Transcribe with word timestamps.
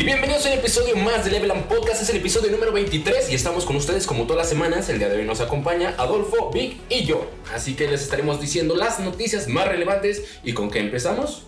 Y 0.00 0.02
bienvenidos 0.02 0.46
a 0.46 0.48
un 0.48 0.58
episodio 0.58 0.96
más 0.96 1.26
de 1.26 1.30
Level 1.30 1.50
Up 1.50 1.68
Podcast, 1.68 2.00
es 2.00 2.08
el 2.08 2.16
episodio 2.16 2.50
número 2.50 2.72
23 2.72 3.30
y 3.30 3.34
estamos 3.34 3.66
con 3.66 3.76
ustedes 3.76 4.06
como 4.06 4.22
todas 4.22 4.38
las 4.38 4.48
semanas. 4.48 4.88
El 4.88 4.98
día 4.98 5.10
de 5.10 5.18
hoy 5.18 5.26
nos 5.26 5.42
acompaña 5.42 5.94
Adolfo, 5.98 6.50
Vic 6.50 6.80
y 6.88 7.04
yo. 7.04 7.30
Así 7.52 7.76
que 7.76 7.86
les 7.86 8.00
estaremos 8.00 8.40
diciendo 8.40 8.76
las 8.76 8.98
noticias 8.98 9.46
más 9.46 9.68
relevantes 9.68 10.40
y 10.42 10.54
con 10.54 10.70
qué 10.70 10.78
empezamos. 10.78 11.44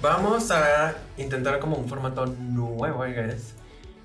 Vamos 0.00 0.50
a 0.50 0.96
intentar 1.18 1.58
como 1.58 1.76
un 1.76 1.86
formato 1.86 2.24
nuevo, 2.24 3.06
I 3.06 3.12
guess. 3.12 3.52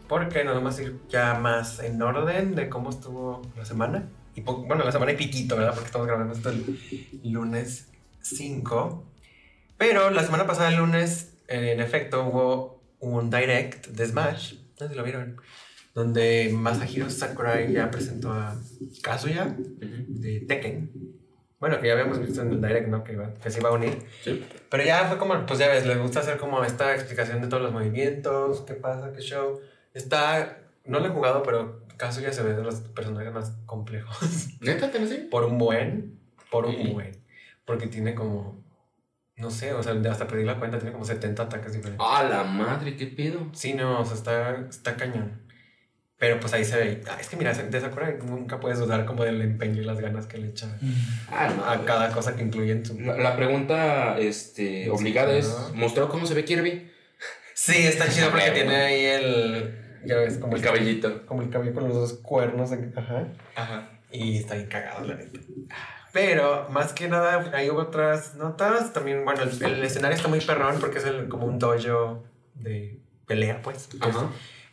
Porque 0.09 0.43
nos 0.43 0.55
vamos 0.55 0.77
a 0.77 0.81
ir 0.83 0.99
ya 1.07 1.35
más 1.35 1.79
en 1.79 2.01
orden 2.01 2.55
de 2.55 2.67
cómo 2.67 2.89
estuvo 2.89 3.41
la 3.55 3.63
semana. 3.63 4.09
Y 4.35 4.41
bueno, 4.41 4.83
la 4.83 4.91
semana 4.91 5.13
y 5.13 5.15
piquito, 5.15 5.55
¿verdad? 5.55 5.71
Porque 5.71 5.85
estamos 5.85 6.07
grabando 6.07 6.33
esto 6.33 6.49
el 6.49 6.77
lunes 7.23 7.87
5. 8.21 9.05
Pero 9.77 10.09
la 10.09 10.25
semana 10.25 10.45
pasada, 10.45 10.67
el 10.67 10.75
lunes, 10.75 11.35
en 11.47 11.79
efecto, 11.79 12.25
hubo 12.25 12.76
un 12.99 13.29
direct 13.29 13.87
de 13.87 14.05
Smash. 14.05 14.55
No 14.79 14.87
sé 14.87 14.89
si 14.89 14.95
lo 14.95 15.03
vieron. 15.03 15.37
Donde 15.93 16.51
Masahiro 16.53 17.09
Sakurai 17.09 17.71
ya 17.73 17.89
presentó 17.89 18.31
a 18.31 18.55
Kazuya 19.01 19.55
de 19.57 20.41
Tekken. 20.41 20.91
Bueno, 21.59 21.79
que 21.81 21.87
ya 21.87 21.93
habíamos 21.93 22.19
visto 22.19 22.41
en 22.43 22.51
el 22.51 22.61
direct, 22.61 22.87
¿no? 22.87 23.03
Que, 23.03 23.13
iba- 23.13 23.33
que 23.33 23.49
se 23.49 23.59
iba 23.59 23.69
a 23.69 23.71
unir. 23.73 24.05
Sí. 24.23 24.45
Pero 24.69 24.83
ya 24.83 25.05
fue 25.07 25.17
como, 25.17 25.43
pues 25.47 25.57
ya 25.57 25.67
ves, 25.69 25.87
les 25.87 25.97
gusta 25.97 26.19
hacer 26.19 26.37
como 26.37 26.63
esta 26.63 26.93
explicación 26.93 27.41
de 27.41 27.47
todos 27.47 27.63
los 27.63 27.71
movimientos, 27.71 28.61
qué 28.61 28.75
pasa, 28.75 29.11
qué 29.11 29.21
show. 29.21 29.59
Está, 29.95 30.59
no 30.85 30.99
lo 30.99 31.07
he 31.07 31.09
jugado, 31.09 31.41
pero 31.41 31.81
Kazuya 31.97 32.31
se 32.31 32.43
ve 32.43 32.53
de 32.53 32.61
los 32.61 32.75
personajes 32.81 33.33
más 33.33 33.53
complejos. 33.65 34.49
¿Neta, 34.61 34.91
te 34.91 34.99
lo 34.99 35.07
sé? 35.07 35.15
por 35.31 35.45
un 35.45 35.57
buen, 35.57 36.19
por 36.51 36.67
un 36.67 36.75
Sí. 36.75 36.91
buen. 36.93 37.11
Porque 37.65 37.87
tiene 37.87 38.13
como, 38.13 38.63
no 39.37 39.51
sé, 39.51 39.73
o 39.73 39.83
sea, 39.83 39.93
hasta 40.11 40.27
perdí 40.27 40.43
la 40.43 40.57
cuenta, 40.59 40.77
tiene 40.79 40.91
como 40.93 41.05
70 41.05 41.43
ataques 41.43 41.73
diferentes. 41.73 42.05
¡Ah, 42.07 42.23
la 42.29 42.43
madre! 42.43 42.95
¿Qué 42.95 43.07
pedo? 43.07 43.49
Sí, 43.53 43.73
no, 43.73 44.01
o 44.01 44.05
sea, 44.05 44.15
está, 44.15 44.67
está 44.69 44.95
cañón. 44.95 45.41
Pero 46.19 46.39
pues 46.39 46.51
ahí 46.53 46.65
se 46.65 46.75
ve. 46.77 47.01
Ah, 47.07 47.17
es 47.21 47.29
que 47.29 47.37
mira, 47.37 47.53
de 47.53 47.79
Sakura 47.79 48.11
nunca 48.25 48.59
puedes 48.59 48.79
dudar 48.79 49.05
como 49.05 49.23
del 49.23 49.39
empeño 49.41 49.83
y 49.83 49.85
las 49.85 49.99
ganas 49.99 50.25
que 50.25 50.39
le 50.39 50.47
echa 50.47 50.67
Ah, 51.31 51.53
no. 51.55 51.63
a 51.63 51.85
cada 51.85 52.11
cosa 52.11 52.35
que 52.35 52.41
incluye 52.41 52.71
en 52.71 52.83
su... 52.83 52.99
La, 52.99 53.15
la 53.17 53.35
pregunta 53.35 54.17
este, 54.17 54.89
obligada 54.89 55.31
es: 55.33 55.55
¿mostró 55.75 56.09
cómo 56.09 56.25
se 56.25 56.33
ve 56.33 56.43
Kirby? 56.43 56.91
Sí, 57.53 57.77
está 57.85 58.07
chido 58.09 58.31
porque 58.31 58.49
tiene 58.49 58.75
ahí 58.75 59.05
el. 59.05 60.01
Ya 60.05 60.15
ves, 60.17 60.39
como 60.39 60.55
El 60.55 60.61
cabellito. 60.63 61.23
Como 61.27 61.43
el 61.43 61.51
cabello 61.51 61.73
con 61.75 61.87
los 61.87 61.93
dos 61.93 62.13
cuernos. 62.13 62.71
Ajá. 62.95 63.27
Ajá. 63.55 63.89
Y 64.11 64.37
está 64.37 64.55
bien 64.55 64.67
cagado, 64.67 65.05
la 65.05 65.15
neta. 65.17 65.39
Pero 66.13 66.67
más 66.69 66.93
que 66.93 67.07
nada, 67.07 67.51
hay 67.53 67.69
otras 67.69 68.35
notas. 68.35 68.93
También, 68.93 69.23
bueno, 69.25 69.43
el, 69.43 69.63
el 69.63 69.83
escenario 69.83 70.15
está 70.15 70.27
muy 70.27 70.39
perrón 70.41 70.77
porque 70.79 70.97
es 70.99 71.05
el- 71.05 71.27
como 71.27 71.45
un 71.45 71.59
dojo 71.59 72.23
de 72.55 72.99
pelea, 73.25 73.61
pues. 73.61 73.89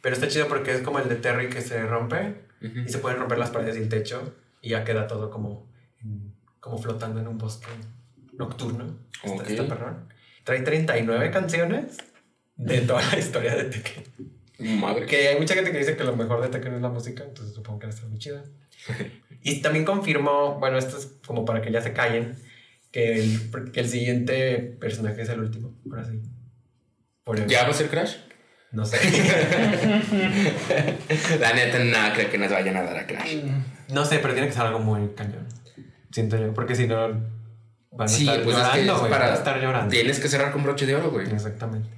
pero 0.01 0.15
está 0.15 0.29
chido 0.29 0.47
porque 0.49 0.73
es 0.73 0.83
como 0.83 0.99
el 1.01 1.09
de 1.09 1.17
Terry 1.17 1.49
que 1.49 1.61
se 1.61 1.85
rompe 1.87 2.47
Ujú. 2.63 2.79
y 2.81 2.89
se 2.89 2.99
pueden 2.99 3.19
romper 3.19 3.39
las 3.39 3.51
paredes 3.51 3.77
y 3.77 3.81
el 3.81 3.89
techo 3.89 4.35
y 4.63 4.71
ya 4.71 4.85
queda 4.85 5.07
todo 5.07 5.31
como, 5.31 5.67
como 6.61 6.79
flotando 6.79 7.21
en 7.21 7.27
un 7.29 7.37
bosque 7.39 7.67
nocturno. 8.33 8.85
Está, 9.23 9.43
Ok. 9.43 9.49
está 9.51 9.67
perrón. 9.69 10.09
Trae 10.45 10.61
39 10.61 11.31
canciones 11.31 11.97
de 12.57 12.81
toda 12.83 13.03
la 13.11 13.19
historia 13.19 13.55
de 13.57 13.65
Tekken. 13.65 14.05
Madre. 14.59 15.07
Que 15.07 15.29
hay 15.29 15.39
mucha 15.39 15.55
gente 15.55 15.73
que 15.73 15.79
dice 15.79 15.97
que 15.97 16.05
lo 16.05 16.17
mejor 16.17 16.41
de 16.41 16.49
Tekken 16.49 16.75
es 16.75 16.81
la 16.83 16.89
música, 16.89 17.25
entonces 17.25 17.55
supongo 17.55 17.81
que 17.81 17.87
va 17.87 17.93
a 17.93 17.95
estar 17.95 18.09
muy 18.09 18.19
chida. 18.19 18.43
y 19.43 19.61
también 19.63 19.85
confirmó, 19.85 20.59
bueno, 20.61 20.79
esto 20.79 20.97
es 20.99 21.07
como 21.27 21.45
para 21.45 21.61
que 21.63 21.73
ya 21.73 21.81
se 21.83 21.93
callen, 21.93 22.37
que 22.93 23.15
el, 23.15 23.51
que 23.73 23.81
el 23.81 23.89
siguiente 23.89 24.77
personaje 24.81 25.23
es 25.23 25.29
el 25.29 25.41
último. 25.41 25.75
Ahora 25.91 26.05
sí. 26.05 26.21
Por 27.25 27.41
el- 27.41 27.47
¿Ya 27.49 27.65
va 27.65 27.71
a 27.71 27.75
ser 27.75 27.89
Crash? 27.89 28.17
No 28.71 28.85
sé. 28.85 28.99
La 31.41 31.53
neta, 31.53 31.79
nada, 31.85 32.13
creo 32.13 32.31
que 32.31 32.39
nos 32.39 32.51
vayan 32.51 32.77
a 32.77 32.83
dar 32.83 32.97
a 32.99 33.07
Crash. 33.07 33.37
no 33.93 34.05
sé, 34.05 34.19
pero 34.19 34.35
tiene 34.35 34.49
que 34.49 34.55
ser 34.55 34.63
algo 34.63 34.79
muy 34.81 35.09
cañón. 35.15 35.47
Siento 36.11 36.37
yo, 36.37 36.53
porque 36.55 36.75
si 36.75 36.87
no 36.87 37.09
van 37.91 38.07
a 38.07 38.09
Sí, 38.09 38.29
estar 38.29 38.43
pues 38.45 38.57
es 38.57 38.63
que 38.63 38.69
llorando, 38.85 39.05
es 39.05 39.11
para- 39.11 39.25
van 39.27 39.33
a 39.33 39.37
estar 39.37 39.61
llorando. 39.61 39.91
Tienes 39.91 40.21
que 40.21 40.29
cerrar 40.29 40.53
con 40.53 40.63
broche 40.63 40.87
de 40.87 40.95
oro, 40.97 41.11
güey. 41.11 41.29
Exactamente. 41.33 41.89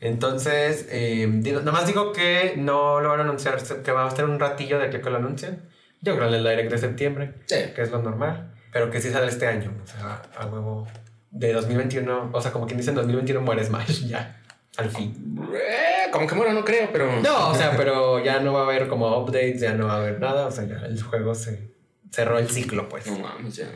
Entonces, 0.00 0.86
eh, 0.90 1.26
digo- 1.30 1.60
nada 1.60 1.72
más 1.72 1.86
digo 1.86 2.12
que 2.12 2.54
no 2.56 3.00
lo 3.00 3.08
van 3.10 3.20
a 3.20 3.22
anunciar, 3.22 3.56
que 3.82 3.92
va 3.92 4.04
a 4.04 4.08
estar 4.08 4.24
un 4.24 4.38
ratillo 4.38 4.78
de 4.78 4.90
que 4.90 4.98
lo 4.98 5.16
anuncien. 5.16 5.62
Yo 6.02 6.14
creo 6.16 6.28
en 6.28 6.34
el 6.34 6.44
direct 6.44 6.70
de 6.70 6.78
septiembre, 6.78 7.34
Sí. 7.46 7.56
que 7.74 7.82
es 7.82 7.90
lo 7.90 8.02
normal, 8.02 8.52
pero 8.72 8.90
que 8.90 9.00
sí 9.00 9.10
sale 9.10 9.26
este 9.28 9.46
año, 9.46 9.72
o 9.82 9.86
sea, 9.86 10.22
a 10.38 10.46
huevo 10.46 10.86
de 11.30 11.52
2021, 11.52 12.30
o 12.32 12.40
sea, 12.40 12.52
como 12.52 12.66
quien 12.66 12.76
dice 12.78 12.90
en 12.90 12.96
2021 12.96 13.40
muere 13.40 13.64
Smash, 13.64 14.06
ya, 14.06 14.40
al 14.76 14.90
fin. 14.90 15.38
Eh, 15.54 16.10
como 16.12 16.26
que 16.26 16.34
bueno, 16.34 16.52
no 16.52 16.64
creo, 16.64 16.90
pero. 16.92 17.20
No, 17.22 17.48
o 17.50 17.54
sea, 17.54 17.72
pero 17.76 18.22
ya 18.22 18.40
no 18.40 18.52
va 18.52 18.60
a 18.60 18.64
haber 18.64 18.88
como 18.88 19.16
updates, 19.18 19.60
ya 19.60 19.72
no 19.72 19.86
va 19.86 19.94
a 19.94 19.96
haber 19.98 20.20
nada, 20.20 20.46
o 20.46 20.50
sea, 20.50 20.64
ya 20.64 20.76
el 20.86 21.02
juego 21.02 21.34
se 21.34 21.70
cerró 22.10 22.38
el 22.38 22.48
ciclo, 22.50 22.88
pues. 22.88 23.06
No 23.06 23.18
mames, 23.18 23.56
ya. 23.56 23.66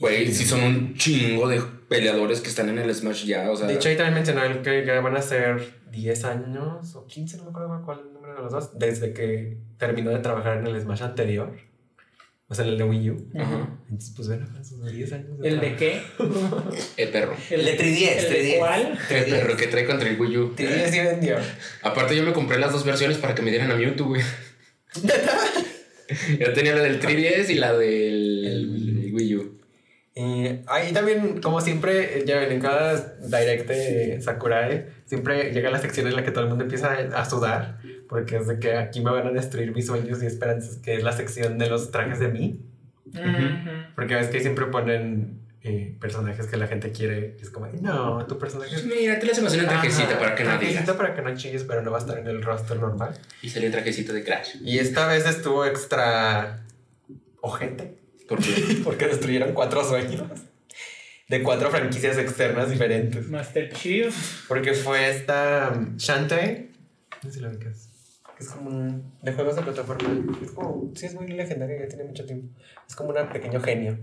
Güey, 0.00 0.32
si 0.32 0.46
son 0.46 0.62
un 0.62 0.94
chingo 0.96 1.46
de 1.46 1.60
peleadores 1.88 2.40
que 2.40 2.48
están 2.48 2.70
en 2.70 2.78
el 2.78 2.94
Smash 2.94 3.26
ya, 3.26 3.50
o 3.50 3.56
sea. 3.56 3.66
De 3.66 3.74
hecho, 3.74 3.90
ahí 3.90 3.96
también 3.96 4.14
mencionó 4.14 4.42
él 4.44 4.62
que 4.62 4.84
ya 4.84 4.98
van 5.00 5.14
a 5.14 5.20
ser 5.20 5.74
10 5.92 6.24
años 6.24 6.94
o 6.94 7.06
15, 7.06 7.36
no 7.36 7.44
me 7.44 7.50
acuerdo 7.50 7.82
cuál 7.84 7.98
es 7.98 8.06
el 8.06 8.14
número 8.14 8.34
de 8.34 8.40
los 8.40 8.50
dos, 8.50 8.78
desde 8.78 9.12
que 9.12 9.58
terminó 9.76 10.10
de 10.10 10.20
trabajar 10.20 10.56
en 10.56 10.66
el 10.66 10.80
Smash 10.80 11.02
anterior, 11.02 11.54
o 12.48 12.54
sea, 12.54 12.64
en 12.64 12.70
el 12.72 12.78
de 12.78 12.84
Wii 12.84 13.10
U. 13.10 13.30
Ajá. 13.38 13.78
Entonces, 13.90 14.14
pues 14.16 14.28
bueno, 14.28 14.46
esos 14.58 14.90
10 14.90 15.12
años. 15.12 15.28
¿El 15.42 15.60
de 15.60 15.76
qué? 15.76 16.02
El 16.96 17.08
perro. 17.10 17.36
El 17.50 17.64
de 17.66 17.78
3DS, 17.78 18.16
¿El 18.16 18.32
de 18.32 18.54
3DS. 18.54 18.58
cuál? 18.58 18.98
El 19.10 19.24
perro 19.26 19.56
que 19.58 19.66
trae 19.66 19.84
contra 19.84 20.08
el 20.08 20.18
Wii 20.18 20.36
U. 20.38 20.54
3DS 20.56 20.88
sí 20.90 20.98
vendió. 21.00 21.36
Aparte, 21.82 22.16
yo 22.16 22.22
me 22.22 22.32
compré 22.32 22.58
las 22.58 22.72
dos 22.72 22.86
versiones 22.86 23.18
para 23.18 23.34
que 23.34 23.42
me 23.42 23.50
dieran 23.50 23.70
a 23.70 23.76
Mewtwo, 23.76 24.06
güey. 24.08 24.22
Yo 26.40 26.52
tenía 26.52 26.74
la 26.74 26.82
del 26.82 27.00
3DS 27.00 27.50
y 27.50 27.54
la 27.54 27.72
del 27.76 28.44
El 28.46 29.14
Wii 29.14 29.36
U. 29.36 29.59
Y 30.14 30.60
ahí 30.66 30.92
también, 30.92 31.40
como 31.40 31.60
siempre, 31.60 32.24
ya 32.26 32.38
ven, 32.38 32.52
en 32.52 32.60
cada 32.60 33.16
direct 33.20 33.68
de 33.68 34.20
Sakurai, 34.20 34.86
siempre 35.06 35.52
llega 35.52 35.70
la 35.70 35.78
sección 35.78 36.08
en 36.08 36.16
la 36.16 36.24
que 36.24 36.32
todo 36.32 36.44
el 36.44 36.50
mundo 36.50 36.64
empieza 36.64 36.92
a 37.14 37.24
sudar, 37.28 37.78
porque 38.08 38.36
es 38.36 38.48
de 38.48 38.58
que 38.58 38.76
aquí 38.76 39.00
me 39.00 39.12
van 39.12 39.28
a 39.28 39.30
destruir 39.30 39.72
mis 39.72 39.86
sueños 39.86 40.22
y 40.22 40.26
esperanzas, 40.26 40.76
que 40.78 40.96
es 40.96 41.02
la 41.04 41.12
sección 41.12 41.58
de 41.58 41.68
los 41.70 41.92
trajes 41.92 42.18
de 42.18 42.28
mí. 42.28 42.60
Ujú. 43.06 43.94
Porque 43.94 44.16
ves 44.16 44.28
que 44.28 44.40
siempre 44.40 44.66
ponen 44.66 45.42
eh, 45.62 45.96
personajes 46.00 46.46
que 46.46 46.56
la 46.56 46.66
gente 46.66 46.90
quiere, 46.90 47.36
y 47.38 47.42
es 47.42 47.50
como, 47.50 47.68
no, 47.68 48.26
tu 48.26 48.36
personaje 48.36 48.74
es... 48.74 48.84
Mira, 48.84 49.18
te 49.20 49.26
le 49.26 49.32
hacemos 49.32 49.54
una 49.54 49.68
trajecita 49.68 50.08
Ajá, 50.08 50.18
para 50.18 50.34
que 50.34 50.42
no 50.42 50.50
digas. 50.50 50.60
trajecito 50.60 50.96
para 50.96 51.14
que 51.14 51.22
no 51.22 51.36
chilles, 51.36 51.62
pero 51.62 51.82
no 51.82 51.92
va 51.92 51.98
a 51.98 52.00
estar 52.00 52.18
en 52.18 52.26
el 52.26 52.42
roster 52.42 52.78
normal. 52.78 53.16
Y 53.42 53.48
salió 53.48 53.66
el 53.66 53.72
trajecito 53.72 54.12
de 54.12 54.24
Crash. 54.24 54.56
Y 54.64 54.80
esta 54.80 55.06
vez 55.06 55.24
estuvo 55.26 55.64
extra 55.64 56.64
ojete. 57.42 57.99
Porque 58.30 58.80
Porque 58.84 59.08
destruyeron 59.08 59.52
cuatro 59.52 59.84
sueños 59.84 60.22
de 61.28 61.42
cuatro 61.44 61.70
franquicias 61.70 62.18
externas 62.18 62.70
diferentes. 62.70 63.28
Master 63.28 63.72
Chief. 63.72 64.14
Porque 64.48 64.74
fue 64.74 65.10
esta 65.10 65.72
um, 65.74 65.96
Shantae. 65.96 66.70
No 67.22 67.30
sé 67.30 67.36
si 67.36 67.40
la 67.40 67.48
ubicas. 67.48 67.88
Que 68.36 68.44
es 68.44 68.50
como 68.50 68.70
un. 68.70 69.12
de 69.22 69.32
juegos 69.32 69.56
de 69.56 69.62
plataforma. 69.62 70.08
Es 70.42 70.50
como. 70.50 70.92
Sí, 70.94 71.06
es 71.06 71.14
muy 71.14 71.28
legendaria, 71.28 71.80
ya 71.80 71.88
tiene 71.88 72.04
mucho 72.04 72.24
tiempo. 72.24 72.48
Es 72.88 72.96
como 72.96 73.10
un 73.10 73.28
pequeño 73.28 73.60
genio. 73.60 73.98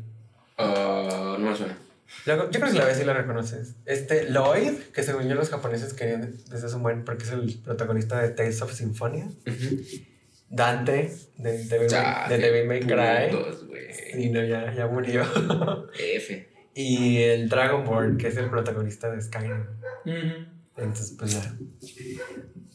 ah, 0.57 1.35
no 1.39 1.49
me 1.49 1.55
suena. 1.55 1.77
Luego, 2.25 2.49
yo 2.49 2.59
creo 2.61 2.71
que 2.71 2.79
la 2.79 2.85
ves 2.85 3.01
y 3.01 3.03
la 3.03 3.13
reconoces. 3.13 3.75
Este 3.85 4.29
Lloyd, 4.31 4.79
que 4.93 5.03
según 5.03 5.27
yo 5.27 5.35
los 5.35 5.49
japoneses 5.49 5.93
querían 5.93 6.37
desde 6.49 6.67
hace 6.67 6.75
un 6.77 6.83
buen, 6.83 7.03
porque 7.03 7.25
es 7.25 7.31
el 7.31 7.59
protagonista 7.63 8.21
de 8.21 8.29
Tales 8.29 8.61
of 8.61 8.73
Symphonia. 8.73 9.25
Ujú. 9.25 9.83
Dante, 10.49 11.11
de 11.37 11.63
Devil, 11.65 11.89
Ya, 11.89 12.25
May, 12.27 12.29
de 12.29 12.37
Devil 12.45 12.67
May 12.67 12.79
Cry. 12.79 14.21
Y 14.21 14.29
no, 14.29 14.43
ya, 14.43 14.73
ya 14.73 14.87
murió. 14.87 15.23
F. 15.99 16.49
y 16.73 17.17
el 17.23 17.49
Dragonborn, 17.49 18.17
que 18.17 18.27
es 18.27 18.37
el 18.37 18.49
protagonista 18.49 19.09
de 19.11 19.21
Skyrim. 19.21 19.65
Ujú. 20.05 20.45
Entonces, 20.77 21.15
pues 21.17 21.33
ya. 21.33 21.53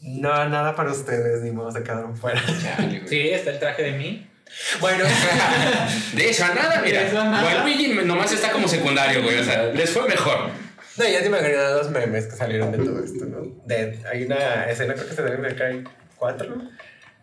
No, 0.01 0.49
nada 0.49 0.75
para 0.75 0.91
ustedes, 0.91 1.41
ni 1.41 1.51
modo, 1.51 1.71
se 1.71 1.81
quedaron 1.83 2.15
fuera. 2.17 2.41
Chale. 2.61 3.07
Sí, 3.07 3.29
está 3.29 3.51
el 3.51 3.59
traje 3.59 3.83
de 3.83 3.91
mí. 3.93 4.29
Bueno, 4.81 5.05
De 6.15 6.29
eso 6.29 6.45
a 6.45 6.53
nada, 6.53 6.81
mira. 6.83 7.01
De 7.01 7.07
eso 7.07 7.19
a 7.19 7.23
nada. 7.25 7.43
Waluigi 7.43 7.87
nomás 8.05 8.31
está 8.31 8.51
como 8.51 8.67
secundario, 8.67 9.23
güey. 9.23 9.39
O 9.39 9.43
sea, 9.43 9.63
les 9.73 9.89
fue 9.89 10.07
mejor. 10.07 10.49
no, 10.97 11.07
ya 11.07 11.21
te 11.21 11.27
imaginas 11.27 11.71
los 11.71 11.89
memes 11.89 12.25
que 12.27 12.35
salieron 12.35 12.71
de 12.71 12.77
todo 12.79 13.03
esto, 13.03 13.25
¿no? 13.25 13.45
De, 13.65 13.99
hay 14.11 14.25
una 14.25 14.69
escena, 14.69 14.93
creo 14.93 15.07
que 15.07 15.15
se 15.15 15.23
debe 15.23 15.49
de 15.49 15.55
Cry 15.55 15.83
4, 16.17 16.55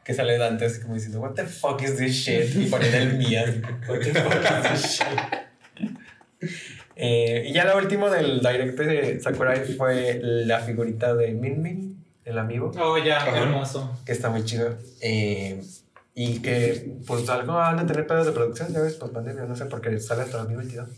que 0.05 0.15
sale 0.15 0.39
Dante 0.39 0.65
así 0.67 0.81
como 0.81 0.95
diciendo, 0.95 1.21
What 1.21 1.35
the 1.35 1.45
fuck 1.47 1.83
is 1.83 1.97
this 1.97 2.13
shit? 2.13 2.55
Y 2.57 2.67
ponen 2.67 2.95
el 2.95 3.19
mío. 3.19 3.41
What 3.89 4.01
the 4.01 4.15
fuck 4.15 4.35
is 4.35 4.71
this 4.71 4.99
shit? 4.99 6.51
Eh, 6.97 7.45
y 7.49 7.53
ya 7.53 7.65
lo 7.65 7.77
último 7.79 8.11
del 8.11 8.41
direct 8.41 8.79
de 8.79 9.21
Sakurai 9.21 9.65
fue 9.65 10.21
la 10.23 10.61
figurita 10.61 11.15
de 11.15 11.33
Min 11.33 11.63
Min, 11.63 12.05
el 12.25 12.39
amigo. 12.39 12.73
Oh, 12.79 12.99
ya, 12.99 13.25
qué 13.25 13.31
Ajá. 13.31 13.43
hermoso. 13.43 13.99
que 14.05 14.13
está 14.13 14.29
muy 14.31 14.45
chido. 14.45 14.77
Eh, 15.01 15.63
y 16.15 16.41
que, 16.41 16.99
pues, 17.07 17.29
algo 17.31 17.55
van 17.55 17.79
a 17.79 17.87
tener 17.87 18.07
pedos 18.07 18.27
de 18.27 18.33
producción, 18.33 18.73
ya 18.73 18.81
ves, 18.81 18.95
pues 18.95 19.13
pandemia, 19.13 19.45
no 19.45 19.57
sé, 19.57 19.65
porque 19.67 19.99
sale 20.01 20.23
hasta 20.23 20.39
2022. 20.39 20.89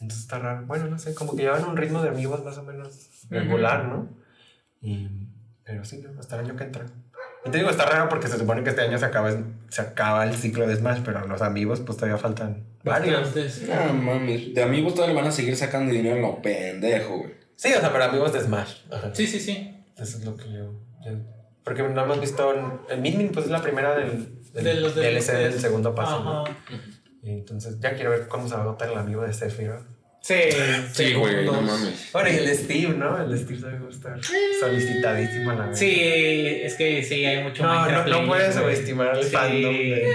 Entonces 0.00 0.20
está 0.20 0.38
raro. 0.38 0.64
Bueno, 0.66 0.86
no 0.86 0.98
sé, 0.98 1.14
como 1.14 1.34
que 1.34 1.42
llevan 1.42 1.64
un 1.64 1.76
ritmo 1.76 2.00
de 2.02 2.10
amigos 2.10 2.44
más 2.44 2.56
o 2.58 2.62
menos 2.62 3.08
regular, 3.30 3.86
¿no? 3.86 4.08
Y 4.80 5.08
Pero 5.64 5.84
sí, 5.84 6.04
hasta 6.18 6.38
el 6.38 6.46
año 6.46 6.56
que 6.56 6.64
entra. 6.64 6.86
Y 7.46 7.50
te 7.50 7.58
digo, 7.58 7.70
está 7.70 7.86
raro 7.86 8.08
porque 8.08 8.26
se 8.28 8.36
supone 8.38 8.62
que 8.64 8.70
este 8.70 8.82
año 8.82 8.98
se 8.98 9.04
acaba, 9.06 9.30
se 9.68 9.80
acaba 9.80 10.24
el 10.24 10.34
ciclo 10.34 10.66
de 10.66 10.76
Smash, 10.76 11.00
pero 11.04 11.26
los 11.26 11.40
amigos 11.40 11.80
pues 11.80 11.96
todavía 11.96 12.18
faltan 12.18 12.64
varios. 12.84 13.34
No 13.66 13.92
mames, 13.94 14.54
de 14.54 14.62
amigos 14.62 14.94
todavía 14.94 15.14
le 15.14 15.20
van 15.20 15.30
a 15.30 15.32
seguir 15.32 15.56
sacando 15.56 15.92
dinero 15.92 16.16
en 16.16 16.22
lo 16.22 16.42
pendejo, 16.42 17.18
güey. 17.18 17.34
Sí, 17.56 17.72
o 17.74 17.80
sea, 17.80 17.90
pero 17.92 18.04
amigos 18.04 18.32
de 18.32 18.40
Smash. 18.40 18.74
Ajá. 18.90 19.14
Sí, 19.14 19.26
sí, 19.26 19.40
sí. 19.40 19.84
Eso 19.96 20.18
es 20.18 20.24
lo 20.24 20.36
que 20.36 20.44
yo... 20.52 20.72
yo- 21.04 21.18
porque 21.64 21.82
no 21.82 22.02
hemos 22.02 22.20
visto... 22.20 22.54
en- 22.54 22.80
El 22.88 23.00
Min 23.02 23.18
Min 23.18 23.30
pues 23.32 23.44
es 23.46 23.50
la 23.52 23.60
primera 23.62 23.94
del, 23.94 24.40
del 24.52 24.64
De 24.64 24.74
los 24.80 24.94
DLC 24.94 25.32
del 25.32 25.60
segundo 25.60 25.94
paso. 25.94 26.22
¿no? 26.24 26.44
Entonces 27.22 27.78
ya 27.80 27.94
quiero 27.94 28.10
ver 28.10 28.28
cómo 28.28 28.48
se 28.48 28.54
va 28.54 28.62
a 28.62 28.66
votar 28.66 28.88
el 28.90 28.96
amigo 28.98 29.22
de 29.22 29.32
Sephiroth. 29.32 29.82
Sí, 30.28 30.34
Sí, 30.92 31.14
güey, 31.14 31.46
no 31.46 31.62
mames. 31.62 32.10
Bueno, 32.12 32.28
y 32.28 32.34
el 32.36 32.54
Steve, 32.54 32.94
¿no? 32.98 33.18
El 33.18 33.38
Steve 33.38 33.60
a 33.66 33.88
estar 33.90 34.20
solicitadísimo 34.60 35.50
a 35.52 35.54
la 35.54 35.66
vez. 35.68 35.78
Sí, 35.78 36.00
es 36.64 36.74
que 36.74 37.02
sí, 37.02 37.24
hay 37.24 37.42
mucho 37.42 37.62
No, 37.62 37.72
no, 37.74 37.80
Minecraft 37.80 38.08
no 38.10 38.26
puedes 38.26 38.54
subestimar 38.54 39.08
al 39.08 39.24
Sí. 39.24 39.30
fandom 39.30 39.74
de... 39.74 40.12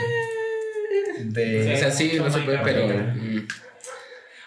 de 1.24 1.74
O 1.74 1.77
sea, 1.77 1.89
sí, 1.92 2.12
no 2.18 2.31
se 2.31 2.39
puede, 2.42 2.60
pero. 2.63 2.88
mm. 2.88 3.48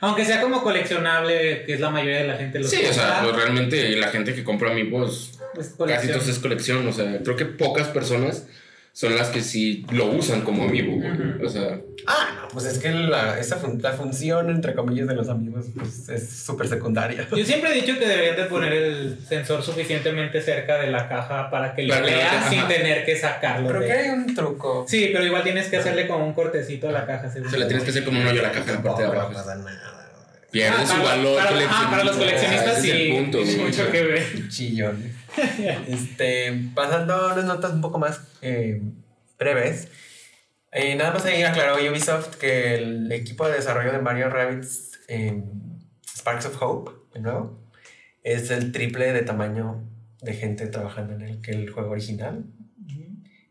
Aunque 0.03 0.25
sea 0.25 0.41
como 0.41 0.63
coleccionable, 0.63 1.65
que 1.65 1.75
es 1.75 1.81
la 1.81 1.91
mayoría 1.91 2.19
de 2.19 2.29
la 2.29 2.37
gente 2.37 2.61
lo 2.61 2.69
Sí, 2.69 2.85
o 2.89 2.93
sea, 2.93 3.23
pues 3.25 3.35
realmente 3.35 3.97
la 3.97 4.09
gente 4.09 4.35
que 4.35 4.45
compra 4.45 4.71
amigos 4.71 5.33
pues, 5.55 5.75
casi 5.87 6.09
todos 6.09 6.29
es 6.29 6.39
colección. 6.39 6.87
O 6.87 6.93
sea, 6.93 7.19
creo 7.25 7.35
que 7.35 7.47
pocas 7.47 7.89
personas 7.89 8.47
son 8.93 9.17
las 9.17 9.29
que 9.31 9.41
sí 9.41 9.85
lo 9.91 10.07
usan 10.07 10.43
como 10.43 10.65
amigo, 10.65 10.93
güey. 10.93 11.45
O 11.45 11.49
sea, 11.49 11.81
Ah, 12.07 12.36
pues 12.53 12.65
es 12.67 12.79
que 12.79 12.91
la, 12.91 13.39
esa 13.39 13.57
fun- 13.57 13.81
la 13.83 13.93
función, 13.93 14.51
entre 14.51 14.75
comillas, 14.75 15.07
de 15.07 15.15
los 15.15 15.29
amigos 15.29 15.67
pues, 15.75 16.09
es 16.09 16.29
súper 16.31 16.69
secundaria. 16.69 17.27
Yo 17.35 17.45
siempre 17.45 17.71
he 17.71 17.81
dicho 17.83 17.99
que 17.99 18.07
deberían 18.07 18.37
de 18.37 18.45
poner 18.45 18.73
el 18.73 19.19
sensor 19.27 19.63
suficientemente 19.63 20.41
cerca 20.41 20.79
de 20.79 20.91
la 20.91 21.09
caja 21.09 21.51
para 21.51 21.75
que 21.75 21.83
lo 21.85 22.01
leas 22.01 22.49
sin 22.49 22.61
ajá. 22.61 22.69
tener 22.69 23.05
que 23.05 23.17
sacarlo. 23.17 23.69
Creo 23.69 23.81
de- 23.81 23.87
que 23.87 23.93
hay 23.93 24.09
un 24.11 24.35
truco. 24.35 24.85
Sí, 24.89 25.11
pero 25.13 25.25
igual 25.25 25.43
tienes 25.43 25.69
que 25.69 25.77
hacerle 25.79 26.07
como 26.07 26.27
un 26.27 26.33
cortecito 26.35 26.89
a 26.89 26.93
la 26.93 27.07
caja. 27.07 27.31
según 27.31 27.51
se 27.51 27.59
le 27.59 27.67
tienes 27.67 27.85
que 27.85 27.91
hacer 27.91 28.05
como 28.05 28.21
un 28.21 28.27
hoyo 28.27 28.41
a 28.41 28.45
la 28.45 28.53
caja 28.53 28.71
en 28.71 28.77
la 28.77 28.83
parte 28.83 29.03
de 29.03 29.09
No, 29.09 29.15
no 29.15 29.21
abajo. 29.21 29.35
pasa 29.35 29.55
nada. 29.57 29.93
Pierde 30.51 30.77
Ah, 30.79 30.87
su 30.87 31.03
valor 31.03 31.37
para, 31.37 31.49
coleccionista. 31.51 31.87
ah, 31.87 31.91
para 31.91 32.05
los 32.05 32.17
coleccionistas 32.17 32.79
Ese 32.79 32.89
es 32.89 32.95
sí. 32.97 33.03
el 33.11 33.17
punto, 33.23 33.39
güey. 33.43 33.57
mucho 33.57 33.91
que 33.91 34.03
ver. 34.03 34.49
Chillón. 34.49 35.13
este, 35.89 36.61
pasando 36.75 37.15
a 37.15 37.33
unas 37.35 37.45
notas 37.45 37.73
un 37.73 37.81
poco 37.81 37.99
más 37.99 38.21
eh, 38.43 38.81
breves. 39.39 39.89
Eh, 40.79 40.95
nada 40.95 41.11
más 41.11 41.25
ahí 41.25 41.43
aclaró 41.43 41.77
Ubisoft 41.77 42.37
que 42.37 42.75
el 42.75 43.11
equipo 43.11 43.49
de 43.49 43.55
desarrollo 43.55 43.93
de 43.93 43.99
Mario 43.99 44.29
Rabbids 44.29 45.01
eh, 45.09 45.43
Sparks 46.07 46.45
of 46.45 46.61
Hope, 46.61 46.91
de 47.15 47.21
nuevo, 47.21 47.59
es 48.23 48.51
el 48.51 48.73
triple 48.73 49.11
de 49.15 49.23
tamaño 49.23 49.83
de 50.21 50.35
gente 50.35 50.67
trabajando 50.67 51.15
en 51.15 51.23
él 51.23 51.41
que 51.41 51.53
el 51.53 51.71
juego 51.71 51.93
original. 51.93 52.45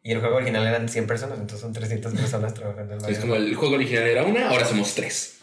Y 0.04 0.12
el 0.12 0.20
juego 0.20 0.36
original 0.36 0.68
eran 0.68 0.88
100 0.88 1.08
personas, 1.08 1.40
entonces 1.40 1.62
son 1.62 1.74
300 1.74 2.14
personas 2.14 2.54
trabajando 2.54 2.94
en 2.94 3.02
Mario 3.02 3.16
Es 3.16 3.20
como 3.20 3.34
el 3.34 3.56
juego 3.56 3.74
original 3.74 4.04
era 4.04 4.24
una, 4.24 4.50
ahora 4.50 4.66
somos 4.66 4.94
tres. 4.94 5.40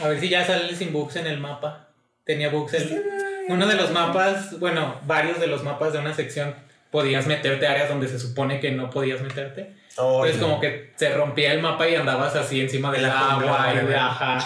A 0.00 0.08
ver 0.08 0.18
si 0.18 0.28
ya 0.28 0.44
sale 0.44 0.74
sin 0.74 0.92
bugs 0.92 1.14
en 1.14 1.28
el 1.28 1.38
mapa. 1.38 1.90
Tenía 2.24 2.48
bugs 2.48 2.74
el... 2.74 3.00
Uno 3.48 3.68
de 3.68 3.76
los 3.76 3.92
mapas, 3.92 4.58
bueno, 4.58 5.00
varios 5.06 5.38
de 5.38 5.46
los 5.46 5.62
mapas 5.62 5.92
de 5.92 6.00
una 6.00 6.14
sección 6.14 6.56
podías 6.92 7.26
meterte 7.26 7.66
a 7.66 7.72
áreas 7.72 7.88
donde 7.88 8.06
se 8.06 8.20
supone 8.20 8.60
que 8.60 8.70
no 8.70 8.88
podías 8.90 9.20
meterte. 9.20 9.72
Oh, 9.96 10.24
Entonces 10.24 10.40
como 10.40 10.60
que 10.60 10.92
se 10.94 11.12
rompía 11.14 11.52
el 11.52 11.60
mapa 11.60 11.88
y 11.88 11.96
andabas 11.96 12.36
así 12.36 12.60
encima 12.60 12.92
del 12.92 13.02
la 13.02 13.32
agua 13.34 13.74
y 13.74 13.86
de 13.86 13.96
ajá. 13.96 14.38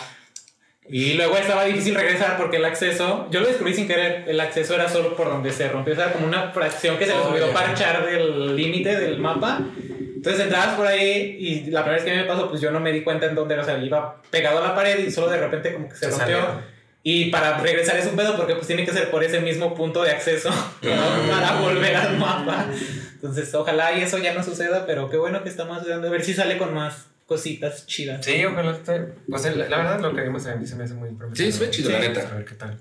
Y 0.88 1.14
luego 1.14 1.36
estaba 1.36 1.64
difícil 1.64 1.96
regresar 1.96 2.36
porque 2.38 2.58
el 2.58 2.64
acceso, 2.64 3.26
yo 3.30 3.40
lo 3.40 3.48
descubrí 3.48 3.74
sin 3.74 3.88
querer, 3.88 4.24
el 4.28 4.38
acceso 4.38 4.74
era 4.76 4.88
solo 4.88 5.16
por 5.16 5.28
donde 5.28 5.50
se 5.50 5.68
rompió, 5.68 5.92
o 5.94 5.96
sea, 5.96 6.12
como 6.12 6.26
una 6.26 6.50
fracción 6.52 6.96
que 6.96 7.06
se 7.06 7.12
les 7.12 7.20
Oh, 7.22 7.28
olvidó 7.30 7.50
parchar 7.52 8.06
del 8.06 8.54
límite 8.54 8.94
del 8.98 9.18
mapa. 9.18 9.60
Entonces 10.14 10.42
entrabas 10.44 10.76
por 10.76 10.86
ahí 10.86 11.36
y 11.40 11.70
la 11.72 11.82
primera 11.82 12.02
vez 12.02 12.04
que 12.04 12.16
me 12.16 12.24
pasó, 12.24 12.48
pues 12.48 12.60
yo 12.60 12.70
no 12.70 12.78
me 12.80 12.92
di 12.92 13.02
cuenta 13.02 13.26
en 13.26 13.34
dónde, 13.34 13.58
o 13.58 13.64
sea, 13.64 13.78
iba 13.78 14.22
pegado 14.30 14.58
a 14.58 14.68
la 14.68 14.74
pared 14.76 14.98
y 15.04 15.10
solo 15.10 15.28
de 15.28 15.38
repente 15.38 15.72
como 15.72 15.88
que 15.88 15.96
se, 15.96 16.06
Se 16.06 16.10
rompió. 16.10 16.40
salió. 16.40 16.75
Y 17.08 17.30
para 17.30 17.58
regresar 17.58 17.96
es 17.98 18.06
un 18.08 18.16
pedo 18.16 18.36
porque 18.36 18.56
pues 18.56 18.66
tiene 18.66 18.84
que 18.84 18.90
ser 18.90 19.12
por 19.12 19.22
ese 19.22 19.38
mismo 19.38 19.76
punto 19.76 20.02
de 20.02 20.10
acceso 20.10 20.50
para, 20.82 21.28
para 21.30 21.60
volver 21.60 21.94
al 21.94 22.18
mapa. 22.18 22.66
Entonces 23.14 23.54
ojalá 23.54 23.96
y 23.96 24.02
eso 24.02 24.18
ya 24.18 24.34
no 24.34 24.42
suceda, 24.42 24.86
pero 24.86 25.08
qué 25.08 25.16
bueno 25.16 25.44
que 25.44 25.48
estamos 25.48 25.80
ayudando 25.80 26.08
a 26.08 26.10
ver 26.10 26.24
si 26.24 26.34
sale 26.34 26.58
con 26.58 26.74
más 26.74 27.06
cositas 27.26 27.86
chidas. 27.86 28.24
Sí, 28.24 28.44
ojalá 28.44 28.72
esté. 28.72 29.14
Pues 29.30 29.44
la, 29.44 29.68
la 29.68 29.76
verdad, 29.76 30.00
lo 30.00 30.16
que 30.16 30.22
vimos 30.22 30.48
a 30.48 30.56
mí 30.56 30.66
se 30.66 30.74
me 30.74 30.82
hace 30.82 30.94
muy 30.94 31.10
prometedor. 31.10 31.36
Sí, 31.36 31.56
se 31.56 31.64
ve 31.64 31.70
chido, 31.70 31.90
la 31.90 32.00
neta. 32.00 32.28
A 32.28 32.34
ver 32.34 32.44
qué 32.44 32.54
tal. 32.56 32.76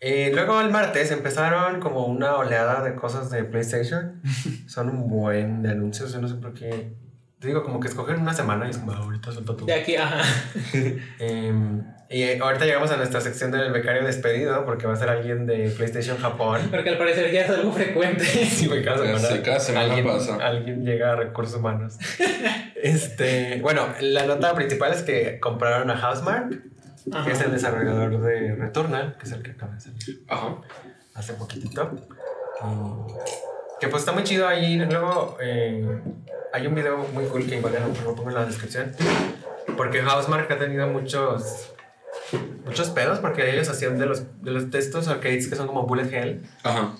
Eh, 0.00 0.32
luego 0.34 0.60
el 0.60 0.70
martes 0.70 1.12
empezaron 1.12 1.78
como 1.80 2.06
una 2.06 2.34
oleada 2.34 2.82
de 2.82 2.96
cosas 2.96 3.30
de 3.30 3.44
PlayStation. 3.44 4.20
Son 4.66 4.88
un 4.88 5.08
buen 5.08 5.62
de 5.62 5.70
anuncios, 5.70 6.12
yo 6.12 6.20
no 6.20 6.26
sé 6.26 6.34
por 6.34 6.54
qué. 6.54 6.92
Te 7.38 7.46
digo, 7.46 7.62
como 7.62 7.78
que 7.78 7.86
escogen 7.86 8.20
una 8.20 8.34
semana 8.34 8.66
y 8.66 8.70
es 8.70 8.78
como, 8.78 8.90
"Ah, 8.92 8.98
ahorita 8.98 9.30
suelto 9.30 9.54
tú. 9.54 9.66
De 9.66 9.74
aquí, 9.74 9.94
ajá. 9.94 10.22
Em, 11.20 11.84
y 12.12 12.22
eh, 12.24 12.38
ahorita 12.40 12.66
llegamos 12.66 12.90
a 12.90 12.96
nuestra 12.98 13.20
sección 13.20 13.50
del 13.50 13.72
becario 13.72 14.04
despedido, 14.04 14.66
porque 14.66 14.86
va 14.86 14.92
a 14.92 14.96
ser 14.96 15.08
alguien 15.08 15.46
de 15.46 15.70
PlayStation 15.70 16.18
Japón. 16.18 16.60
Porque 16.70 16.90
al 16.90 16.98
parecer 16.98 17.32
ya 17.32 17.42
es 17.42 17.50
algo 17.50 17.72
frecuente. 17.72 18.24
Sí, 18.52 18.68
semana, 18.68 19.18
sé, 19.18 19.42
cada 19.42 19.58
semana 19.58 19.86
alguien, 19.86 20.06
pasa. 20.06 20.36
alguien 20.36 20.84
llega 20.84 21.12
a 21.12 21.16
recursos 21.16 21.56
humanos. 21.56 21.98
este, 22.76 23.60
bueno, 23.62 23.86
la 24.00 24.26
nota 24.26 24.54
principal 24.54 24.92
es 24.92 25.02
que 25.02 25.40
compraron 25.40 25.90
a 25.90 25.96
Housemark, 25.96 26.62
Ajá. 27.12 27.24
que 27.24 27.32
es 27.32 27.40
el 27.40 27.52
desarrollador 27.52 28.20
de 28.20 28.54
Returnal, 28.56 29.16
que 29.18 29.24
es 29.24 29.32
el 29.32 29.42
que 29.42 29.52
acaba 29.52 29.74
de 29.74 29.80
salir 29.80 30.24
Ajá. 30.28 30.56
hace 31.14 31.32
poquitito. 31.34 31.90
Que 33.80 33.88
pues 33.88 34.02
está 34.02 34.12
muy 34.12 34.22
chido 34.22 34.46
ahí. 34.46 34.76
Luego 34.78 35.38
eh, 35.40 35.84
hay 36.52 36.66
un 36.66 36.74
video 36.74 36.98
muy 37.12 37.24
cool 37.24 37.46
que 37.46 37.56
igual 37.56 37.74
lo 38.04 38.14
pongo 38.14 38.28
en 38.28 38.34
la 38.36 38.44
descripción. 38.44 38.92
Porque 39.76 40.02
Housemark 40.02 40.50
ha 40.50 40.58
tenido 40.58 40.86
muchos 40.86 41.71
muchos 42.64 42.90
pedos 42.90 43.18
porque 43.18 43.50
ellos 43.50 43.68
hacían 43.68 43.98
de 43.98 44.06
los 44.06 44.42
de 44.42 44.50
los 44.50 44.70
de 44.70 44.78
estos 44.78 45.08
arcades 45.08 45.48
que 45.48 45.56
son 45.56 45.66
como 45.66 45.86
bullet 45.86 46.12
hell. 46.12 46.42
Ajá. 46.62 46.94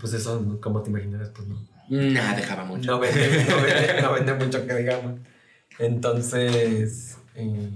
Pues 0.00 0.12
eso, 0.12 0.58
como 0.60 0.82
te 0.82 0.90
imaginarás, 0.90 1.30
pues 1.30 1.48
no. 1.48 1.66
Nada, 1.88 2.34
dejaba 2.34 2.64
mucho. 2.64 2.90
No 2.90 2.98
vende, 2.98 3.46
no 3.48 3.62
vende, 3.62 4.02
no 4.02 4.12
vende 4.12 4.34
mucho 4.34 4.66
que 4.66 4.74
digamos. 4.74 5.14
Entonces, 5.78 7.18
eh, 7.34 7.70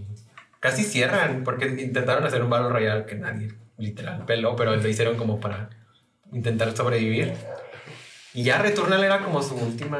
casi 0.60 0.84
cierran 0.84 1.44
porque 1.44 1.66
intentaron 1.66 2.24
hacer 2.24 2.42
un 2.42 2.50
Battle 2.50 2.68
Royale 2.68 3.06
que 3.06 3.14
nadie 3.14 3.54
literal 3.78 4.24
peló, 4.26 4.54
pero 4.56 4.76
lo 4.76 4.88
hicieron 4.88 5.16
como 5.16 5.40
para 5.40 5.70
intentar 6.32 6.76
sobrevivir. 6.76 7.32
Y 8.34 8.44
ya 8.44 8.58
Returnal 8.58 9.02
era 9.02 9.20
como 9.24 9.42
su 9.42 9.54
última 9.56 9.98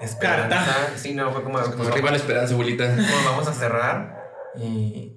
esperanza. 0.00 0.48
Carta. 0.48 0.92
Sí, 0.96 1.14
no, 1.14 1.30
fue 1.32 1.42
como, 1.42 1.58
pues, 1.58 1.70
Como 1.70 1.88
arriba 1.88 2.10
la 2.10 2.16
esperanza, 2.16 2.54
abuelita. 2.54 2.86
como 2.94 3.24
vamos 3.24 3.48
a 3.48 3.52
cerrar. 3.52 4.32
Y, 4.56 5.12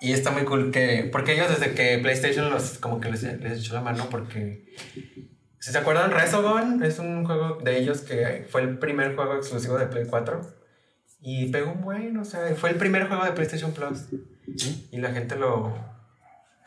y 0.00 0.12
está 0.12 0.30
muy 0.30 0.44
cool 0.44 0.70
que. 0.70 1.08
Porque 1.10 1.34
ellos 1.34 1.48
desde 1.48 1.74
que 1.74 1.98
PlayStation 1.98 2.50
los 2.50 2.78
como 2.78 3.00
que 3.00 3.10
les, 3.10 3.22
les 3.22 3.60
echó 3.60 3.74
la 3.74 3.80
mano 3.80 4.08
porque. 4.10 4.74
Si 5.58 5.72
se 5.72 5.78
acuerdan, 5.78 6.12
Resogun 6.12 6.82
es 6.84 6.98
un 6.98 7.24
juego 7.24 7.58
de 7.62 7.78
ellos 7.78 8.02
que 8.02 8.46
fue 8.48 8.62
el 8.62 8.78
primer 8.78 9.16
juego 9.16 9.34
exclusivo 9.34 9.78
de 9.78 9.86
Play 9.86 10.06
4. 10.08 10.40
Y 11.20 11.46
pegó 11.50 11.72
un 11.72 11.80
buen, 11.80 12.16
o 12.18 12.24
sea, 12.24 12.54
fue 12.54 12.70
el 12.70 12.76
primer 12.76 13.08
juego 13.08 13.24
de 13.24 13.32
PlayStation 13.32 13.72
Plus. 13.72 14.06
Y 14.92 14.98
la 14.98 15.12
gente 15.12 15.36
lo. 15.36 15.74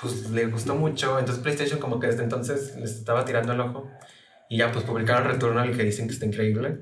Pues 0.01 0.29
le 0.31 0.47
gustó 0.47 0.75
mucho. 0.75 1.19
Entonces 1.19 1.41
PlayStation, 1.41 1.79
como 1.79 1.99
que 1.99 2.07
desde 2.07 2.23
entonces 2.23 2.75
les 2.77 2.91
estaba 2.91 3.25
tirando 3.25 3.53
el 3.53 3.61
ojo. 3.61 3.89
Y 4.49 4.57
ya, 4.57 4.71
pues 4.71 4.83
publicaron 4.83 5.29
Returnal 5.29 5.75
que 5.77 5.83
dicen 5.83 6.07
que 6.07 6.13
está 6.13 6.25
increíble. 6.25 6.79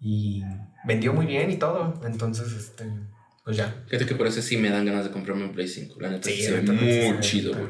Y 0.00 0.42
vendió 0.84 1.14
muy 1.14 1.26
bien 1.26 1.50
y 1.50 1.56
todo. 1.56 2.00
Entonces, 2.04 2.52
este. 2.52 2.84
Pues 3.44 3.56
ya. 3.58 3.84
Fíjate 3.86 4.06
que 4.06 4.14
por 4.14 4.26
eso 4.26 4.40
sí 4.40 4.56
me 4.56 4.70
dan 4.70 4.86
ganas 4.86 5.04
de 5.04 5.10
comprarme 5.10 5.44
un 5.44 5.52
Play 5.52 5.68
5. 5.68 6.00
La 6.00 6.10
neta, 6.10 6.28
sí, 6.28 6.42
se 6.42 6.60
ve 6.60 6.62
muy 6.62 7.20
chido, 7.20 7.52
güey. 7.52 7.68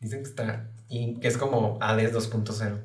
Dicen 0.00 0.22
que 0.22 0.28
está. 0.28 0.68
Y 0.88 1.20
que 1.20 1.28
es 1.28 1.38
como 1.38 1.78
Hades 1.80 2.12
2.0. 2.12 2.80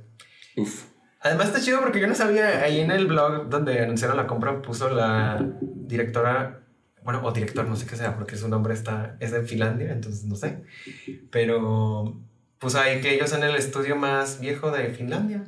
Uf. 0.57 0.85
Además 1.19 1.47
está 1.47 1.59
chido 1.59 1.81
porque 1.81 1.99
yo 1.99 2.07
no 2.07 2.15
sabía, 2.15 2.61
ahí 2.61 2.79
en 2.79 2.91
el 2.91 3.07
blog 3.07 3.49
donde 3.49 3.81
anunciaron 3.81 4.15
la 4.15 4.27
compra 4.27 4.61
puso 4.61 4.89
la 4.89 5.43
directora, 5.61 6.61
bueno, 7.03 7.23
o 7.23 7.31
director, 7.31 7.67
no 7.67 7.75
sé 7.75 7.87
qué 7.87 7.95
sea, 7.95 8.15
porque 8.15 8.37
su 8.37 8.47
nombre 8.47 8.73
está, 8.73 9.17
es 9.19 9.31
de 9.31 9.41
Finlandia, 9.41 9.91
entonces 9.91 10.25
no 10.25 10.35
sé. 10.35 10.63
Pero 11.31 12.21
puso 12.59 12.79
ahí 12.79 13.01
que 13.01 13.15
ellos 13.15 13.31
son 13.31 13.43
el 13.43 13.55
estudio 13.55 13.95
más 13.95 14.39
viejo 14.39 14.69
de 14.71 14.89
Finlandia. 14.89 15.43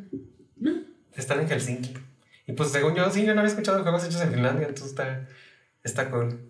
Están 1.15 1.39
en 1.41 1.47
Helsinki. 1.47 1.93
Y 2.47 2.53
pues 2.53 2.71
según 2.71 2.95
yo, 2.95 3.09
sí, 3.11 3.23
yo 3.23 3.35
no 3.35 3.41
había 3.41 3.51
escuchado 3.51 3.77
de 3.77 3.83
juegos 3.83 4.03
hechos 4.05 4.21
en 4.21 4.33
Finlandia, 4.33 4.67
entonces 4.67 4.89
está, 4.89 5.27
está 5.83 6.09
cool. 6.09 6.45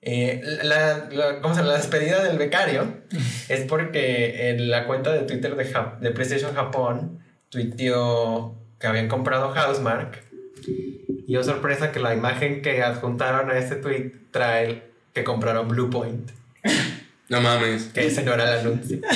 Eh, 0.00 0.40
la, 0.62 1.08
la, 1.10 1.40
¿cómo 1.40 1.54
se 1.54 1.60
llama? 1.60 1.72
la 1.72 1.78
despedida 1.78 2.22
del 2.22 2.38
becario 2.38 2.98
es 3.48 3.60
porque 3.62 4.50
en 4.50 4.70
la 4.70 4.86
cuenta 4.86 5.12
de 5.12 5.22
Twitter 5.22 5.56
de, 5.56 5.72
Jap- 5.72 5.98
de 5.98 6.10
PlayStation 6.12 6.54
Japón 6.54 7.18
tuiteó 7.48 8.54
que 8.78 8.86
habían 8.86 9.08
comprado 9.08 9.52
Housemark. 9.54 10.22
Y 11.26 11.36
oh 11.36 11.44
sorpresa 11.44 11.92
que 11.92 12.00
la 12.00 12.14
imagen 12.14 12.62
que 12.62 12.82
adjuntaron 12.82 13.50
a 13.50 13.58
ese 13.58 13.76
tweet 13.76 14.12
trae 14.30 14.82
que 15.12 15.24
compraron 15.24 15.68
Bluepoint. 15.68 16.30
No 17.28 17.40
mames. 17.42 17.84
Que 17.92 18.06
ese 18.06 18.22
no 18.22 18.32
era 18.32 18.44
el 18.54 18.60
anuncio. 18.60 18.98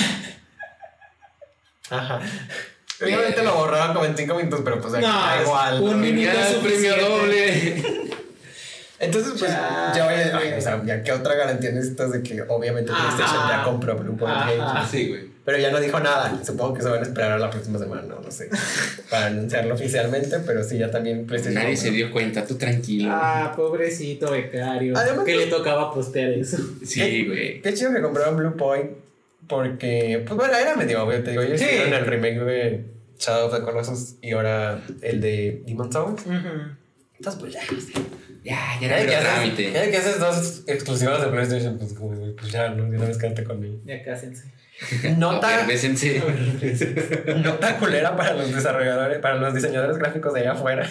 Ajá. 1.89 2.19
Obviamente 3.01 3.43
lo 3.43 3.55
borraban 3.55 3.93
como 3.93 4.05
en 4.05 4.15
5 4.15 4.35
minutos, 4.35 4.61
pero 4.63 4.79
pues 4.79 4.93
aquí 4.93 5.05
No, 5.05 5.11
da 5.11 5.35
es 5.37 5.41
igual. 5.43 5.81
un 5.81 6.01
minuto 6.01 6.37
suficiente. 6.53 7.01
doble. 7.01 8.02
Entonces, 9.05 9.33
pues, 9.37 9.51
Chale. 9.51 9.97
ya 9.97 10.05
voy 10.05 10.13
a, 10.13 10.37
ay, 10.37 10.53
o 10.57 10.61
sea, 10.61 10.81
ya 10.85 11.03
qué 11.03 11.11
otra 11.11 11.35
garantía 11.35 11.71
necesitas 11.71 12.11
de 12.11 12.23
que 12.23 12.41
obviamente 12.43 12.91
Ajá. 12.91 13.15
PlayStation 13.15 13.47
ya 13.49 13.63
compró 13.63 13.95
Blue 13.97 14.17
Point 14.17 14.35
Ajá. 14.35 14.51
Games. 14.51 14.71
Así, 14.75 15.07
güey. 15.09 15.33
Pero 15.45 15.57
ya 15.57 15.71
no 15.71 15.79
dijo 15.81 15.99
nada. 15.99 16.39
Supongo 16.45 16.73
que 16.73 16.81
se 16.81 16.87
van 16.89 16.99
a 16.99 17.01
esperar 17.01 17.33
a 17.33 17.37
la 17.37 17.49
próxima 17.49 17.77
semana, 17.77 18.03
no, 18.03 18.21
no 18.21 18.31
sé. 18.31 18.49
para 19.09 19.25
anunciarlo 19.25 19.75
oficialmente, 19.75 20.39
pero 20.39 20.63
sí, 20.63 20.77
ya 20.77 20.89
también 20.89 21.25
PlayStation. 21.27 21.61
Nadie 21.63 21.75
se 21.75 21.91
dio 21.91 22.11
cuenta, 22.13 22.45
tú 22.45 22.55
tranquilo. 22.55 23.09
Ah, 23.11 23.51
pobrecito 23.55 24.31
becario. 24.31 24.95
Además, 24.97 25.25
que 25.25 25.35
le 25.35 25.47
tocaba 25.47 25.93
postear 25.93 26.29
eso. 26.31 26.57
Sí, 26.85 27.25
güey. 27.27 27.61
Qué 27.61 27.73
chido 27.73 27.93
que 27.93 28.01
compraron 28.01 28.37
Blue 28.37 28.55
Point 28.55 28.91
porque, 29.47 30.23
pues 30.25 30.37
bueno, 30.37 30.55
era 30.57 30.75
medio 30.77 31.03
obvio. 31.03 31.21
Te 31.23 31.31
digo, 31.31 31.41
ellos 31.43 31.59
Sí. 31.59 31.65
hicieron 31.65 31.93
el 31.93 32.05
remake 32.05 32.39
de 32.39 32.85
Shadow 33.19 33.47
of 33.47 33.55
the 33.55 33.61
Colossus 33.63 34.15
y 34.21 34.31
ahora 34.31 34.79
el 35.01 35.19
de 35.19 35.61
Demon 35.67 35.91
Souls. 35.91 36.21
Ujú. 36.25 36.33
Entonces, 37.17 37.41
pues 37.41 37.53
ya. 37.53 37.61
Ya, 37.61 38.01
ya 38.43 38.59
Ya 38.81 38.87
puro 38.89 38.95
haces, 38.95 39.19
trámite. 39.23 39.71
ya 39.71 39.91
que 39.91 39.97
haces 39.97 40.19
dos 40.19 40.63
exclusivas 40.67 41.21
de 41.21 41.27
PlayStation, 41.27 41.77
pues, 41.77 41.93
como, 41.93 42.11
pues 42.35 42.51
ya, 42.51 42.69
¿no? 42.69 42.83
De 42.89 42.97
una 42.97 43.07
vez 43.07 43.17
quédate 43.17 43.43
conmigo. 43.43 43.77
Ya 43.85 44.01
cásense. 44.03 44.51
Nota, 45.17 45.65
nota 47.37 47.77
culera 47.79 48.15
para 48.15 48.33
los 48.33 48.53
desarrolladores, 48.53 49.19
para 49.19 49.35
los 49.35 49.53
diseñadores 49.53 49.97
gráficos 49.97 50.33
de 50.33 50.41
allá 50.41 50.51
afuera. 50.53 50.89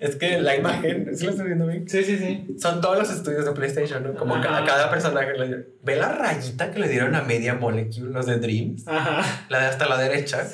Es 0.00 0.16
que 0.16 0.40
la 0.40 0.56
imagen, 0.56 1.14
¿sí 1.16 1.24
lo 1.26 1.30
estoy 1.32 1.46
viendo 1.46 1.66
bien? 1.66 1.86
Sí, 1.88 2.02
sí, 2.02 2.16
sí. 2.18 2.56
Son 2.58 2.80
todos 2.80 2.98
los 2.98 3.10
estudios 3.10 3.44
de 3.44 3.52
PlayStation, 3.52 4.02
¿no? 4.02 4.14
Como 4.14 4.34
Ajá. 4.36 4.58
a 4.58 4.64
cada 4.64 4.90
personaje. 4.90 5.34
le- 5.38 5.66
Ve 5.82 5.96
la 5.96 6.12
rayita 6.12 6.70
que 6.72 6.78
le 6.80 6.88
dieron 6.88 7.14
a 7.14 7.22
Media 7.22 7.54
Molecule, 7.54 8.10
los 8.10 8.24
de 8.26 8.38
Dreams. 8.38 8.88
Ajá. 8.88 9.44
La 9.50 9.60
de 9.60 9.66
hasta 9.66 9.86
la 9.86 9.98
derecha. 9.98 10.48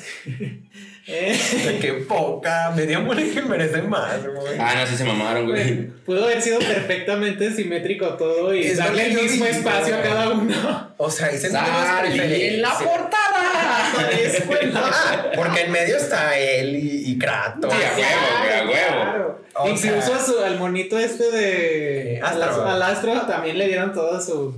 Eh, 1.05 1.77
que 1.81 1.93
poca, 1.93 2.71
Media 2.75 2.99
Molecule 2.99 3.41
merece 3.43 3.81
más, 3.81 4.25
güey. 4.25 4.57
Ah, 4.57 4.73
no, 4.77 4.87
sí 4.87 4.95
se 4.95 5.03
mamaron, 5.03 5.47
güey. 5.49 5.87
Pudo 6.05 6.23
haber 6.23 6.41
sido 6.41 6.59
perfectamente 6.59 7.51
simétrico 7.53 8.07
todo 8.15 8.53
y 8.55 8.63
Es 8.67 8.77
darle 8.77 9.07
el 9.07 9.15
que 9.17 9.23
mismo 9.23 9.45
digo. 9.45 9.57
espacio 9.57 9.95
a 9.97 10.01
cada 10.01 10.29
uno. 10.29 10.93
O 10.97 11.09
sea, 11.11 11.27
ahí 11.27 11.37
se 11.37 11.49
y 11.49 12.41
en 12.47 12.61
la 12.61 12.69
portada. 12.71 14.09
Escuela. 14.21 14.81
Ah, 14.85 15.25
porque 15.35 15.61
en 15.61 15.71
medio 15.71 15.97
está 15.97 16.37
él 16.39 16.75
y, 16.75 17.11
y 17.11 17.17
Kratos. 17.17 17.73
Sí, 17.73 18.01
a 18.01 18.05
huevo, 18.07 18.65
güey, 18.69 18.79
a 18.79 19.11
huevo. 19.13 19.39
Incluso 19.69 20.07
sea- 20.07 20.15
a 20.17 20.25
su- 20.25 20.39
al 20.39 20.57
monito 20.57 20.97
este 20.97 21.29
de. 21.31 22.19
Astro. 22.23 22.43
Al, 22.43 22.49
as- 22.49 22.57
al 22.59 22.81
astro 22.81 23.21
también 23.27 23.57
le 23.57 23.67
dieron 23.67 23.93
todo 23.93 24.21
su. 24.21 24.55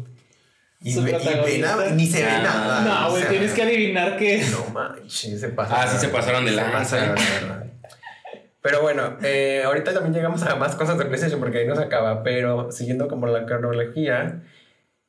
Y, 0.82 0.94
ve- 0.96 1.02
y 1.02 1.04
ve 1.06 1.12
protagonista. 1.20 1.68
nada, 1.68 1.90
ni 1.92 2.06
se 2.06 2.24
ve 2.24 2.30
Ah, 2.30 2.42
nada. 2.44 2.82
no, 2.84 3.08
o 3.08 3.10
güey, 3.12 3.22
sea, 3.24 3.32
tienes 3.32 3.54
que 3.54 3.62
adivinar 3.64 4.18
que. 4.18 4.44
No 4.52 4.74
manches, 4.74 5.40
se 5.40 5.50
pasaron. 5.50 5.84
Ah, 5.84 5.88
sí 5.92 5.98
se 5.98 6.10
pasaron 6.10 6.46
de 6.46 6.52
lanza. 6.52 7.16
Pero 8.62 8.82
bueno, 8.82 9.18
eh, 9.24 9.62
ahorita 9.66 9.94
también 9.94 10.14
llegamos 10.14 10.42
a 10.44 10.56
más 10.56 10.76
cosas 10.76 10.98
de 10.98 11.06
PlayStation 11.06 11.40
porque 11.40 11.60
ahí 11.60 11.68
no 11.68 11.76
se 11.76 11.84
acaba. 11.84 12.24
Pero 12.24 12.72
siguiendo 12.72 13.08
como 13.08 13.28
la 13.28 13.46
cronología, 13.46 14.42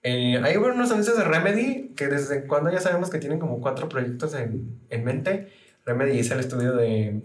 eh, 0.02 0.38
hay 0.44 0.56
unos 0.56 0.90
anuncios 0.90 1.16
de 1.16 1.24
Remedy 1.24 1.94
que 1.96 2.06
desde 2.08 2.46
cuando 2.46 2.70
ya 2.70 2.80
sabemos 2.80 3.08
que 3.10 3.18
tienen 3.18 3.38
como 3.38 3.60
cuatro 3.60 3.88
proyectos 3.88 4.34
en, 4.34 4.78
en 4.90 5.04
mente. 5.04 5.52
Remedy 5.86 6.18
es 6.18 6.30
el 6.30 6.40
estudio 6.40 6.72
de 6.74 7.22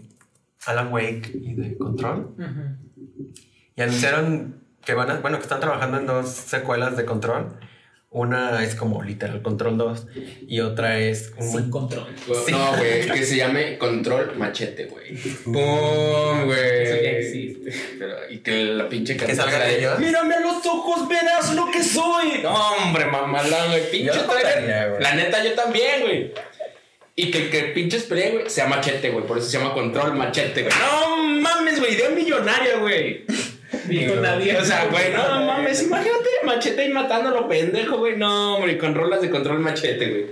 Alan 0.66 0.92
Wake 0.92 1.30
y 1.34 1.54
de 1.54 1.76
Control. 1.76 2.34
Y 3.76 3.82
anunciaron 3.82 4.62
que 4.84 4.94
van 4.94 5.10
a, 5.10 5.14
bueno, 5.20 5.36
que 5.36 5.42
están 5.42 5.60
trabajando 5.60 5.98
en 5.98 6.06
dos 6.06 6.28
secuelas 6.30 6.96
de 6.96 7.04
Control. 7.04 7.58
Una 8.12 8.62
es 8.62 8.74
como 8.74 9.02
literal 9.02 9.40
Control 9.40 9.78
2 9.78 10.06
y 10.46 10.60
otra 10.60 10.98
es 10.98 11.32
un 11.38 11.50
Sin 11.50 11.70
control. 11.70 12.06
Sí. 12.44 12.52
No, 12.52 12.76
güey, 12.76 13.06
que 13.14 13.24
se 13.24 13.36
llame 13.36 13.78
Control 13.78 14.36
Machete, 14.36 14.84
güey. 14.84 15.16
¡Pum, 15.44 16.44
güey! 16.44 16.82
Eso 16.82 17.02
ya 17.02 17.10
existe. 17.10 17.72
Pero, 17.98 18.16
y 18.28 18.38
que 18.40 18.64
la 18.64 18.86
pinche 18.90 19.16
Que 19.16 19.32
era 19.32 19.46
de, 19.46 19.78
ellos. 19.78 19.98
Mírame 19.98 20.34
a 20.34 20.40
los 20.40 20.64
ojos, 20.66 21.08
verás 21.08 21.54
lo 21.54 21.70
que 21.70 21.82
soy. 21.82 22.42
No, 22.42 22.52
hombre, 22.52 23.06
mamalón, 23.06 23.70
güey. 23.70 23.90
Pinche 23.90 24.18
trailer. 24.18 25.00
La 25.00 25.14
neta, 25.14 25.42
yo 25.42 25.54
también, 25.54 26.02
güey. 26.02 26.34
Y 27.16 27.30
que, 27.30 27.48
que 27.48 27.58
el 27.60 27.72
pinche 27.72 27.98
pelea, 28.00 28.32
güey, 28.32 28.50
sea 28.50 28.66
machete, 28.66 29.08
güey. 29.08 29.26
Por 29.26 29.38
eso 29.38 29.48
se 29.48 29.58
llama 29.58 29.72
Control 29.72 30.14
Machete, 30.14 30.64
güey. 30.64 30.74
No 30.78 31.16
mames, 31.40 31.78
güey, 31.78 31.94
idea 31.94 32.10
millonaria, 32.10 32.76
güey. 32.76 33.24
Dijo 33.88 34.16
nadie. 34.16 34.56
O 34.56 34.64
sea, 34.64 34.86
güey, 34.90 35.12
no 35.12 35.44
mames, 35.46 35.82
imagínate 35.82 36.28
machete 36.44 36.86
y 36.86 36.88
matando 36.90 37.30
a 37.30 37.32
lo 37.32 37.48
pendejo, 37.48 37.98
güey. 37.98 38.16
No, 38.16 38.56
hombre, 38.56 38.76
con 38.78 38.94
rolas 38.94 39.20
de 39.22 39.30
control 39.30 39.60
machete, 39.60 40.08
güey. 40.10 40.26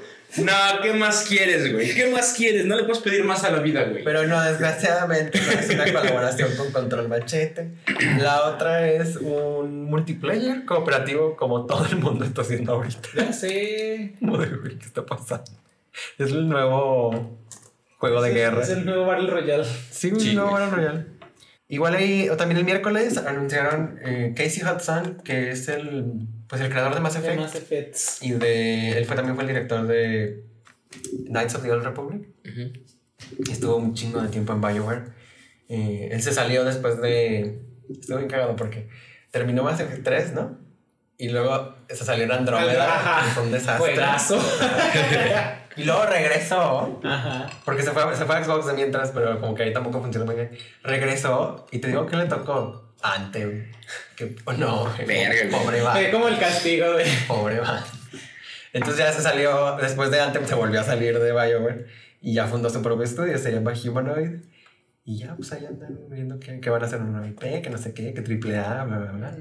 No, 0.47 0.53
¿qué 0.81 0.93
más 0.93 1.25
quieres, 1.27 1.73
güey? 1.73 1.93
¿Qué 1.93 2.07
más 2.09 2.35
quieres? 2.35 2.65
No 2.65 2.77
le 2.77 2.85
puedes 2.85 3.01
pedir 3.03 3.25
más 3.25 3.43
a 3.43 3.51
la 3.51 3.59
vida, 3.59 3.83
güey. 3.85 4.05
Pero 4.05 4.29
no, 4.29 4.41
desgraciadamente 4.45 5.41
no 5.41 5.51
es 5.59 5.71
una 5.71 5.85
colaboración 5.93 6.55
con 6.57 6.71
Control 6.71 7.09
Machete. 7.09 7.73
La 8.21 8.45
otra 8.45 8.89
es 8.89 9.17
un 9.17 9.87
multiplayer 9.87 10.65
cooperativo 10.67 11.35
como 11.35 11.67
todo 11.67 11.85
el 11.87 11.97
mundo 11.97 12.25
está 12.25 12.43
haciendo 12.43 12.75
ahorita. 12.75 13.09
Ya 13.17 13.33
sé. 13.33 14.15
Como 14.21 14.39
de, 14.39 14.47
güey, 14.57 14.79
¿qué 14.79 14.87
está 14.87 15.05
pasando? 15.05 15.51
Es 16.17 16.31
el 16.31 16.49
nuevo 16.49 17.37
juego 17.99 18.23
de 18.23 18.29
Es 18.31 18.37
el- 18.37 18.41
guerra. 18.41 18.63
Es 18.63 18.69
el 18.71 18.85
nuevo 18.87 19.07
Battle 19.07 19.31
Royale. 19.31 19.65
Sí, 19.91 20.13
un 20.13 20.21
Sí, 20.21 20.35
nuevo 20.37 20.51
güey. 20.51 20.63
Battle 20.63 20.77
Royale. 20.77 21.07
Igual 21.71 21.95
ahí, 21.95 22.29
o 22.29 22.37
también 22.37 22.59
el 22.59 22.65
miércoles 22.65 23.17
anunciaron 23.17 24.01
eh, 24.05 24.35
Casey 24.37 24.65
Hudson, 24.65 25.23
que 25.23 25.53
es 25.53 25.69
el, 25.69 26.27
pues 26.49 26.61
el 26.61 26.69
creador 26.69 26.95
de 26.95 27.01
Mass 27.01 27.15
De 27.15 27.21
Effect. 27.21 27.39
Mass. 27.39 28.19
Y 28.23 28.33
de, 28.33 28.99
él 28.99 29.05
fue, 29.07 29.15
también 29.15 29.37
fue 29.37 29.45
el 29.45 29.49
director 29.49 29.87
de 29.87 30.45
Knights 31.29 31.55
of 31.55 31.63
the 31.63 31.71
Old 31.71 31.85
Republic. 31.85 32.29
Estuvo 33.49 33.77
un 33.77 33.95
chingo 33.95 34.21
de 34.21 34.29
tiempo 34.31 34.53
en 34.53 34.61
Bioware. 34.61 35.03
Eh, 35.69 36.09
él 36.11 36.21
se 36.21 36.33
salió 36.33 36.65
después 36.65 37.01
de. 37.01 37.63
Estuvo 37.89 38.19
bien 38.19 38.29
cagado 38.29 38.57
porque 38.57 38.89
terminó 39.31 39.63
Mass 39.63 39.79
Effect 39.79 40.03
3, 40.03 40.33
¿no? 40.33 40.59
Y 41.21 41.29
luego 41.29 41.75
se 41.87 42.03
salió 42.03 42.25
en 42.25 42.33
Andrómeda. 42.33 43.23
Y 43.27 43.31
Fue 43.31 43.43
un 43.43 43.53
desastre. 43.53 43.95
Y 45.77 45.85
luego 45.85 46.05
regresó. 46.05 47.01
Ajá. 47.05 47.49
Porque 47.65 47.83
se 47.83 47.93
fue, 47.93 48.17
se 48.17 48.25
fue 48.25 48.37
a 48.37 48.45
Xbox 48.45 48.67
de 48.67 48.73
mientras, 48.73 49.13
pero 49.13 49.41
como 49.41 49.55
que 49.55 49.63
ahí 49.63 49.73
tampoco 49.73 50.01
funcionó 50.01 50.27
muy 50.27 50.35
bien. 50.35 50.51
Regresó 50.83 51.67
y 51.71 51.79
te 51.79 51.89
digo 51.89 52.07
que 52.07 52.17
le 52.17 52.27
tocó 52.27 52.93
Anthem. 53.01 53.71
Que 54.17 54.35
oh, 54.45 54.53
no, 54.53 54.93
Verga, 55.07 55.57
pobre 55.57 55.81
va. 55.81 55.93
Fue 55.93 56.11
como 56.11 56.27
el 56.27 56.39
castigo 56.39 56.93
de. 56.95 57.07
Pobre 57.29 57.61
va. 57.61 57.85
Entonces 58.73 58.99
ya 58.99 59.13
se 59.13 59.23
salió, 59.23 59.77
después 59.81 60.11
de 60.11 60.21
Anthem 60.21 60.45
se 60.45 60.57
volvió 60.57 60.81
a 60.81 60.85
salir 60.85 61.19
de 61.19 61.33
BioWare 61.33 61.87
y 62.21 62.35
ya 62.35 62.47
fundó 62.47 62.69
su 62.69 62.83
propio 62.83 63.05
estudio, 63.05 63.39
se 63.39 63.53
llama 63.53 63.73
Humanoid. 63.73 64.41
Y 65.05 65.19
ya, 65.19 65.35
pues 65.37 65.53
ahí 65.53 65.65
andan 65.67 65.97
viendo 66.11 66.39
que, 66.41 66.61
que 66.61 66.69
van 66.69 66.83
a 66.83 66.87
hacer 66.87 67.01
una 67.01 67.27
IP, 67.27 67.63
que 67.63 67.71
no 67.71 67.79
sé 67.79 67.95
qué, 67.95 68.13
que 68.13 68.23
triple 68.23 68.59
A, 68.59 68.85
bla, 68.85 68.99
bla, 68.99 69.13
bla. 69.13 69.37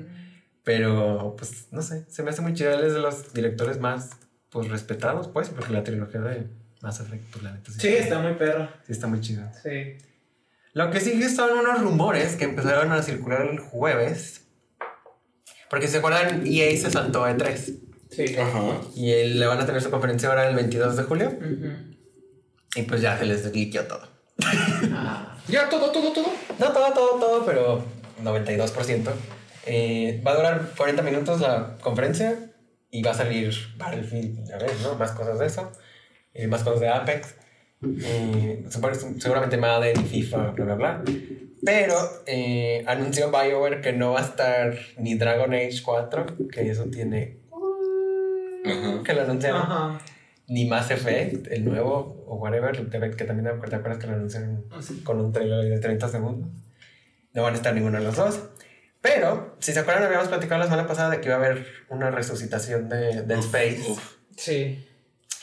Pero, 0.63 1.35
pues, 1.37 1.67
no 1.71 1.81
sé, 1.81 2.05
se 2.09 2.21
me 2.23 2.29
hace 2.31 2.41
muy 2.41 2.53
chido. 2.53 2.71
Él 2.73 2.85
es 2.85 2.93
de 2.93 2.99
los 2.99 3.33
directores 3.33 3.79
más, 3.79 4.11
pues, 4.49 4.67
respetados, 4.69 5.27
pues, 5.27 5.49
porque 5.49 5.73
la 5.73 5.83
trilogía 5.83 6.21
de 6.21 6.47
Mass 6.81 6.99
Effect, 6.99 7.23
pues, 7.31 7.43
la 7.43 7.51
neta 7.53 7.71
Sí, 7.71 7.87
está 7.87 8.19
muy 8.19 8.33
perro. 8.33 8.69
sí 8.85 8.91
está 8.91 9.07
muy 9.07 9.21
chido. 9.21 9.43
Sí. 9.63 9.97
Lo 10.73 10.91
que 10.91 10.99
sigue 10.99 11.27
son 11.29 11.57
unos 11.57 11.81
rumores 11.81 12.35
que 12.35 12.45
empezaron 12.45 12.91
a 12.91 13.01
circular 13.01 13.41
el 13.47 13.59
jueves. 13.59 14.45
Porque 15.69 15.87
se 15.87 15.97
acuerdan, 15.97 16.43
EA 16.45 16.69
se 16.77 16.89
saltó 16.91 17.23
a 17.23 17.31
E3. 17.31 17.79
Sí. 18.11 18.35
Ajá. 18.37 18.81
Y 18.95 19.11
él- 19.11 19.39
le 19.39 19.45
van 19.45 19.59
a 19.59 19.65
tener 19.65 19.81
su 19.81 19.89
conferencia 19.91 20.29
ahora 20.29 20.47
el 20.49 20.55
22 20.55 20.97
de 20.97 21.03
julio. 21.03 21.27
Ujú. 21.29 21.71
Y 22.75 22.81
pues 22.83 23.01
ya 23.01 23.17
se 23.17 23.25
les 23.25 23.45
liqueó 23.53 23.85
todo. 23.85 24.07
Ah. 24.93 25.25
Ya, 25.47 25.67
todo, 25.67 25.91
todo, 25.91 26.13
todo. 26.13 26.27
No 26.59 26.71
todo, 26.71 26.93
todo, 26.93 27.19
todo, 27.19 27.45
pero 27.45 27.83
92%. 28.23 29.09
Eh, 29.65 30.21
va 30.25 30.31
a 30.31 30.35
durar 30.35 30.71
40 30.77 31.01
minutos 31.03 31.41
la 31.41 31.77
conferencia 31.81 32.37
y 32.91 33.03
va 33.03 33.11
a 33.11 33.13
salir 33.13 33.53
Battlefield, 33.77 34.47
ya 34.47 34.57
ves, 34.57 34.81
¿no? 34.81 34.95
Más 34.95 35.11
cosas 35.11 35.39
de 35.39 35.45
eso. 35.47 35.71
eh, 36.33 36.47
más 36.47 36.63
cosas 36.63 36.79
de 36.79 36.89
Apex. 36.89 37.35
eh, 38.03 38.65
seguramente 39.19 39.57
Madden 39.57 39.99
y 39.99 40.03
FIFA, 40.03 40.51
bla, 40.51 40.65
bla, 40.65 40.75
bla. 40.75 41.03
Pero 41.63 41.95
eh, 42.25 42.83
anunció 42.87 43.29
BioWare 43.31 43.81
que 43.81 43.91
no 43.93 44.13
va 44.13 44.21
a 44.21 44.23
estar 44.23 44.75
ni 44.97 45.15
Dragon 45.15 45.53
Age 45.53 45.81
4, 45.83 46.25
que 46.51 46.69
eso 46.69 46.85
tiene... 46.85 47.39
Ajá. 48.65 49.03
Que 49.03 49.13
lo 49.13 49.21
anunciaron. 49.21 49.61
Ajá. 49.61 49.99
Ni 50.47 50.65
Mass 50.65 50.89
Effect, 50.89 51.47
el 51.51 51.65
nuevo, 51.65 52.23
o 52.27 52.35
whatever, 52.37 52.71
que 53.15 53.23
también 53.25 53.43
te 53.45 53.49
acuerdas 53.49 53.97
que 53.99 54.07
lo 54.07 54.13
anunciaron 54.13 54.65
Ah, 54.71 54.79
con 55.03 55.19
un 55.19 55.31
trailer 55.31 55.65
de 55.65 55.79
30 55.79 56.07
segundos. 56.09 56.49
No 57.33 57.43
van 57.43 57.53
a 57.53 57.57
estar 57.57 57.73
ninguno 57.73 57.99
de 57.99 58.03
los 58.05 58.15
dos. 58.15 58.39
Pero, 59.01 59.55
si 59.59 59.71
se 59.73 59.79
acuerdan, 59.79 60.03
habíamos 60.03 60.27
platicado 60.27 60.59
la 60.59 60.65
semana 60.65 60.85
pasada 60.87 61.09
de 61.09 61.21
que 61.21 61.27
iba 61.27 61.35
a 61.35 61.39
haber 61.39 61.65
una 61.89 62.11
resucitación 62.11 62.89
de 62.89 63.21
Dead 63.23 63.39
Space. 63.39 63.79
Uf. 63.87 64.15
Sí. 64.35 64.85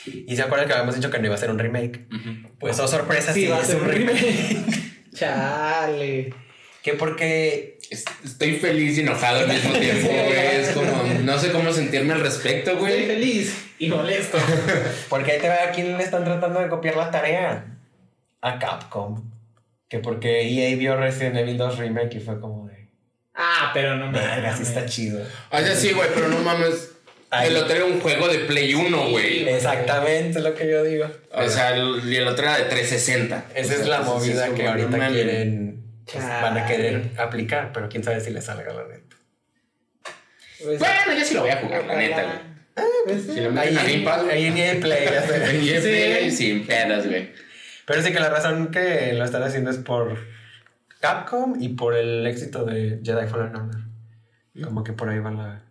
Y 0.05 0.37
se 0.37 0.43
acuerdan 0.43 0.67
que 0.69 0.75
habíamos 0.75 0.95
dicho 0.95 1.11
que 1.11 1.19
no 1.19 1.27
iba 1.27 1.35
a 1.35 1.39
ser 1.39 1.51
un 1.51 1.59
remake. 1.59 2.07
Ujú. 2.15 2.57
Pues, 2.61 2.79
oh 2.79 2.87
sorpresa, 2.87 3.33
Sí, 3.33 3.43
sí, 3.45 3.49
va 3.49 3.59
a 3.59 3.65
ser 3.65 3.77
un 3.81 3.89
remake. 3.89 4.57
Chale. 5.15 6.35
que 6.83 6.93
porque. 6.95 7.79
Es- 7.91 8.05
Estoy 8.25 8.55
feliz 8.57 8.99
y 8.99 9.01
enojado 9.01 9.41
al 9.41 9.49
mismo 9.49 9.73
tiempo, 9.73 10.09
güey. 10.09 10.57
Es 10.57 10.71
como, 10.71 10.93
no 11.23 11.39
sé 11.39 11.51
cómo 11.51 11.73
sentirme 11.73 12.13
al 12.15 12.21
respecto, 12.21 12.73
Estoy 12.73 12.89
güey. 12.91 13.07
feliz 13.07 13.67
y 13.79 13.89
molesto. 13.89 14.39
Porque 15.09 15.33
ahí 15.33 15.41
te 15.41 15.49
ve 15.49 15.55
a 15.55 15.71
quién 15.73 15.97
le 15.97 16.05
están 16.05 16.25
tratando 16.25 16.61
de 16.61 16.69
copiar 16.69 16.97
la 16.97 17.11
tarea. 17.11 17.79
a 18.43 18.59
Capcom. 18.59 19.31
Que 19.89 19.99
porque 20.01 20.43
EA 20.43 20.77
vio 20.77 20.97
Resident 20.97 21.37
Evil 21.37 21.57
2 21.57 21.79
Remake 21.79 22.17
y 22.17 22.21
fue 22.21 22.41
como 22.41 22.67
de. 22.67 22.86
Ah, 23.37 23.71
pero 23.75 23.97
no 23.97 24.11
me. 24.11 24.19
Verga, 24.19 24.57
sí 24.57 24.63
está 24.63 24.87
chido. 24.87 25.21
O 25.51 25.59
sea, 25.59 25.75
sí, 25.75 25.93
güey, 25.93 26.09
pero 26.15 26.29
no 26.29 26.39
mames. 26.39 26.93
Ay. 27.31 27.49
El 27.51 27.57
otro 27.57 27.75
era 27.77 27.85
un 27.85 28.01
juego 28.01 28.29
de 28.29 28.39
Play 28.41 28.75
1, 28.75 29.11
güey. 29.11 29.49
Exactamente 29.49 30.41
lo 30.41 30.55
que 30.55 30.71
yo 30.71 30.83
digo. 30.85 31.11
O 31.33 31.49
sea, 31.49 31.75
el, 31.77 32.13
el 32.15 32.29
otro 32.29 32.45
era 32.45 32.57
de 32.59 32.65
360. 32.65 33.47
Esa 33.55 33.75
es 33.75 33.81
O 33.81 33.85
sea, 33.85 33.99
la 33.99 34.01
movida 34.03 34.55
que 34.55 34.67
ahorita 34.67 34.89
mames. 34.97 35.13
quieren. 35.13 35.83
pues, 36.11 36.25
van 36.25 36.57
a 36.57 36.67
querer 36.67 37.11
aplicar, 37.19 37.73
pero 37.75 37.89
quién 37.89 38.05
sabe 38.05 38.21
si 38.21 38.31
les 38.31 38.45
salga 38.45 38.73
la 38.73 38.85
neta. 38.85 39.17
Pues, 40.63 40.79
Bueno, 40.79 41.19
yo 41.19 41.25
sí 41.25 41.35
lo 41.35 41.41
voy 41.43 41.51
a 41.51 41.57
jugar, 41.57 41.85
la 41.85 41.97
neta, 41.97 42.23
güey. 42.23 42.87
pues, 43.05 43.23
Si 43.25 43.41
le 43.41 43.49
meten 43.51 43.79
a 43.79 44.11
Pass, 44.11 44.23
güey. 44.25 44.35
ahí 44.37 44.47
en 44.47 44.57
EA 44.59 44.81
Play, 44.81 45.05
ya 45.05 45.23
sé. 45.27 45.37
Es 45.77 45.83
Sí. 45.83 45.89
Play 45.91 46.31
sin 46.31 46.67
pedas, 46.67 47.07
güey. 47.07 47.33
Pero 47.85 48.03
sí 48.03 48.13
que 48.13 48.21
la 48.21 48.31
razón 48.31 48.71
que 48.71 49.13
lo 49.13 49.25
están 49.25 49.43
haciendo 49.43 49.71
es 49.71 49.77
por 49.79 50.17
Capcom 51.07 51.55
y 51.61 51.71
por 51.71 51.95
el 51.95 52.27
éxito 52.27 52.65
de 52.65 53.01
Jedi 53.03 53.27
Fallen 53.27 53.55
Order. 53.57 53.81
Como 54.65 54.83
que 54.83 54.93
por 54.93 55.09
ahí 55.09 55.19
va 55.19 55.31
la, 55.31 55.65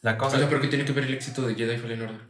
la 0.00 0.14
O 0.14 0.18
cosa. 0.18 0.38
sea, 0.38 0.48
¿pero 0.48 0.60
qué 0.60 0.68
tiene 0.68 0.84
que 0.84 0.92
ver 0.92 1.04
el 1.04 1.14
éxito 1.14 1.46
de 1.46 1.54
Jedi 1.54 1.76
Fallen 1.76 2.02
Order? 2.02 2.20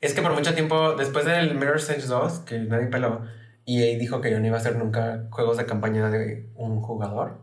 Es 0.00 0.14
que 0.14 0.22
por 0.22 0.32
mucho 0.32 0.54
tiempo, 0.54 0.94
después 0.94 1.24
del 1.24 1.54
Mirror's 1.54 1.88
Edge 1.90 2.06
2, 2.06 2.40
que 2.40 2.58
nadie 2.60 2.86
peló, 2.86 3.22
EA 3.66 3.98
dijo 3.98 4.20
que 4.20 4.30
yo 4.30 4.38
no 4.40 4.46
iba 4.46 4.56
a 4.56 4.60
hacer 4.60 4.76
nunca 4.76 5.26
juegos 5.30 5.56
de 5.56 5.66
campaña 5.66 6.08
de 6.10 6.50
un 6.54 6.80
jugador. 6.80 7.40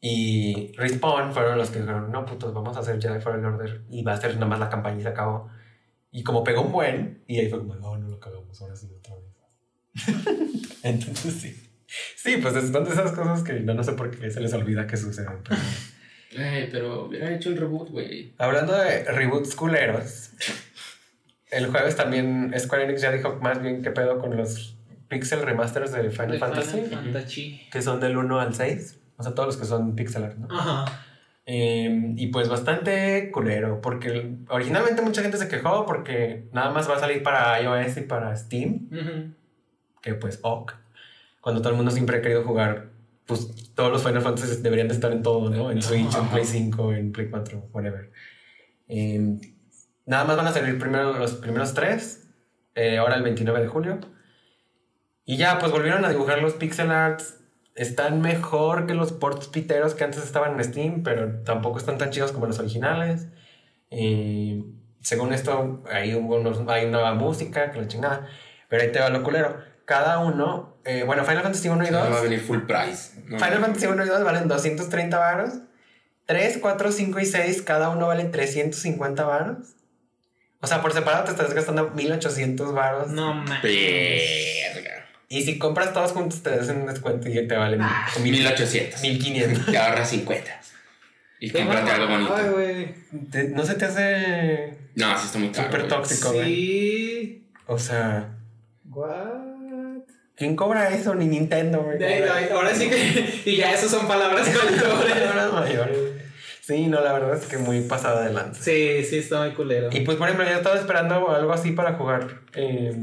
Y 0.00 0.72
Respawn 0.76 1.32
fueron 1.32 1.58
los 1.58 1.70
que 1.70 1.80
dijeron, 1.80 2.10
no, 2.10 2.24
putos, 2.24 2.54
vamos 2.54 2.76
a 2.76 2.80
hacer 2.80 3.00
Jedi 3.00 3.20
Fallen 3.20 3.44
Order 3.44 3.82
y 3.90 4.02
va 4.02 4.12
a 4.12 4.16
ser 4.20 4.34
nada 4.34 4.46
más 4.46 4.58
la 4.58 4.68
campaña 4.70 4.98
y 4.98 5.02
se 5.02 5.08
acabó. 5.08 5.48
Y 6.10 6.22
como 6.22 6.42
pegó 6.44 6.62
un 6.62 6.72
buen, 6.72 7.22
y 7.26 7.38
ahí 7.38 7.50
fue 7.50 7.58
como, 7.58 7.74
no, 7.74 7.96
no 7.98 8.08
lo 8.08 8.18
cagamos, 8.18 8.60
ahora 8.62 8.76
sí 8.76 8.88
otra 8.96 9.14
vez. 9.16 9.24
Entonces 10.82 11.34
sí. 11.34 11.65
Sí, 11.86 12.36
pues 12.38 12.54
son 12.54 12.84
de 12.84 12.90
esas 12.90 13.12
cosas 13.12 13.42
que 13.42 13.54
no, 13.60 13.74
no 13.74 13.82
sé 13.84 13.92
por 13.92 14.10
qué 14.10 14.30
se 14.30 14.40
les 14.40 14.52
olvida 14.52 14.86
que 14.86 14.96
suceden. 14.96 15.38
pero- 15.48 15.60
Ay, 16.38 16.68
pero 16.70 17.04
hubiera 17.06 17.32
hecho 17.34 17.48
el 17.50 17.56
reboot, 17.56 17.90
güey. 17.90 18.34
Hablando 18.38 18.76
de 18.76 19.04
reboots 19.04 19.54
culeros, 19.54 20.30
el 21.50 21.68
jueves 21.68 21.96
también 21.96 22.52
Square 22.58 22.84
Enix 22.84 23.00
ya 23.00 23.12
dijo 23.12 23.38
más 23.40 23.62
bien 23.62 23.80
qué 23.82 23.90
pedo 23.90 24.18
con 24.18 24.36
los 24.36 24.76
pixel 25.08 25.42
remasters 25.42 25.92
de 25.92 26.10
Final 26.10 26.32
de 26.32 26.38
Fantasy, 26.38 26.80
Final 26.82 27.04
Fantasy. 27.04 27.68
que 27.70 27.80
son 27.80 28.00
del 28.00 28.16
1 28.16 28.40
al 28.40 28.54
6, 28.54 28.98
o 29.16 29.22
sea, 29.22 29.32
todos 29.34 29.46
los 29.46 29.56
que 29.56 29.64
son 29.64 29.94
pixel 29.94 30.24
art, 30.24 30.36
¿no? 30.36 30.48
Ajá. 30.50 31.02
Eh, 31.46 32.12
y 32.16 32.26
pues 32.26 32.48
bastante 32.48 33.30
culero, 33.30 33.80
porque 33.80 34.34
originalmente 34.48 35.00
mucha 35.02 35.22
gente 35.22 35.38
se 35.38 35.46
quejó 35.46 35.86
porque 35.86 36.48
nada 36.52 36.70
más 36.70 36.90
va 36.90 36.96
a 36.96 36.98
salir 36.98 37.22
para 37.22 37.62
iOS 37.62 37.98
y 37.98 38.00
para 38.00 38.34
Steam, 38.36 38.88
que 40.02 40.14
pues 40.14 40.40
ok, 40.42 40.72
cuando 41.46 41.62
todo 41.62 41.70
el 41.70 41.76
mundo 41.76 41.92
siempre 41.92 42.16
ha 42.16 42.22
querido 42.22 42.42
jugar, 42.42 42.88
pues 43.24 43.70
todos 43.76 43.92
los 43.92 44.02
Final 44.02 44.20
Fantasy 44.20 44.62
deberían 44.62 44.88
de 44.88 44.94
estar 44.94 45.12
en 45.12 45.22
todo, 45.22 45.48
¿no? 45.48 45.70
En 45.70 45.80
Switch, 45.80 46.12
en 46.16 46.26
Play 46.28 46.44
5, 46.44 46.92
en 46.92 47.12
Play 47.12 47.30
4, 47.30 47.68
whatever. 47.72 48.10
Eh, 48.88 49.38
nada 50.06 50.24
más 50.24 50.36
van 50.36 50.48
a 50.48 50.52
salir 50.52 50.76
primero 50.76 51.16
los 51.16 51.34
primeros 51.34 51.72
tres, 51.72 52.28
eh, 52.74 52.98
ahora 52.98 53.14
el 53.14 53.22
29 53.22 53.60
de 53.60 53.68
julio. 53.68 54.00
Y 55.24 55.36
ya, 55.36 55.60
pues 55.60 55.70
volvieron 55.70 56.04
a 56.04 56.08
dibujar 56.08 56.42
los 56.42 56.54
pixel 56.54 56.90
arts. 56.90 57.38
Están 57.76 58.20
mejor 58.22 58.88
que 58.88 58.94
los 58.94 59.12
ports 59.12 59.46
piteros 59.46 59.94
que 59.94 60.02
antes 60.02 60.24
estaban 60.24 60.54
en 60.58 60.64
Steam, 60.64 61.04
pero 61.04 61.42
tampoco 61.44 61.78
están 61.78 61.96
tan 61.96 62.10
chidos 62.10 62.32
como 62.32 62.46
los 62.46 62.58
originales. 62.58 63.28
Eh, 63.90 64.64
según 65.00 65.32
esto, 65.32 65.84
hay, 65.92 66.12
unos- 66.14 66.60
hay 66.66 66.90
nueva 66.90 67.14
música, 67.14 67.70
que 67.70 67.80
la 67.80 67.86
chingada. 67.86 68.26
Pero 68.68 68.82
ahí 68.82 68.90
te 68.90 68.98
va 68.98 69.10
lo 69.10 69.22
culero. 69.22 69.75
Cada 69.86 70.18
uno, 70.18 70.76
eh, 70.84 71.04
bueno, 71.06 71.24
Final 71.24 71.42
Fantasy 71.42 71.68
1 71.70 71.84
y 71.86 71.90
2. 71.90 72.12
Va 72.12 72.18
a 72.18 72.20
venir 72.20 72.40
full 72.40 72.60
price. 72.66 73.12
No, 73.26 73.38
Final 73.38 73.60
Fantasy 73.60 73.86
1 73.86 74.04
y 74.04 74.08
2 74.08 74.24
valen 74.24 74.48
230 74.48 75.18
varos. 75.18 75.52
3, 76.26 76.58
4, 76.60 76.92
5 76.92 77.20
y 77.20 77.24
6, 77.26 77.62
cada 77.62 77.88
uno 77.88 78.08
vale 78.08 78.24
350 78.24 79.24
varos. 79.24 79.58
O 80.60 80.66
sea, 80.66 80.82
por 80.82 80.92
separado 80.92 81.24
te 81.24 81.30
estás 81.30 81.54
gastando 81.54 81.90
1800 81.90 82.74
varos. 82.74 83.08
No 83.12 83.32
mames. 83.34 83.62
Y 85.28 85.42
si 85.42 85.58
compras 85.58 85.92
todos 85.92 86.12
juntos 86.12 86.42
te 86.42 86.50
hacen 86.50 86.78
un 86.82 86.86
descuento 86.86 87.28
y 87.28 87.46
te 87.48 87.56
valen 87.56 87.80
Ah, 87.82 88.08
1800. 88.20 89.00
1500. 89.02 89.66
Te 89.66 89.78
ahorras 89.78 90.10
50. 90.10 90.60
Y 91.40 91.50
cómprate 91.50 91.90
algo 91.90 92.08
bonito. 92.08 92.52
güey. 92.52 92.94
Te- 93.30 93.48
no 93.50 93.64
se 93.64 93.74
te 93.74 93.84
hace 93.84 94.78
No, 94.94 95.18
sí 95.18 95.26
está 95.26 95.38
muy 95.38 95.50
caro. 95.50 95.64
súper 95.66 95.80
güey. 95.82 95.88
tóxico, 95.90 96.32
güey. 96.32 96.44
Sí. 96.46 97.48
O 97.66 97.78
sea, 97.78 98.30
What? 98.88 99.45
¿Quién 100.36 100.54
cobra 100.54 100.94
eso? 100.94 101.14
Ni 101.14 101.26
Nintendo, 101.26 101.82
güey. 101.82 101.98
Ahora 102.52 102.74
sí 102.74 102.88
que. 102.88 103.42
Y 103.44 103.56
ya, 103.56 103.72
esas 103.72 103.90
son 103.90 104.06
palabras 104.06 104.46
mayores. 104.46 104.82
Palabras 104.82 105.52
mayores. 105.52 105.98
Sí, 106.66 106.88
no, 106.88 107.00
la 107.00 107.12
verdad 107.12 107.36
es 107.36 107.46
que 107.46 107.58
muy 107.58 107.82
pasada 107.82 108.24
de 108.26 108.32
lanza. 108.32 108.60
Sí, 108.60 109.04
sí, 109.04 109.18
está 109.18 109.40
muy 109.40 109.52
culero. 109.52 109.88
Y 109.92 110.00
pues, 110.00 110.16
por 110.16 110.28
ejemplo, 110.28 110.48
yo 110.48 110.56
estaba 110.56 110.74
esperando 110.76 111.30
algo 111.30 111.52
así 111.52 111.70
para 111.70 111.92
jugar 111.92 112.40
eh, 112.54 113.00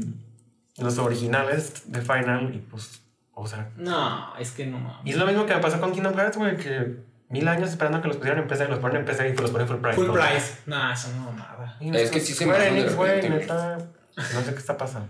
los 0.76 0.98
originales 0.98 1.90
de 1.90 2.02
Final 2.02 2.54
y 2.54 2.58
pues, 2.58 3.00
o 3.32 3.46
sea... 3.46 3.70
No, 3.76 4.36
es 4.38 4.50
que 4.50 4.66
no 4.66 5.00
Y 5.02 5.12
es 5.12 5.16
lo 5.16 5.24
mismo 5.24 5.46
que 5.46 5.54
me 5.54 5.60
pasó 5.62 5.80
con 5.80 5.92
Kingdom 5.92 6.14
Hearts, 6.14 6.36
güey, 6.36 6.58
que 6.58 6.96
mil 7.30 7.48
años 7.48 7.70
esperando 7.70 8.02
que 8.02 8.08
los 8.08 8.18
pusieran 8.18 8.42
en 8.42 8.48
PC 8.48 8.64
y 8.64 8.68
los 8.68 8.80
ponen 8.80 8.98
en 8.98 9.04
PC 9.06 9.30
y 9.30 9.34
los 9.34 9.50
ponen 9.50 9.66
full 9.66 9.78
price. 9.78 9.96
Full 9.96 10.06
¿no? 10.08 10.12
price. 10.12 10.54
No, 10.66 10.92
eso 10.92 11.08
no 11.16 11.32
nada. 11.32 11.78
Y 11.80 11.96
Es 11.96 12.10
que 12.10 12.20
sí 12.20 12.34
se 12.34 12.44
de 12.44 12.68
Enix, 12.68 12.94
güey. 12.94 13.26
neta, 13.30 13.78
no 13.78 14.42
sé 14.42 14.52
qué 14.52 14.58
está 14.58 14.76
pasando. 14.76 15.08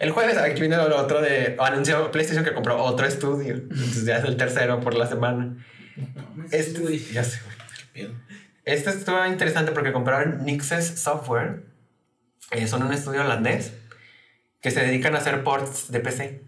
El 0.00 0.12
jueves, 0.12 0.38
aquí 0.38 0.60
viene 0.60 0.78
lo 0.78 0.96
otro 0.96 1.20
de... 1.20 1.56
Anunció 1.58 2.10
PlayStation 2.10 2.42
que 2.42 2.54
compró 2.54 2.82
otro 2.82 3.06
estudio. 3.06 3.52
Entonces 3.54 4.06
ya 4.06 4.16
es 4.16 4.24
el 4.24 4.38
tercero 4.38 4.80
por 4.80 4.94
la 4.94 5.06
semana. 5.06 5.58
Este, 6.50 6.98
ya 6.98 7.22
sé. 7.22 7.40
Este 8.64 8.90
estuvo 8.90 9.26
interesante 9.26 9.72
porque 9.72 9.92
compraron 9.92 10.42
Nixes 10.42 10.98
Software. 10.98 11.64
Eh, 12.50 12.66
son 12.66 12.82
un 12.82 12.94
estudio 12.94 13.20
holandés 13.20 13.74
que 14.62 14.70
se 14.70 14.80
dedican 14.80 15.14
a 15.14 15.18
hacer 15.18 15.44
ports 15.44 15.92
de 15.92 16.00
PC. 16.00 16.44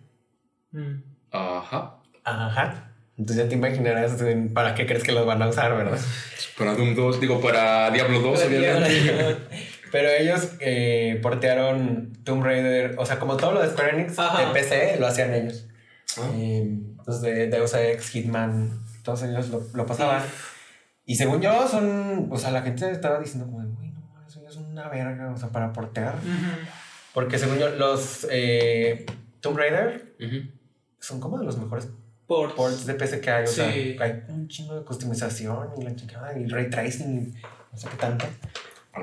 Mm. 0.70 1.02
Ajá. 1.30 1.98
Ajá. 2.24 2.94
Entonces 3.18 3.44
ya 3.44 3.48
te 3.50 3.54
imaginarás 3.54 4.16
para 4.54 4.74
qué 4.74 4.86
crees 4.86 5.02
que 5.02 5.12
los 5.12 5.26
van 5.26 5.42
a 5.42 5.48
usar, 5.48 5.76
¿verdad? 5.76 6.00
Para 6.56 6.74
Doom 6.74 6.94
2, 6.94 7.20
digo, 7.20 7.38
para 7.42 7.90
Diablo 7.90 8.20
2, 8.20 8.44
obviamente. 8.44 9.68
Pero 9.92 10.08
ellos 10.08 10.52
eh, 10.60 11.20
portearon 11.22 12.12
Tomb 12.24 12.42
Raider, 12.42 12.94
o 12.98 13.04
sea, 13.06 13.18
como 13.18 13.36
todo 13.36 13.52
lo 13.52 13.62
de 13.62 13.68
Square 13.68 14.00
Enix 14.00 14.18
Ajá. 14.18 14.46
de 14.46 14.52
PC, 14.52 14.96
lo 14.98 15.06
hacían 15.06 15.32
ellos. 15.34 15.68
Ah. 16.18 16.30
Eh, 16.34 16.80
los 17.06 17.20
de 17.20 17.46
Deus 17.48 17.74
Ex, 17.74 18.08
Hitman, 18.08 18.80
todos 19.04 19.22
ellos 19.22 19.48
lo, 19.50 19.62
lo 19.74 19.86
pasaban. 19.86 20.22
Y 21.04 21.16
según 21.16 21.40
yo, 21.42 21.68
son. 21.68 22.28
O 22.30 22.38
sea, 22.38 22.50
la 22.52 22.62
gente 22.62 22.90
estaba 22.90 23.18
diciendo, 23.20 23.46
como, 23.46 23.58
uy, 23.58 23.90
no, 23.90 24.26
eso 24.26 24.40
ya 24.42 24.48
es 24.48 24.56
una 24.56 24.88
verga, 24.88 25.30
o 25.30 25.36
sea, 25.36 25.48
para 25.50 25.72
portear. 25.72 26.14
Ujú. 26.16 26.66
Porque 27.12 27.38
según 27.38 27.58
yo, 27.58 27.68
los 27.70 28.26
eh, 28.30 29.04
Tomb 29.40 29.58
Raider 29.58 30.14
Ujú. 30.18 30.48
son 31.00 31.20
como 31.20 31.38
de 31.38 31.44
los 31.44 31.58
mejores 31.58 31.88
Ports. 32.26 32.54
ports 32.54 32.86
de 32.86 32.94
PC 32.94 33.20
que 33.20 33.30
hay. 33.30 33.44
O 33.44 33.46
Sí. 33.46 33.54
sea, 33.56 33.66
hay 34.06 34.22
un 34.28 34.48
chingo 34.48 34.74
de 34.78 34.84
customización 34.86 35.68
y 35.78 35.82
la 35.82 35.94
chingada 35.94 36.38
y 36.38 36.46
ray 36.46 36.70
tracing 36.70 37.20
y 37.36 37.42
no 37.72 37.78
sé 37.78 37.88
qué 37.90 37.96
tanto. 37.96 38.24
A 38.94 39.00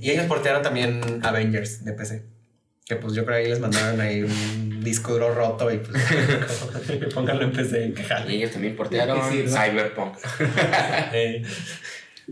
y 0.00 0.10
ellos 0.10 0.26
portearon 0.26 0.62
también 0.62 1.20
Avengers 1.22 1.84
de 1.84 1.92
PC. 1.92 2.26
Que 2.84 2.96
pues 2.96 3.14
yo 3.14 3.24
creo 3.24 3.38
que 3.38 3.44
ahí 3.44 3.48
les 3.50 3.60
mandaron 3.60 4.00
ahí 4.00 4.22
un 4.22 4.84
disco 4.84 5.12
duro 5.12 5.34
roto 5.34 5.72
y 5.72 5.78
pues 5.78 6.02
pónganlo 7.14 7.42
en 7.44 7.52
PC 7.52 7.86
y 7.86 7.92
que 7.92 8.04
jale. 8.04 8.32
Y 8.34 8.36
ellos 8.38 8.52
también 8.52 8.76
portearon 8.76 9.18
Sí, 9.30 9.44
sí, 9.46 9.52
¿no? 9.54 9.60
Cyberpunk. 9.60 10.16
Eh, 11.12 11.42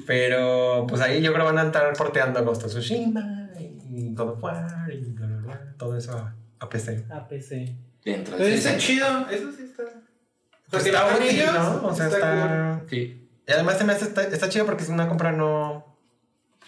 pero 0.07 0.87
pues 0.89 1.01
ahí 1.01 1.23
yo 1.23 1.33
creo 1.33 1.45
van 1.45 1.59
a 1.59 1.63
estar 1.65 1.93
porteando 1.97 2.45
Ghost 2.45 2.65
of 2.65 2.71
Tsushima 2.71 3.51
y 3.59 4.13
God 4.15 4.31
of 4.31 4.43
War 4.43 4.91
y 4.93 5.05
bla, 5.13 5.27
bla, 5.27 5.37
bla, 5.39 5.75
todo 5.79 5.97
eso 5.97 6.13
a, 6.17 6.35
a 6.59 6.69
PC. 6.69 7.05
A 7.11 7.27
PC. 7.29 7.77
Dentro 8.05 8.37
Pero 8.37 8.49
de 8.49 8.55
está 8.55 8.71
ese- 8.71 8.79
chido. 8.79 9.07
Eso 9.31 9.53
sí 9.53 9.63
está. 9.65 9.85
Pues 10.71 10.87
está 10.87 11.25
ellos, 11.25 11.53
¿no? 11.55 11.87
O 11.87 11.95
sea, 11.95 12.07
está... 12.09 12.83
Sí. 12.91 13.29
Y 13.47 13.53
además 13.53 13.79
se 13.79 13.85
me 13.85 13.93
hace, 13.93 14.05
está, 14.07 14.23
está 14.25 14.49
chido 14.49 14.67
porque 14.67 14.83
es 14.83 14.89
una 14.89 15.09
compra 15.09 15.31
no... 15.33 15.84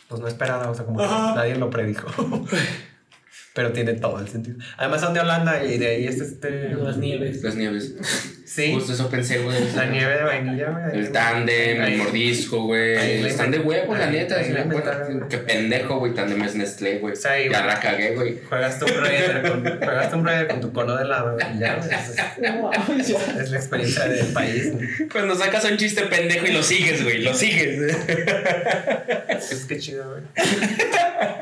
Pues 0.08 0.20
no 0.20 0.28
esperada, 0.28 0.70
o 0.70 0.74
sea, 0.74 0.84
como 0.84 0.98
que 0.98 1.06
nadie 1.06 1.56
lo 1.56 1.70
predijo. 1.70 2.08
Pero 3.56 3.72
tiene 3.72 3.94
todo 3.94 4.20
el 4.20 4.28
sentido. 4.28 4.58
Además 4.76 5.00
son 5.00 5.14
de 5.14 5.20
Holanda 5.20 5.64
y 5.64 5.78
de 5.78 5.86
ahí 5.86 6.06
es 6.06 6.20
este... 6.20 6.74
Las 6.74 6.98
nieves. 6.98 7.42
Las 7.42 7.54
nieves. 7.54 7.94
Sí, 8.44 8.74
Justo 8.74 8.92
eso 8.92 9.08
pensé, 9.08 9.38
güey. 9.38 9.56
la 9.74 9.86
nieve 9.86 10.14
de 10.18 10.22
vainilla, 10.24 10.68
güey. 10.68 10.98
El 10.98 11.10
tándem, 11.10 11.80
el 11.80 11.96
mordisco, 11.96 12.64
güey. 12.64 13.26
Están 13.26 13.50
de 13.50 13.60
huevo, 13.60 13.96
la 13.96 14.10
neta. 14.10 14.36
Qué 15.30 15.38
pendejo, 15.38 15.98
güey. 15.98 16.12
Tándem 16.12 16.42
es 16.42 16.54
Nestlé, 16.54 16.98
güey. 16.98 17.14
Ya 17.50 17.64
la 17.64 17.80
cagué, 17.80 18.14
güey. 18.14 18.40
Juegas 18.46 18.78
Tomb 18.78 18.94
Raider 19.00 19.50
con, 19.50 19.64
juegas 19.64 20.10
Tomb 20.10 20.26
Raider 20.26 20.48
con 20.48 20.60
tu 20.60 20.72
cono 20.72 20.94
de 20.94 21.06
y 21.06 21.58
ya, 21.58 21.76
güey, 21.76 21.90
es, 23.00 23.10
es 23.40 23.50
la 23.50 23.56
experiencia 23.56 24.04
del 24.06 24.26
país. 24.34 24.70
güey. 24.70 25.08
Cuando 25.10 25.34
sacas 25.34 25.64
un 25.64 25.78
chiste 25.78 26.02
pendejo 26.02 26.46
y 26.46 26.52
lo 26.52 26.62
sigues, 26.62 27.02
güey. 27.02 27.22
Lo 27.22 27.32
sigues. 27.32 27.96
Es 29.28 29.64
que 29.64 29.78
chido, 29.78 30.10
güey. 30.10 30.22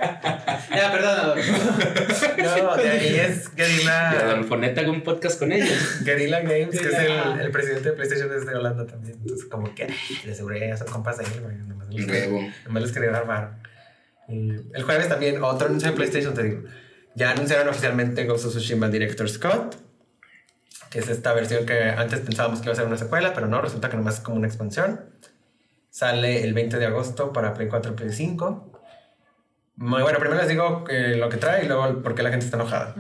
Ya, 0.85 0.93
perdón. 0.93 1.39
No, 2.45 2.77
de 2.77 2.91
ahí 2.91 3.17
es 3.17 3.49
Y 3.49 3.57
Guerrilla, 3.57 4.11
Adolfo 4.11 4.57
Neta 4.57 4.81
hago 4.83 4.93
un 4.93 5.03
podcast 5.03 5.39
con 5.39 5.53
ellos. 5.53 6.05
Guerrilla 6.05 6.41
Games, 6.41 6.79
que 6.79 6.89
es 6.89 6.95
el, 6.95 7.41
el 7.41 7.51
presidente 7.51 7.91
de 7.91 7.93
PlayStation 7.93 8.29
desde 8.29 8.55
Holanda 8.55 8.87
también. 8.87 9.19
Entonces, 9.21 9.47
como 9.47 9.75
que 9.75 9.85
ay, 9.85 9.95
de 10.25 10.35
seguridad 10.35 10.79
son 10.79 10.89
compas 10.89 11.19
de 11.19 11.25
güey. 11.25 11.57
Nomás 11.57 11.89
les, 11.89 12.31
nomás 12.67 12.83
les 12.83 12.93
quería. 12.93 13.59
Y 14.29 14.51
El 14.73 14.83
jueves 14.83 15.09
también, 15.09 15.43
otro 15.43 15.69
anuncio 15.69 15.91
de 15.91 15.97
PlayStation, 15.97 16.35
te 16.35 16.43
digo. 16.43 16.63
Ya 17.15 17.31
anunciaron 17.31 17.69
oficialmente 17.69 18.25
Ghost 18.25 18.47
of 18.47 18.53
Tsushima 18.53 18.89
Director 18.89 19.29
Scott, 19.29 19.77
que 20.91 20.99
es 20.99 21.09
esta 21.09 21.33
versión 21.33 21.65
que 21.65 21.83
antes 21.91 22.21
pensábamos 22.21 22.61
que 22.61 22.67
iba 22.67 22.73
a 22.73 22.77
ser 22.77 22.87
una 22.87 22.97
secuela, 22.99 23.33
pero 23.35 23.47
no, 23.47 23.61
resulta 23.61 23.89
que 23.89 23.97
nomás 23.97 24.17
es 24.17 24.21
como 24.21 24.37
una 24.37 24.47
expansión. 24.47 25.01
Sale 25.91 26.43
el 26.43 26.55
20 26.55 26.79
de 26.79 26.87
agosto 26.87 27.33
para 27.33 27.55
Play 27.55 27.69
4 27.69 27.93
y 27.93 27.95
Play 27.95 28.13
5. 28.13 28.74
Muy 29.77 30.03
bueno, 30.03 30.19
primero 30.19 30.41
les 30.41 30.49
digo 30.49 30.85
eh, 30.89 31.17
lo 31.19 31.29
que 31.29 31.37
trae 31.37 31.65
y 31.65 31.69
luego 31.69 32.03
por 32.03 32.15
qué 32.15 32.23
la 32.23 32.31
gente 32.31 32.45
está 32.45 32.57
enojada. 32.57 32.95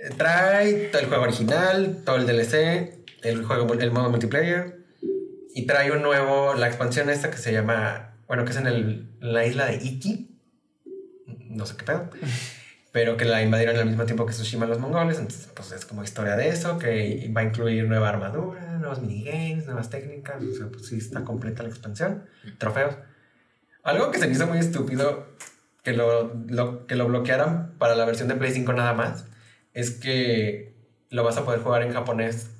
Eh, 0.00 0.10
Trae 0.16 0.88
todo 0.92 1.00
el 1.02 1.08
juego 1.08 1.24
original, 1.24 2.02
todo 2.04 2.16
el 2.16 2.26
DLC, 2.26 3.04
el 3.22 3.44
juego, 3.44 3.72
el 3.74 3.90
modo 3.90 4.10
multiplayer. 4.10 4.78
Y 5.54 5.66
trae 5.66 5.90
un 5.92 6.02
nuevo, 6.02 6.54
la 6.54 6.66
expansión 6.68 7.10
esta 7.10 7.30
que 7.30 7.36
se 7.36 7.52
llama, 7.52 8.14
bueno, 8.26 8.44
que 8.44 8.52
es 8.52 8.56
en, 8.56 8.66
el, 8.66 9.10
en 9.20 9.32
la 9.32 9.44
isla 9.44 9.66
de 9.66 9.76
Iki. 9.76 10.38
No 11.50 11.66
sé 11.66 11.76
qué 11.76 11.84
pedo. 11.84 12.10
Pero 12.92 13.16
que 13.16 13.24
la 13.24 13.42
invadieron 13.42 13.76
al 13.76 13.86
mismo 13.86 14.04
tiempo 14.04 14.26
que 14.26 14.32
Tsushima 14.32 14.66
los 14.66 14.78
mongoles. 14.78 15.18
Entonces, 15.18 15.48
pues 15.54 15.72
es 15.72 15.86
como 15.86 16.04
historia 16.04 16.36
de 16.36 16.48
eso, 16.48 16.78
que 16.78 17.30
va 17.34 17.40
a 17.40 17.44
incluir 17.44 17.84
nueva 17.88 18.10
armadura, 18.10 18.78
nuevos 18.78 19.00
minigames, 19.00 19.64
nuevas 19.64 19.88
técnicas. 19.88 20.42
O 20.42 20.54
sea, 20.54 20.66
pues 20.66 20.86
sí 20.86 20.98
está 20.98 21.24
completa 21.24 21.62
la 21.62 21.70
expansión. 21.70 22.24
Trofeos. 22.58 22.96
Algo 23.82 24.10
que 24.10 24.18
se 24.18 24.26
me 24.26 24.34
hizo 24.34 24.46
muy 24.46 24.58
estúpido 24.58 25.26
que 25.82 25.92
lo, 25.92 26.32
lo- 26.48 26.86
que 26.86 26.94
lo 26.96 27.06
bloquearan 27.06 27.74
para 27.78 27.94
la 27.96 28.04
versión 28.04 28.28
de 28.28 28.34
Play 28.36 28.52
5 28.52 28.72
nada 28.72 28.92
más 28.94 29.26
es 29.72 29.90
que 29.90 30.74
lo 31.10 31.24
vas 31.24 31.36
a 31.36 31.44
poder 31.44 31.60
jugar 31.60 31.82
en 31.82 31.92
japonés 31.92 32.50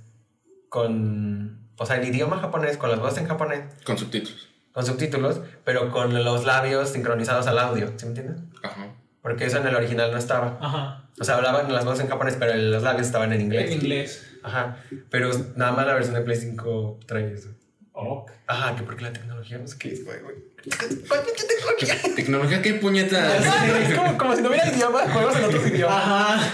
con... 0.68 1.58
O 1.78 1.86
sea, 1.86 1.96
el 1.96 2.06
idioma 2.08 2.38
japonés, 2.38 2.76
con 2.76 2.90
las 2.90 3.00
voces 3.00 3.18
en 3.18 3.28
japonés, 3.28 3.62
Con 3.84 3.98
subtítulos. 3.98 4.48
con 4.72 4.86
subtítulos, 4.86 5.40
pero 5.64 5.90
con 5.90 6.22
los 6.24 6.44
labios 6.44 6.90
sincronizados 6.90 7.46
al 7.46 7.58
audio, 7.58 7.88
¿sí 7.96 8.04
me 8.06 8.10
entiendes? 8.10 8.36
Ajá. 8.62 8.88
Porque 9.20 9.46
eso 9.46 9.58
en 9.58 9.66
el 9.66 9.74
original 9.74 10.10
no 10.10 10.18
estaba. 10.18 10.58
Ajá. 10.60 11.08
O 11.20 11.24
sea, 11.24 11.36
hablaban 11.36 11.72
las 11.72 11.84
voces 11.84 12.04
en 12.04 12.10
japonés, 12.10 12.36
pero 12.38 12.54
los 12.56 12.82
labios 12.82 13.06
estaban 13.06 13.32
en 13.32 13.40
inglés. 13.40 13.70
En 13.70 13.78
inglés. 13.78 14.26
Ajá. 14.42 14.78
Pero 15.10 15.30
nada 15.56 15.72
más 15.72 15.86
la 15.86 15.94
versión 15.94 16.14
de 16.14 16.22
Play 16.22 16.36
5 16.36 17.00
trae 17.06 17.32
eso. 17.32 17.50
Ok. 17.92 18.30
Ajá, 18.46 18.76
que 18.76 18.82
porque 18.82 19.02
la 19.02 19.12
tecnología 19.12 19.58
no 19.58 19.66
sé 19.66 19.78
qué 19.78 19.92
es, 19.92 20.04
güey, 20.04 20.20
güey. 20.20 20.36
¿Cuál 21.08 21.22
pinche 21.22 21.46
tecnología? 21.46 22.14
¿Tecnología 22.16 22.62
qué 22.62 22.74
puñetas? 22.74 23.44
es 23.88 23.94
como, 23.94 24.18
como 24.18 24.36
si 24.36 24.42
no 24.42 24.48
hubiera 24.48 24.70
idioma, 24.70 25.00
juegos 25.10 25.36
en 25.36 25.44
otros 25.44 25.66
idiomas. 25.66 25.96
Ajá. 25.96 26.52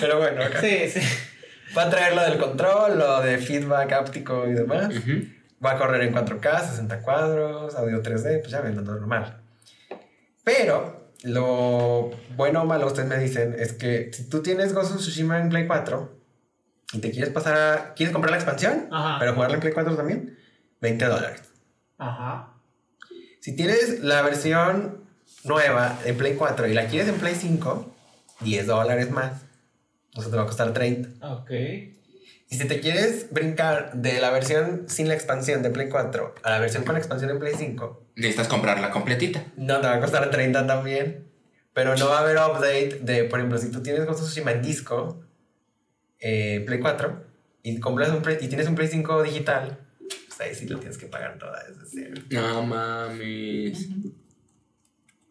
Pero 0.00 0.18
bueno, 0.18 0.42
acá. 0.42 0.60
Sí, 0.60 0.88
sí. 0.88 1.00
Va 1.76 1.84
a 1.84 1.90
traer 1.90 2.14
lo 2.14 2.22
del 2.22 2.38
control, 2.38 2.98
lo 2.98 3.20
de 3.20 3.38
feedback 3.38 3.92
áptico 3.92 4.46
y 4.46 4.52
demás. 4.52 4.88
Va 5.64 5.72
a 5.72 5.78
correr 5.78 6.02
en 6.02 6.14
4K, 6.14 6.70
60 6.70 7.02
cuadros, 7.02 7.74
audio 7.74 8.02
3D, 8.02 8.40
pues 8.40 8.50
ya 8.50 8.60
ven, 8.60 8.76
lo 8.76 8.82
normal. 8.82 9.40
Pero 10.44 11.10
lo 11.24 12.10
bueno 12.36 12.62
o 12.62 12.64
malo, 12.64 12.86
ustedes 12.86 13.08
me 13.08 13.18
dicen, 13.18 13.54
es 13.58 13.72
que 13.72 14.10
si 14.12 14.28
tú 14.28 14.40
tienes 14.40 14.72
Ghost 14.72 14.92
of 14.92 14.98
Tsushima 14.98 15.38
en 15.40 15.48
Play 15.48 15.66
4 15.66 16.16
y 16.94 17.00
te 17.00 17.10
quieres 17.10 17.30
pasar 17.30 17.56
a... 17.56 17.94
¿Quieres 17.94 18.12
comprar 18.12 18.30
la 18.30 18.36
expansión? 18.36 18.88
Ajá. 18.90 19.16
Pero 19.18 19.34
jugarla 19.34 19.54
en 19.56 19.60
Play 19.60 19.72
4 19.72 19.96
también, 19.96 20.38
20 20.80 21.04
dólares. 21.06 21.42
Ajá. 21.98 22.54
Si 23.40 23.54
tienes 23.56 24.00
la 24.00 24.22
versión 24.22 25.04
nueva 25.44 25.98
en 26.04 26.16
Play 26.16 26.34
4 26.34 26.66
y 26.68 26.74
la 26.74 26.86
quieres 26.86 27.08
en 27.08 27.16
Play 27.16 27.34
5, 27.34 27.94
10 28.40 28.66
dólares 28.66 29.10
más. 29.10 29.42
O 30.14 30.20
sea, 30.22 30.30
te 30.30 30.36
va 30.36 30.42
a 30.42 30.46
costar 30.46 30.72
30. 30.72 31.26
Ok. 31.34 31.50
Y 32.50 32.56
si 32.56 32.66
te 32.66 32.80
quieres 32.80 33.30
brincar 33.30 33.92
de 33.94 34.20
la 34.20 34.30
versión 34.30 34.84
sin 34.88 35.08
la 35.08 35.14
expansión 35.14 35.62
de 35.62 35.70
Play 35.70 35.88
4 35.88 36.34
a 36.42 36.50
la 36.50 36.58
versión 36.58 36.84
con 36.84 36.94
la 36.94 36.98
expansión 36.98 37.30
en 37.30 37.38
Play 37.38 37.54
5, 37.56 38.06
Necesitas 38.16 38.48
comprarla 38.48 38.90
completita. 38.90 39.44
no 39.56 39.80
te 39.80 39.86
va 39.86 39.94
a 39.94 40.00
costar 40.00 40.30
30 40.30 40.66
también. 40.66 41.26
Pero 41.74 41.94
no 41.96 42.08
va 42.08 42.18
a 42.18 42.20
haber 42.22 42.36
update 42.38 43.00
de, 43.02 43.24
por 43.24 43.38
ejemplo, 43.38 43.58
si 43.58 43.70
tú 43.70 43.82
tienes 43.82 44.04
Ghost 44.04 44.20
of 44.20 44.26
Tsushima 44.26 44.50
en 44.52 44.62
disco, 44.62 45.20
eh, 46.18 46.64
Play 46.66 46.80
4, 46.80 47.24
y, 47.62 47.78
compras 47.78 48.08
un 48.08 48.22
Play- 48.22 48.38
y 48.40 48.48
tienes 48.48 48.66
un 48.66 48.74
Play 48.74 48.88
5 48.88 49.22
digital, 49.22 49.78
pues 50.38 50.48
ahí 50.48 50.54
sí 50.54 50.66
lo 50.68 50.78
tienes 50.78 50.96
que 50.98 51.06
pagar 51.06 51.36
toda 51.38 51.62
desde 51.64 51.82
cero. 51.90 52.22
No 52.30 52.62
mames. 52.64 53.88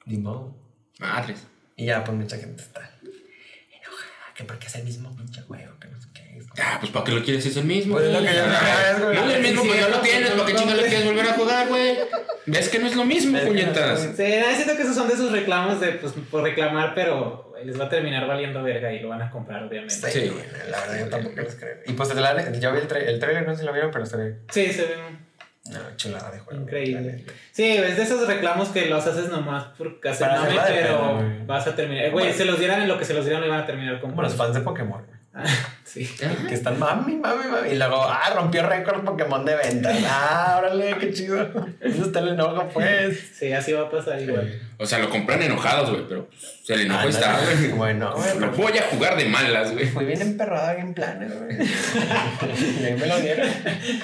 Ni 0.06 0.18
modo. 0.18 0.56
Madres. 1.00 1.46
Y 1.76 1.86
ya, 1.86 2.04
pues 2.04 2.18
mucha 2.18 2.38
gente 2.38 2.62
está 2.64 2.82
enojada, 3.02 4.34
que 4.36 4.44
porque 4.44 4.68
es 4.68 4.76
el 4.76 4.84
mismo 4.84 5.16
pinche 5.16 5.42
juego, 5.42 5.78
que 5.80 5.88
no 5.90 6.02
sé 6.02 6.08
qué. 6.14 6.38
Es 6.40 6.46
Ah, 6.60 6.78
pues 6.80 6.92
¿para 6.92 7.06
qué 7.06 7.12
lo 7.12 7.24
quieres 7.24 7.46
es 7.46 7.56
el 7.58 7.66
mismo? 7.66 7.96
Pues 7.96 8.08
es 8.08 8.14
lo 8.14 8.20
que 8.20 8.34
yo 8.34 8.44
Ah, 8.46 8.96
güey. 9.00 9.16
No 9.16 9.30
es 9.30 9.36
el 9.36 9.42
mismo, 9.44 9.62
Sí, 9.64 9.68
pues 9.68 9.80
ya 9.82 9.90
lo 9.90 10.00
tienes, 10.02 10.32
¿para 10.32 10.46
qué 10.46 10.54
lo 10.54 10.60
le 10.60 10.66
compres. 10.66 10.86
quieres 10.88 11.06
volver 11.06 11.28
a 11.28 11.34
jugar, 11.34 11.68
güey? 11.68 11.98
¿Ves 12.48 12.70
que 12.70 12.80
no 12.80 12.88
es 12.88 12.96
lo 12.96 13.06
mismo, 13.06 13.40
puñetas? 13.40 14.02
Sí, 14.16 14.24
ah, 14.24 14.56
siento 14.56 14.76
que 14.76 14.82
esos 14.84 14.96
son 14.96 15.08
de 15.08 15.14
esos 15.14 15.32
reclamos 15.32 15.80
de, 15.82 15.92
pues, 15.94 16.14
por 16.32 16.44
reclamar, 16.44 16.94
pero 16.96 17.47
les 17.66 17.80
va 17.80 17.86
a 17.86 17.90
terminar 17.90 18.26
valiendo 18.28 18.62
verga 18.64 18.92
y 18.94 19.00
lo 19.00 19.10
van 19.10 19.22
a 19.22 19.30
comprar, 19.30 19.64
obviamente. 19.64 19.94
Sí, 19.96 20.12
Sí. 20.12 20.30
güey, 20.30 20.44
la 20.70 20.80
verdad 20.82 21.00
yo 21.00 21.10
tampoco 21.10 21.42
los 21.42 21.56
creo. 21.56 21.78
Y 21.86 21.94
pues 21.94 22.10
el, 22.12 22.60
yo 22.60 22.72
vi 22.74 22.80
el, 22.80 22.88
tra- 22.88 23.04
el 23.06 23.20
trailer, 23.20 23.46
no 23.48 23.54
sé 23.54 23.60
si 23.62 23.66
lo 23.66 23.74
vieron, 23.74 23.92
pero 23.92 24.06
se 24.06 24.18
ve 24.18 24.36
Sí, 24.50 24.68
se 24.72 24.84
ve 24.84 24.96
una 25.70 25.96
chulada 25.98 26.32
de 26.32 26.40
juego. 26.40 26.62
increíble. 26.62 27.26
Sí, 27.52 27.66
es 27.78 27.98
de 27.98 28.04
esos 28.04 28.26
reclamos 28.28 28.70
que 28.70 28.86
los 28.86 29.06
haces 29.06 29.30
nomás 29.30 29.66
por 29.78 30.00
hacer 30.08 30.28
de 30.30 30.72
pero 30.72 31.16
güey. 31.16 31.46
vas 31.46 31.68
a 31.68 31.76
terminar. 31.76 32.10
Güey, 32.12 32.32
se 32.34 32.46
los 32.46 32.58
dieran 32.60 32.82
en 32.82 32.88
lo 32.88 32.98
que 32.98 33.06
se 33.06 33.14
los 33.14 33.26
dieran, 33.26 33.42
lo 33.42 33.48
iban 33.48 33.60
a 33.62 33.66
terminar 33.66 34.00
Como 34.00 34.14
comprando. 34.14 34.30
los 34.36 34.38
fans 34.38 34.56
de 34.56 34.62
Pokémon, 34.62 35.06
güey. 35.06 35.48
Sí. 35.88 36.06
Que 36.50 36.54
están 36.54 36.78
mami, 36.78 37.16
mami, 37.16 37.46
mami. 37.50 37.70
Y 37.70 37.76
luego, 37.78 38.04
ah, 38.04 38.30
rompió 38.36 38.62
récord 38.68 39.06
Pokémon 39.06 39.46
de 39.46 39.56
ventas. 39.56 39.98
Ah, 40.06 40.56
órale, 40.60 40.98
qué 41.00 41.14
chido. 41.14 41.50
Eso 41.80 42.06
está 42.06 42.20
el 42.20 42.30
enojo, 42.30 42.68
pues. 42.74 43.18
Sí, 43.40 43.54
así 43.54 43.72
va 43.72 43.84
a 43.84 43.90
pasar 43.90 44.22
igual. 44.22 44.62
O 44.78 44.86
sea, 44.86 45.00
lo 45.00 45.10
compran 45.10 45.42
enojados, 45.42 45.90
güey, 45.92 46.04
pero 46.10 46.28
pues, 46.28 46.70
el 46.70 46.82
enojo 46.82 47.00
Ah, 47.06 47.10
está, 47.10 47.32
no, 47.34 47.40
güey. 47.44 47.72
Bueno, 47.78 48.14
güey, 48.16 48.40
Lo 48.40 48.52
voy 48.52 48.78
a 48.78 48.82
jugar 48.84 49.18
de 49.18 49.26
malas, 49.26 49.72
güey. 49.72 49.86
fui 49.88 50.04
bien 50.06 50.22
emperrado 50.22 50.78
en 50.78 50.94
planes, 50.94 51.32
güey. 51.40 51.58
y 52.82 52.86
ahí 52.86 52.94
me 53.00 53.08
lo 53.08 53.20
dieron. 53.22 53.48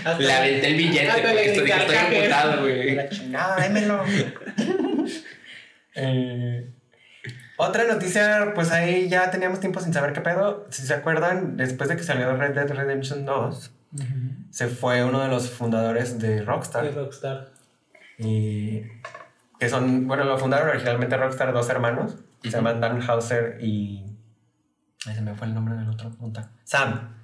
Hasta- 0.05 0.19
Le 0.19 0.33
aventé 0.33 0.67
el 0.67 0.75
billete, 0.75 1.21
güey. 1.21 1.35
le 1.35 1.45
Estoy, 1.53 1.69
estoy 1.71 1.95
emputado, 2.17 2.61
güey. 2.61 2.95
La 2.95 3.09
chingada, 3.09 3.61
démelo. 3.61 4.03
Eh, 5.95 6.72
otra 7.57 7.85
noticia, 7.85 8.51
pues 8.55 8.71
ahí 8.71 9.09
ya 9.09 9.29
teníamos 9.31 9.59
tiempo 9.59 9.79
sin 9.79 9.93
saber 9.93 10.13
qué 10.13 10.21
pedo. 10.21 10.65
Si 10.69 10.81
se 10.85 10.93
acuerdan, 10.93 11.57
después 11.57 11.89
de 11.89 11.95
que 11.97 12.03
salió 12.03 12.35
Red 12.35 12.55
Dead 12.55 12.69
Redemption 12.71 13.25
2, 13.25 13.71
Ujú. 13.93 14.05
se 14.49 14.67
fue 14.67 15.03
uno 15.03 15.21
de 15.21 15.27
los 15.29 15.49
fundadores 15.51 16.19
de 16.19 16.41
Rockstar. 16.41 16.83
De 16.85 16.91
Rockstar. 16.91 17.51
Y 18.17 18.81
que 19.59 19.69
son, 19.69 20.07
bueno, 20.07 20.23
lo 20.23 20.37
fundaron 20.37 20.69
originalmente 20.69 21.15
Rockstar 21.17 21.53
dos 21.53 21.69
hermanos. 21.69 22.17
Se 22.41 22.49
Ujú. 22.49 22.57
llaman 22.57 22.81
Dan 22.81 23.01
Hauser 23.01 23.57
y... 23.61 24.05
Ay, 25.05 25.15
se 25.15 25.21
me 25.21 25.35
fue 25.35 25.47
el 25.47 25.53
nombre 25.53 25.75
del 25.75 25.89
otro 25.89 26.09
punta. 26.11 26.49
Sam. 26.63 27.21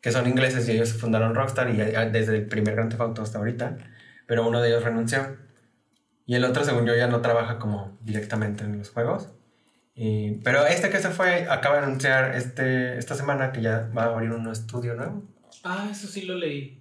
Que 0.00 0.10
son 0.12 0.26
ingleses 0.26 0.68
y 0.68 0.72
ellos 0.72 0.92
fundaron 0.94 1.34
Rockstar 1.34 1.70
y 1.70 1.76
desde 1.76 2.36
el 2.36 2.46
primer 2.46 2.74
Grand 2.74 2.90
Theft 2.90 3.00
Auto 3.02 3.22
hasta 3.22 3.38
ahorita. 3.38 3.76
Pero 4.26 4.48
uno 4.48 4.60
de 4.60 4.68
ellos 4.68 4.82
renunció. 4.82 5.36
Y 6.26 6.34
el 6.36 6.44
otro, 6.44 6.64
según 6.64 6.86
yo, 6.86 6.94
ya 6.96 7.06
no 7.08 7.20
trabaja 7.20 7.58
como 7.58 7.98
directamente 8.00 8.64
en 8.64 8.78
los 8.78 8.90
juegos. 8.90 9.28
Y- 9.94 10.32
pero 10.42 10.66
este 10.66 10.88
que 10.90 10.98
se 10.98 11.10
fue 11.10 11.46
acaba 11.48 11.76
de 11.78 11.82
anunciar 11.86 12.34
este, 12.34 12.98
esta 12.98 13.14
semana 13.14 13.52
que 13.52 13.60
ya 13.62 13.90
va 13.96 14.04
a 14.04 14.06
abrir 14.06 14.30
un 14.32 14.50
estudio 14.50 14.94
nuevo. 14.94 15.22
Ah, 15.64 15.88
eso 15.90 16.06
sí 16.08 16.22
lo 16.22 16.34
leí. 16.36 16.80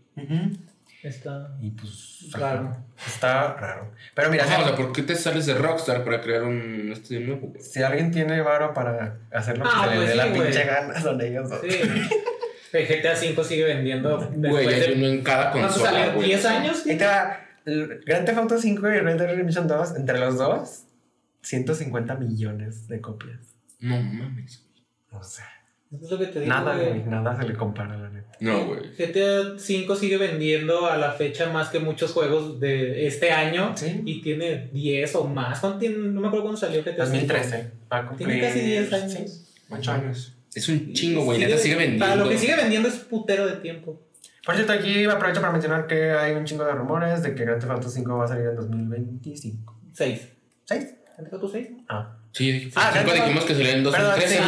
Está 1.04 1.50
Y 1.60 1.72
pues... 1.72 2.30
raro. 2.34 2.78
Está 3.08 3.54
raro. 3.56 3.92
Pero 4.14 4.30
mira, 4.30 4.44
Ajá, 4.44 4.58
si- 4.58 4.62
o 4.62 4.66
sea, 4.68 4.76
¿por 4.76 4.92
qué 4.94 5.02
te 5.02 5.16
sales 5.16 5.46
de 5.48 5.56
Rockstar 5.56 6.04
para 6.04 6.22
crear 6.22 6.44
un 6.44 6.92
estudio 6.94 7.22
nuevo? 7.22 7.54
Si 7.60 7.82
alguien 7.82 8.12
tiene 8.12 8.40
varo 8.42 8.74
para 8.74 9.18
hacer 9.32 9.58
lo 9.58 9.64
que 9.66 9.70
Ah, 9.74 9.86
se 9.86 9.90
le 9.90 9.96
pues 9.96 10.08
dé 10.08 10.12
sí, 10.14 10.18
la 10.18 10.34
pinche 10.34 10.64
gana, 10.66 11.02
son 11.02 11.22
ellos 11.22 11.50
dos. 11.50 11.60
Sí. 11.62 11.70
El 12.74 12.88
GTA 12.88 13.14
V 13.14 13.44
sigue 13.44 13.66
vendiendo. 13.66 14.18
Güey, 14.18 14.40
después 14.66 14.68
hay 14.68 14.80
de- 14.80 14.94
uno 14.96 15.08
en 15.08 15.24
cada 15.24 15.52
¿Cuánto 15.52 15.68
consola, 15.74 15.92
salió? 15.92 16.14
güey. 16.14 16.30
¿10 16.32 16.46
años? 16.46 16.84
Ahí 16.88 16.98
te 16.98 17.06
va. 17.06 17.38
Grand 17.66 18.26
Theft 18.26 18.38
Auto 18.38 18.58
5 18.58 18.88
y 18.88 19.00
Red 19.00 19.18
Dead 19.18 19.28
Redemption 19.28 19.68
2, 19.68 19.96
entre 19.98 20.18
los 20.20 20.38
dos, 20.38 20.84
150 21.42 22.16
millones 22.16 22.88
de 22.88 23.02
copias. 23.02 23.56
No 23.80 24.02
mames. 24.02 24.66
O 25.12 25.24
sea. 25.24 25.48
Es 25.92 26.10
lo 26.10 26.18
que 26.18 26.28
te 26.28 26.40
digo, 26.40 26.54
nada, 26.54 26.78
güey, 26.78 27.04
nada 27.04 27.36
se 27.36 27.46
le 27.46 27.54
compara, 27.54 27.98
la 27.98 28.10
neta. 28.10 28.32
No, 28.40 28.66
güey. 28.68 28.96
GTA 28.98 29.56
V 29.56 29.96
sigue 30.00 30.18
vendiendo 30.18 30.90
a 30.90 30.96
la 30.96 31.12
fecha 31.12 31.52
más 31.52 31.68
que 31.68 31.80
muchos 31.80 32.14
juegos 32.14 32.62
de 32.62 33.08
este 33.08 33.32
año. 33.32 33.76
¿Sí? 33.76 34.02
Y 34.06 34.22
tiene 34.22 34.70
10 34.72 35.16
o 35.16 35.28
más. 35.28 35.62
No 35.62 35.78
me 35.78 36.28
acuerdo 36.28 36.44
cuándo 36.44 36.58
salió 36.58 36.82
GTA 36.82 37.04
2013. 37.04 37.72
Tiene 38.18 38.40
casi 38.40 38.60
10 38.62 38.94
años. 38.94 39.54
8 39.70 39.92
años. 39.92 40.34
Es 40.56 40.70
un 40.70 40.94
chingo, 40.94 41.26
güey. 41.26 41.40
Neta, 41.40 41.58
sigue 41.58 41.76
vendiendo. 41.76 42.06
Para 42.06 42.16
lo 42.16 42.30
que 42.30 42.38
sigue 42.38 42.56
vendiendo 42.56 42.88
es 42.88 42.96
putero 42.96 43.46
de 43.46 43.58
tiempo. 43.58 44.02
Por 44.46 44.56
cierto, 44.56 44.74
aquí 44.74 45.04
aprovecho 45.04 45.42
para 45.42 45.52
mencionar 45.52 45.88
que 45.88 46.12
hay 46.12 46.34
un 46.34 46.46
chingo 46.46 46.64
de 46.64 46.72
rumores 46.72 47.22
de 47.22 47.36
que 47.36 47.44
Grand 47.44 47.60
Theft 47.60 47.72
Auto 47.72 47.90
5 47.90 48.18
va 48.18 48.26
a 48.26 48.28
salir 48.30 48.48
en 48.48 48.56
2025. 48.56 49.78
6. 49.92 50.28
¿6? 50.70 50.96
¿Han 51.18 51.26
dejado 51.26 51.42
tú 51.42 51.50
6? 51.50 51.68
Ah. 51.90 52.18
Sí, 52.34 52.50
dije, 52.50 52.72
ah, 52.76 52.92
cinco 52.94 53.14
dijimos 53.14 53.44
que 53.44 53.54
salió 53.54 53.72
en 53.72 53.84
2013. 53.84 54.40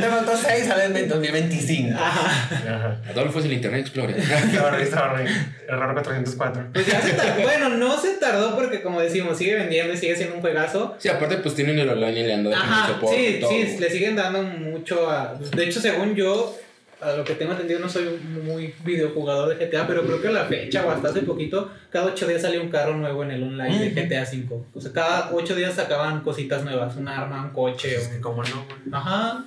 Te 0.00 0.08
faltó 0.08 0.36
6, 0.36 0.66
salen 0.66 0.96
en 0.96 1.08
2025. 1.08 1.96
Ajá. 1.96 3.00
Adolfo 3.08 3.38
es 3.38 3.44
el 3.44 3.52
Internet 3.52 3.82
Explorer. 3.82 4.20
sorry, 4.20 4.86
sorry. 4.86 5.24
Error 5.68 5.94
404. 5.94 6.70
Pues 6.72 6.86
ya 6.86 7.00
se 7.00 7.12
tardó. 7.12 7.42
Bueno, 7.42 7.68
no 7.68 7.96
se 8.00 8.14
tardó 8.14 8.56
porque, 8.56 8.82
como 8.82 9.00
decimos, 9.00 9.38
sigue 9.38 9.54
vendiendo 9.54 9.94
y 9.94 9.96
sigue 9.96 10.16
siendo 10.16 10.34
un 10.34 10.40
juegazo. 10.40 10.96
Sí, 10.98 11.08
aparte, 11.08 11.36
pues 11.36 11.54
tienen 11.54 11.78
el 11.78 11.88
online 11.90 12.20
y 12.20 12.22
le 12.24 12.34
han 12.34 12.44
dado 12.44 12.56
mucho 12.56 12.94
soporte. 12.94 13.40
Sí, 13.48 13.66
sí, 13.68 13.78
le 13.78 13.90
siguen 13.90 14.16
dando 14.16 14.42
mucho 14.42 15.08
a. 15.08 15.34
De 15.34 15.64
hecho, 15.64 15.80
según 15.80 16.16
yo, 16.16 16.58
a 17.02 17.16
lo 17.16 17.24
que 17.24 17.34
tengo 17.34 17.52
entendido, 17.52 17.80
no 17.80 17.88
soy 17.88 18.06
un 18.06 18.44
muy 18.44 18.74
videojugador 18.84 19.56
de 19.56 19.66
GTA, 19.66 19.86
pero 19.86 20.02
creo 20.04 20.20
que 20.22 20.28
a 20.28 20.32
la 20.32 20.44
fecha 20.46 20.86
o 20.86 20.90
hasta 20.90 21.08
hace 21.08 21.22
poquito, 21.22 21.70
cada 21.90 22.06
ocho 22.06 22.26
días 22.26 22.42
salía 22.42 22.60
un 22.60 22.68
carro 22.70 22.96
nuevo 22.96 23.22
en 23.24 23.32
el 23.32 23.42
online 23.42 23.90
de 23.90 24.06
GTA 24.06 24.22
V. 24.22 24.64
O 24.74 24.80
sea, 24.80 24.92
cada 24.92 25.30
ocho 25.32 25.54
días 25.56 25.74
sacaban 25.74 26.22
cositas 26.22 26.64
nuevas, 26.64 26.96
un 26.96 27.08
arma, 27.08 27.44
un 27.44 27.50
coche. 27.50 27.96
Es 27.96 28.08
que 28.08 28.18
o- 28.18 28.20
como 28.22 28.42
no, 28.44 28.64
güey. 28.66 28.78
Ajá, 28.92 29.44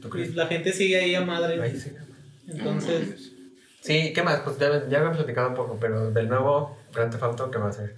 ¿Tú 0.00 0.08
y 0.08 0.10
crees? 0.10 0.34
la 0.34 0.46
gente 0.46 0.72
sigue 0.72 0.96
ahí 0.98 1.14
a 1.14 1.20
madre. 1.22 1.60
Ahí 1.62 1.76
sí. 1.78 1.90
Entonces, 2.48 3.32
Sí, 3.80 4.12
¿qué 4.12 4.20
más? 4.24 4.40
Pues 4.40 4.58
ya, 4.58 4.88
ya 4.88 4.98
había 4.98 5.12
platicado 5.12 5.48
un 5.50 5.54
poco, 5.54 5.78
pero 5.80 6.10
del 6.10 6.28
nuevo 6.28 6.76
Grand 6.92 7.10
Theft 7.12 7.22
Auto 7.22 7.50
que 7.52 7.58
va 7.58 7.68
a 7.68 7.72
ser 7.72 7.94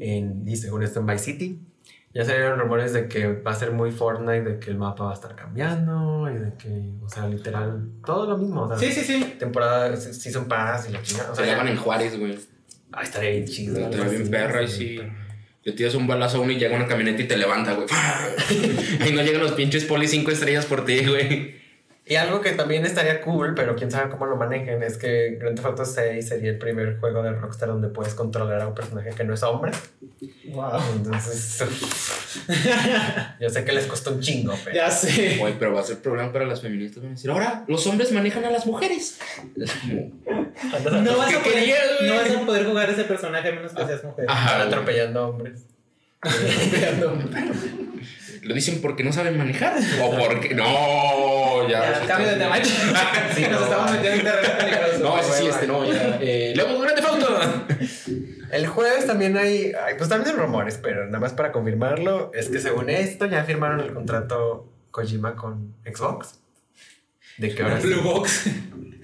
en, 0.00 0.42
y 0.48 0.56
según 0.56 0.82
esto 0.82 0.98
en 1.00 1.06
Vice 1.06 1.24
City, 1.24 1.60
ya 2.14 2.24
salieron 2.24 2.58
rumores 2.60 2.92
de 2.92 3.08
que 3.08 3.26
va 3.42 3.50
a 3.50 3.54
ser 3.54 3.72
muy 3.72 3.90
Fortnite, 3.90 4.42
de 4.42 4.58
que 4.60 4.70
el 4.70 4.76
mapa 4.78 5.04
va 5.04 5.10
a 5.10 5.14
estar 5.14 5.34
cambiando 5.34 6.30
y 6.30 6.38
de 6.38 6.52
que, 6.56 6.90
o 7.04 7.08
sea, 7.08 7.26
literal, 7.26 7.88
todo 8.06 8.26
lo 8.28 8.38
mismo. 8.38 8.62
O 8.62 8.68
sea, 8.68 8.78
sí, 8.78 8.92
sí, 8.92 9.00
sí. 9.04 9.34
temporada, 9.38 9.94
Season 9.96 10.46
Pass 10.46 10.88
y 10.88 10.92
la 10.92 11.02
chingada. 11.02 11.32
O 11.32 11.34
Se 11.34 11.42
sea, 11.44 11.52
llaman 11.52 11.66
ya- 11.66 11.72
en 11.72 11.78
Juárez, 11.78 12.18
güey. 12.18 12.38
Ay, 12.92 13.04
estaría 13.04 13.30
bien 13.30 13.44
chido. 13.46 13.78
Estaría 13.78 14.06
bien 14.08 14.22
así, 14.22 14.30
perra 14.30 14.62
y 14.62 14.68
sí. 14.68 15.00
Le 15.64 15.72
tiras 15.72 15.94
un 15.94 16.06
balazo 16.06 16.36
a 16.36 16.40
uno 16.42 16.52
y 16.52 16.56
llega 16.58 16.76
una 16.76 16.86
camioneta 16.86 17.22
y 17.22 17.26
te 17.26 17.36
levanta, 17.36 17.72
güey. 17.74 17.86
Ahí 19.00 19.12
no 19.12 19.22
llegan 19.22 19.40
los 19.42 19.52
pinches 19.52 19.84
poli 19.84 20.06
cinco 20.06 20.30
estrellas 20.30 20.66
por 20.66 20.84
ti, 20.84 21.04
güey. 21.06 21.63
Y 22.06 22.16
algo 22.16 22.42
que 22.42 22.52
también 22.52 22.84
estaría 22.84 23.22
cool, 23.22 23.54
pero 23.54 23.74
quién 23.76 23.90
sabe 23.90 24.10
cómo 24.10 24.26
lo 24.26 24.36
manejen, 24.36 24.82
es 24.82 24.98
que 24.98 25.38
Grand 25.40 25.56
Theft 25.56 25.66
Auto 25.66 25.84
6 25.86 26.28
sería 26.28 26.50
el 26.50 26.58
primer 26.58 27.00
juego 27.00 27.22
de 27.22 27.32
Rockstar 27.32 27.70
donde 27.70 27.88
puedes 27.88 28.14
controlar 28.14 28.60
a 28.60 28.68
un 28.68 28.74
personaje 28.74 29.10
que 29.16 29.24
no 29.24 29.32
es 29.32 29.42
hombre. 29.42 29.72
Wow. 30.48 30.82
Entonces, 30.96 31.64
yo 33.40 33.48
sé 33.48 33.64
que 33.64 33.72
les 33.72 33.86
costó 33.86 34.12
un 34.12 34.20
chingo, 34.20 34.54
pero... 34.62 34.76
Ya 34.76 34.90
sé. 34.90 35.38
Güey, 35.38 35.58
pero 35.58 35.72
va 35.72 35.80
a 35.80 35.84
ser 35.84 35.98
problema 36.00 36.30
para 36.30 36.44
las 36.44 36.60
feministas. 36.60 37.02
Van 37.02 37.12
a 37.12 37.14
decir, 37.14 37.30
ahora 37.30 37.64
los 37.68 37.86
hombres 37.86 38.12
manejan 38.12 38.44
a 38.44 38.50
las 38.50 38.66
mujeres. 38.66 39.18
No 39.56 41.16
vas, 41.16 41.30
¿Qué 41.30 41.36
a 41.36 41.42
poder, 41.42 41.54
querías, 41.54 41.80
no 42.02 42.14
vas 42.16 42.30
a 42.30 42.40
poder 42.46 42.66
jugar 42.66 42.90
ese 42.90 43.04
personaje 43.04 43.48
a 43.48 43.52
menos 43.52 43.72
que 43.72 43.86
seas 43.86 44.04
mujer. 44.04 44.26
Ajá. 44.28 44.44
Están 44.44 44.58
güey. 44.58 44.68
atropellando 44.74 45.28
hombres. 45.28 45.64
¿Lo 48.44 48.54
dicen 48.54 48.80
porque 48.80 49.02
no 49.04 49.12
saben 49.12 49.36
manejar? 49.38 49.74
¿O 50.02 50.16
porque.? 50.16 50.54
No, 50.54 51.68
ya. 51.68 52.00
Ya, 52.00 52.06
cambio 52.06 52.28
de 52.28 52.36
tema. 52.36 52.56
Sí, 52.62 53.42
Nos 53.42 53.50
no. 53.60 53.64
estamos 53.64 53.90
metiendo 53.92 54.18
en 54.18 54.24
terreno 54.24 54.58
peligroso. 54.58 54.98
No, 55.02 55.18
ese 55.18 55.32
sí, 55.32 55.46
este 55.46 55.66
no, 55.66 55.84
ya. 55.84 56.18
Eh, 56.20 56.52
luego, 56.54 56.78
Grande 56.80 57.02
Fauto. 57.02 57.38
El 58.52 58.66
jueves 58.68 59.06
también 59.06 59.36
hay, 59.36 59.72
hay, 59.72 59.94
pues 59.98 60.08
también 60.08 60.30
hay 60.36 60.40
rumores, 60.40 60.78
pero 60.80 61.06
nada 61.06 61.18
más 61.18 61.32
para 61.32 61.50
confirmarlo, 61.50 62.30
es 62.34 62.48
que 62.50 62.60
según 62.60 62.88
esto 62.88 63.26
ya 63.26 63.42
firmaron 63.42 63.80
el 63.80 63.92
contrato 63.92 64.70
Kojima 64.92 65.34
con 65.34 65.74
Xbox. 65.84 66.38
De 67.38 67.52
que 67.52 67.62
ahora 67.64 67.80
sí- 67.80 67.88
Blue 67.88 68.02
Box. 68.02 68.46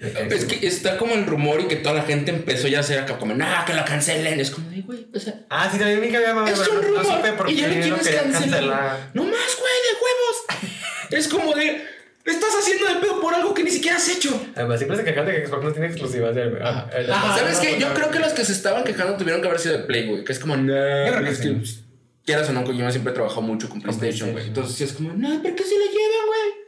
De 0.00 0.12
que- 0.28 0.34
Es 0.34 0.44
que 0.46 0.66
está 0.66 0.96
como 0.98 1.14
el 1.14 1.26
rumor 1.26 1.60
y 1.60 1.64
que 1.68 1.76
toda 1.76 1.94
la 1.94 2.02
gente 2.02 2.30
empezó 2.30 2.68
ya 2.68 2.78
a 2.78 2.80
hacer 2.80 2.98
acá 3.00 3.18
como, 3.18 3.34
nah, 3.34 3.64
que 3.64 3.74
lo 3.74 3.84
cancelen. 3.84 4.40
Es 4.40 4.50
como 4.50 4.70
de, 4.70 4.80
güey, 4.82 5.06
o 5.14 5.18
sea. 5.20 5.34
Ah, 5.50 5.68
sí, 5.70 5.78
también 5.78 6.00
vi 6.00 6.08
que 6.08 6.16
había 6.16 6.30
Es 6.50 6.58
un 6.68 6.74
no, 6.76 6.80
rumor. 6.82 7.04
no 7.04 7.16
supe 7.16 7.32
por 7.32 7.50
y 7.50 7.56
ya 7.56 7.68
lo 7.68 7.74
quieres 7.74 7.90
cancelar. 7.92 8.30
cancelar. 8.32 9.10
No 9.14 9.24
más, 9.24 9.32
güey, 9.58 9.76
de 9.86 9.94
huevos. 10.02 10.70
es 11.10 11.28
como 11.28 11.52
de, 11.54 11.82
estás 12.24 12.50
haciendo 12.60 12.86
de 12.86 12.94
pedo 12.96 13.20
por 13.20 13.34
algo 13.34 13.52
que 13.54 13.62
ni 13.64 13.70
siquiera 13.70 13.96
has 13.96 14.08
hecho. 14.08 14.30
Además, 14.56 14.78
siempre 14.78 14.96
se 14.96 15.04
quejan 15.04 15.26
de 15.26 15.32
que 15.42 15.46
Xbox 15.46 15.64
no 15.64 15.72
tiene 15.72 15.86
exclusivas 15.88 16.34
del... 16.34 16.58
ah, 16.62 16.88
el- 16.96 17.10
Ajá. 17.12 17.38
¿Sabes 17.38 17.56
no, 17.56 17.60
qué? 17.62 17.78
Yo 17.80 17.88
no, 17.88 17.94
creo 17.94 18.06
no. 18.06 18.12
que 18.12 18.18
los 18.20 18.32
que 18.32 18.44
se 18.44 18.52
estaban 18.52 18.84
quejando 18.84 19.16
tuvieron 19.16 19.40
que 19.42 19.48
haber 19.48 19.60
sido 19.60 19.78
de 19.78 19.84
Play, 19.84 20.06
güey. 20.08 20.24
Que 20.24 20.32
es 20.32 20.38
como. 20.38 20.56
Yo 20.56 20.62
creo 20.64 21.24
que 21.24 21.30
es 21.30 21.38
sí. 21.38 21.50
pues, 21.50 21.84
Quieras 22.24 22.48
o 22.50 22.52
no, 22.52 22.64
Kojima 22.64 22.90
siempre 22.92 23.12
trabajó 23.12 23.40
mucho 23.42 23.68
con 23.68 23.80
PlayStation, 23.80 24.32
güey. 24.32 24.46
Entonces 24.48 24.76
sí 24.76 24.84
es 24.84 24.92
como, 24.92 25.12
no, 25.14 25.42
¿por 25.42 25.54
qué 25.54 25.64
se 25.64 25.74
lo 25.78 25.84
llevan, 25.86 26.26
güey? 26.26 26.60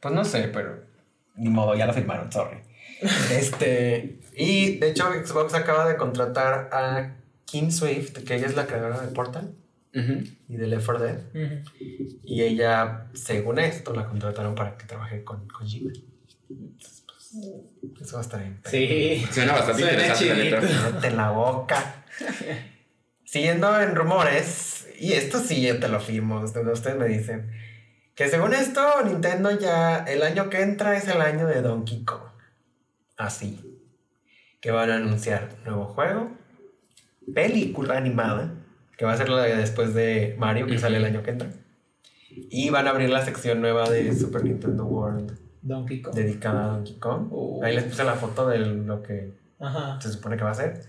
Pues 0.00 0.14
no 0.14 0.24
sé, 0.24 0.50
pero 0.52 0.82
ni 1.36 1.48
modo, 1.48 1.74
ya 1.76 1.86
lo 1.86 1.94
firmaron, 1.94 2.30
sorry. 2.30 2.58
Este, 3.30 4.18
y 4.34 4.76
de 4.78 4.90
hecho 4.90 5.10
Xbox 5.12 5.54
acaba 5.54 5.88
de 5.88 5.96
contratar 5.96 6.68
a 6.72 7.16
Kim 7.44 7.70
Swift, 7.70 8.12
que 8.24 8.36
ella 8.36 8.46
es 8.46 8.56
la 8.56 8.66
creadora 8.66 9.00
de 9.00 9.08
Portal 9.08 9.54
y 9.92 10.56
de 10.56 10.66
Left 10.66 10.84
4 10.84 11.04
Dead. 11.04 11.20
Y 12.22 12.42
ella, 12.42 13.06
según 13.14 13.58
esto, 13.58 13.94
la 13.94 14.06
contrataron 14.06 14.54
para 14.54 14.76
que 14.76 14.84
trabaje 14.84 15.24
con 15.24 15.48
Kojima. 15.48 15.92
Entonces, 16.50 17.04
pues, 17.06 18.02
eso 18.02 18.16
va 18.16 18.20
a 18.20 18.22
estar 18.22 18.40
bien. 18.40 18.60
Sí. 18.66 19.26
Suena 19.32 19.52
bastante 19.54 19.82
Suena 19.82 20.04
interesante. 20.04 20.50
Cállate 20.50 21.10
la 21.12 21.30
boca. 21.30 22.04
Siguiendo 23.24 23.80
en 23.80 23.94
rumores, 23.94 24.86
y 24.98 25.12
esto 25.12 25.40
sí 25.40 25.62
ya 25.62 25.80
te 25.80 25.88
lo 25.88 26.00
firmo, 26.00 26.40
ustedes 26.40 26.66
ustedes 26.66 26.96
me 26.96 27.06
dicen, 27.08 27.50
que 28.14 28.28
según 28.28 28.54
esto, 28.54 29.02
Nintendo 29.04 29.50
ya 29.58 29.98
el 30.04 30.22
año 30.22 30.48
que 30.48 30.62
entra 30.62 30.96
es 30.96 31.08
el 31.08 31.20
año 31.20 31.46
de 31.46 31.60
Donkey 31.60 32.04
Kong. 32.04 32.35
Así. 33.16 33.60
Que 34.60 34.70
van 34.70 34.90
a 34.90 34.96
anunciar 34.96 35.48
nuevo 35.64 35.84
juego, 35.86 36.30
película 37.34 37.96
animada, 37.96 38.52
que 38.96 39.04
va 39.04 39.12
a 39.12 39.16
ser 39.16 39.28
la 39.28 39.42
de 39.42 39.56
después 39.56 39.94
de 39.94 40.34
Mario, 40.38 40.66
que 40.66 40.78
sale 40.78 40.96
el 40.98 41.04
año 41.04 41.22
que 41.22 41.30
entra. 41.30 41.48
Y 42.30 42.70
van 42.70 42.86
a 42.86 42.90
abrir 42.90 43.10
la 43.10 43.24
sección 43.24 43.60
nueva 43.60 43.88
de 43.88 44.14
Super 44.14 44.44
Nintendo 44.44 44.84
World 44.84 45.38
Donkey 45.62 46.02
Kong. 46.02 46.14
dedicada 46.14 46.64
a 46.64 46.68
Donkey 46.68 46.98
Kong. 46.98 47.28
Oh. 47.30 47.60
Ahí 47.62 47.74
les 47.74 47.84
puse 47.84 48.04
la 48.04 48.14
foto 48.14 48.48
de 48.48 48.58
lo 48.58 49.02
que 49.02 49.32
Ajá. 49.58 50.00
se 50.00 50.10
supone 50.12 50.36
que 50.36 50.44
va 50.44 50.50
a 50.50 50.54
ser. 50.54 50.80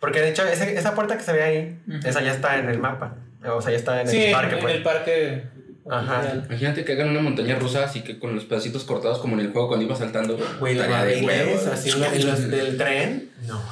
Porque 0.00 0.20
de 0.20 0.30
hecho, 0.30 0.44
ese- 0.44 0.76
esa 0.76 0.94
puerta 0.94 1.16
que 1.16 1.22
se 1.22 1.32
ve 1.32 1.42
ahí, 1.42 1.82
esa 2.04 2.22
ya 2.22 2.32
está 2.32 2.58
en 2.58 2.68
el 2.68 2.78
mapa. 2.78 3.16
O 3.48 3.60
sea, 3.62 3.70
ya 3.72 3.76
está 3.78 4.00
en 4.00 4.08
Sí, 4.08 4.24
el 4.26 4.32
parque, 4.32 4.54
en 4.56 4.60
pues. 4.60 4.74
el 4.74 4.82
parque. 4.82 5.42
Ajá. 5.88 6.42
Imagínate 6.48 6.84
que 6.84 6.92
hagan 6.92 7.10
una 7.10 7.20
montaña 7.20 7.56
rusa 7.58 7.84
así 7.84 8.02
que 8.02 8.18
con 8.18 8.34
los 8.34 8.44
pedacitos 8.44 8.84
cortados 8.84 9.18
como 9.18 9.34
en 9.34 9.40
el 9.40 9.52
juego 9.52 9.68
cuando 9.68 9.86
iba 9.86 9.94
saltando. 9.94 10.36
Güey, 10.58 10.74
de 10.76 11.22
huevos. 11.24 11.66
así 11.66 11.90
en 11.90 12.26
los- 12.26 12.50
del 12.50 12.76
tren. 12.76 13.30
No, 13.46 13.62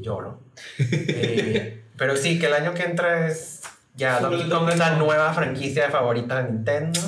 lloro. 0.00 0.40
Eh, 0.78 1.82
pero 1.96 2.16
sí, 2.16 2.38
que 2.38 2.46
el 2.46 2.54
año 2.54 2.74
que 2.74 2.82
entra 2.82 3.28
es. 3.28 3.62
Ya, 3.96 4.18
Donkey 4.20 4.42
el 4.42 4.50
Kong 4.50 4.68
es 4.70 4.78
la 4.78 4.96
nueva 4.96 5.32
franquicia 5.32 5.88
favorita 5.90 6.42
de 6.42 6.50
Nintendo. 6.52 7.00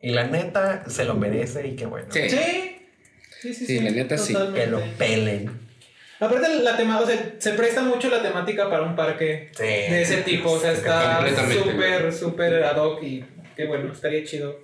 Y 0.00 0.10
la 0.10 0.26
neta, 0.26 0.82
se 0.88 1.04
lo 1.04 1.14
merece 1.14 1.66
y 1.68 1.76
qué 1.76 1.86
bueno. 1.86 2.08
Sí. 2.10 2.28
Sí. 2.28 2.78
Sí, 3.40 3.54
sí, 3.54 3.66
Sí, 3.66 3.80
la 3.80 3.90
neta 3.90 4.18
sí. 4.18 4.34
Que 4.54 4.66
lo 4.66 4.80
pelen. 4.98 5.50
Aparte, 6.24 6.62
la 6.62 6.76
tema, 6.76 7.00
o 7.00 7.06
sea, 7.06 7.34
se 7.38 7.52
presta 7.52 7.82
mucho 7.82 8.08
la 8.08 8.22
temática 8.22 8.70
para 8.70 8.82
un 8.82 8.94
parque 8.94 9.50
Sí. 9.56 9.62
de 9.64 10.02
ese 10.02 10.18
tipo. 10.22 10.52
O 10.52 10.60
sea, 10.60 10.72
está 10.72 11.20
súper, 11.52 12.12
súper 12.12 12.62
ad 12.64 12.76
hoc 12.76 13.02
y 13.02 13.24
qué 13.56 13.66
bueno, 13.66 13.92
estaría 13.92 14.22
chido. 14.24 14.56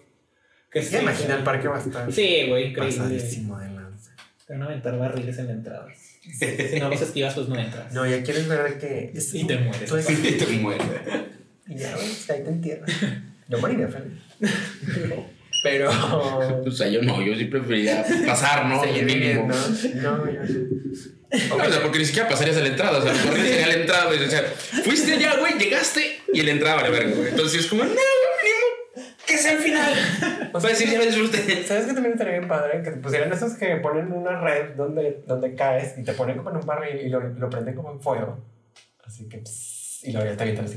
Que 0.71 0.83
¿Se 0.83 1.01
imagina 1.01 1.37
el 1.37 1.43
parque 1.43 1.67
va 1.69 1.77
a 1.79 1.81
estar 1.81 2.13
Sí, 2.13 2.45
güey, 2.49 2.69
increíble. 2.69 2.97
pasadísimo 2.97 3.59
de 3.59 3.71
lanza? 3.71 4.13
Te 4.47 4.53
van 4.53 4.63
a 4.63 4.67
aventar 4.67 4.99
barriles 4.99 5.39
en 5.39 5.47
la 5.47 5.53
entrada. 5.55 5.87
Si 5.95 6.79
no 6.79 6.91
los 6.91 7.01
esquivas, 7.01 7.35
pues 7.35 7.49
no 7.49 7.59
entras. 7.59 7.93
No, 7.93 8.07
ya 8.07 8.23
quieres 8.23 8.47
ver 8.49 8.79
que. 8.79 9.11
es- 9.15 9.35
Y 9.35 9.47
te 9.47 9.57
mueres. 9.59 9.91
Y 10.11 10.33
te 10.33 10.47
mueres. 10.59 10.87
Y 11.67 11.77
ya, 11.77 11.95
güey, 11.95 12.07
ahí 12.07 12.43
te 12.45 12.49
entierras. 12.51 12.91
Yo 13.49 13.59
moriría 13.59 13.89
feliz. 13.89 14.19
Pero. 15.63 15.91
O 16.67 16.71
sea, 16.71 16.89
yo 16.89 17.03
no, 17.03 17.23
yo 17.23 17.35
sí 17.35 17.47
preferiría 17.47 18.05
pasar, 18.27 18.67
¿no? 18.67 18.83
seguir 18.83 19.05
viviendo. 19.05 19.55
No, 19.97 20.31
yo. 20.31 20.41
No, 20.41 21.57
o 21.57 21.71
sea, 21.71 21.83
porque 21.83 21.99
ni 21.99 22.05
siquiera 22.05 22.29
pasarías 22.29 22.57
a 22.57 22.61
la 22.61 22.69
entrada, 22.69 22.99
o 22.99 23.03
sea, 23.03 23.13
mejor 23.13 23.37
sería 23.37 23.67
la 23.67 23.75
entrada, 23.75 24.07
güey. 24.07 24.23
O 24.23 24.31
sea, 24.31 24.43
fuiste 24.43 25.13
allá, 25.13 25.37
güey, 25.39 25.59
llegaste 25.59 26.21
y 26.33 26.43
la 26.43 26.53
entrada 26.53 26.77
vale 26.77 26.91
verga, 26.91 27.15
güey. 27.15 27.29
Entonces 27.29 27.61
es 27.61 27.67
como, 27.67 27.85
no, 27.85 27.91
mínimo, 27.91 29.09
que 29.27 29.37
sea 29.37 29.53
el 29.53 29.59
final. 29.59 29.95
O 30.49 30.53
Para 30.53 30.69
decir, 30.71 30.89
ya 30.89 30.99
disfruté. 31.01 31.63
¿Sabes 31.67 31.85
que 31.85 31.93
también 31.93 32.15
estaría 32.15 32.39
bien 32.39 32.49
padre? 32.49 32.83
Que 32.83 32.91
te 32.91 32.97
pusieran 32.97 33.31
esos 33.31 33.53
que 33.53 33.77
ponen 33.77 34.11
una 34.13 34.41
red 34.41 34.71
donde, 34.77 35.23
donde 35.27 35.55
caes 35.55 35.99
y 35.99 36.05
te 36.05 36.15
ponen 36.15 36.39
como 36.39 36.49
en 36.49 36.57
un 36.57 36.67
barril 36.67 36.99
y 37.03 37.11
lo, 37.11 37.21
lo 37.21 37.51
prenden 37.51 37.75
como 37.75 37.93
en 37.93 38.01
fuego. 38.01 38.43
Así 39.05 39.29
que. 39.29 39.39
pss, 39.39 39.78
y 40.03 40.13
luego 40.13 40.29
ya 40.31 40.37
te 40.37 40.43
avientan 40.43 40.65
así 40.67 40.77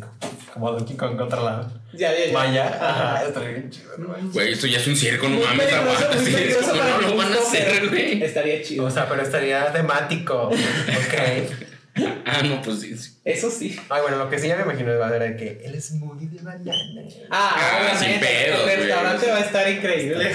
como, 0.54 0.72
Donkey 0.72 0.96
Kong 0.98 1.16
controlado. 1.18 1.72
Ya, 1.94 2.12
ya, 2.14 2.52
ya. 2.54 2.68
Ajá, 2.68 3.24
estaría 3.26 3.50
bien 3.50 3.70
chido, 3.70 3.98
¿no? 3.98 4.16
Güey, 4.34 4.54
esto 4.54 4.68
ya 4.68 4.78
es 4.80 4.88
un 4.88 4.96
circo, 4.96 5.28
no 5.30 5.36
Muy 5.38 5.46
mames, 5.46 5.74
aguanta. 5.74 6.16
muy 6.16 6.26
sí, 6.26 6.36
es 6.36 6.58
como, 6.58 6.84
no 6.84 7.02
lo 7.02 7.16
van 7.18 7.34
a 7.34 7.38
hacer, 7.38 7.90
güey. 7.90 8.24
Estaría 8.24 8.62
chido. 8.62 8.86
O 8.86 8.92
sea, 8.92 9.08
pero 9.08 9.22
estaría 9.22 9.72
temático. 9.72 10.50
Ok. 10.50 12.12
Ah, 12.26 12.42
no, 12.44 12.62
pues 12.62 12.80
sí. 12.82 12.98
sí. 12.98 13.20
Eso 13.26 13.52
sí. 13.52 13.78
Ay, 13.90 14.02
bueno, 14.02 14.18
lo 14.18 14.30
que 14.30 14.40
sí 14.40 14.48
ya 14.48 14.56
me 14.56 14.64
imagino 14.64 14.98
va 14.98 15.08
a 15.08 15.10
ser 15.10 15.36
que 15.36 15.62
el 15.66 15.82
smoothie 15.82 16.30
de 16.30 16.42
banana. 16.42 16.74
Ah, 17.30 17.92
Ah, 17.92 17.98
sin 17.98 18.18
pedos, 18.20 18.70
El 18.70 18.80
restaurante 18.80 19.28
va 19.30 19.38
a 19.38 19.42
estar 19.42 19.70
increíble. 19.70 20.32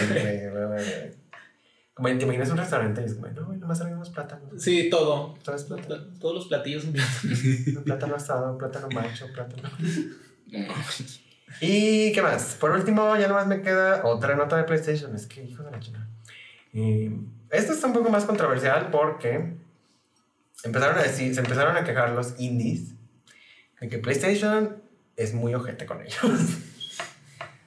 Como 1.97 2.09
te 2.09 2.25
imaginas 2.25 2.51
un 2.51 2.59
restaurante 2.59 3.01
y 3.01 3.05
es 3.05 3.15
como, 3.15 3.29
no, 3.29 3.55
nomás 3.55 3.79
traen 3.79 3.95
unos 3.95 4.11
plátanos. 4.11 4.63
Sí, 4.63 4.91
todo. 4.91 5.33
Todo 5.43 5.57
es 5.57 5.65
plátano. 5.65 6.05
Todos 6.21 6.35
los 6.35 6.47
platillos. 6.47 6.85
Un 6.85 7.85
plátano 7.85 8.17
asado, 8.17 8.53
un 8.53 8.59
plátano 8.59 8.89
macho, 8.91 9.27
plátano. 9.33 9.71
¿Y 11.63 12.13
qué 12.13 12.21
más? 12.21 12.55
Por 12.61 12.73
último, 12.73 13.17
ya 13.17 13.29
nomás 13.29 13.47
me 13.47 13.63
queda 13.63 14.05
otra 14.05 14.37
nota 14.37 14.59
de 14.59 14.65
PlayStation. 14.65 15.17
Es 15.17 15.27
que, 15.27 15.43
hijo 15.43 15.63
de 15.63 15.71
la 15.71 15.81
china. 15.81 16.07
Eh, 16.75 17.19
esto 17.51 17.73
está 17.73 17.87
un 17.87 17.95
poco 17.95 18.11
más 18.11 18.27
controversial 18.27 18.91
porque 18.91 19.57
empezaron 20.65 20.99
a 20.99 21.03
decir, 21.03 21.35
se 21.35 21.41
empezaron 21.41 21.79
a 21.79 21.85
quejar 21.85 22.11
los 22.11 22.39
indies 22.39 22.93
de 23.81 23.89
que 23.89 23.97
PlayStation 23.97 24.83
es 25.17 25.33
muy 25.33 25.55
ojete 25.55 25.87
con 25.87 26.03
ellos. 26.03 26.21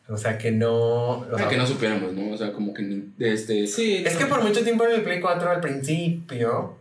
O 0.09 0.17
sea, 0.17 0.37
que 0.37 0.51
no... 0.51 1.19
o 1.19 1.37
sea, 1.37 1.47
que 1.47 1.57
no 1.57 1.67
supiéramos, 1.67 2.13
¿no? 2.13 2.31
O 2.31 2.37
sea, 2.37 2.51
como 2.51 2.73
que 2.73 3.03
este. 3.19 3.67
Sí. 3.67 4.03
Es 4.05 4.15
que 4.17 4.25
por 4.25 4.43
mucho 4.43 4.63
tiempo 4.63 4.85
en 4.85 4.95
el 4.95 5.03
Play 5.03 5.19
4 5.19 5.49
al 5.49 5.61
principio, 5.61 6.77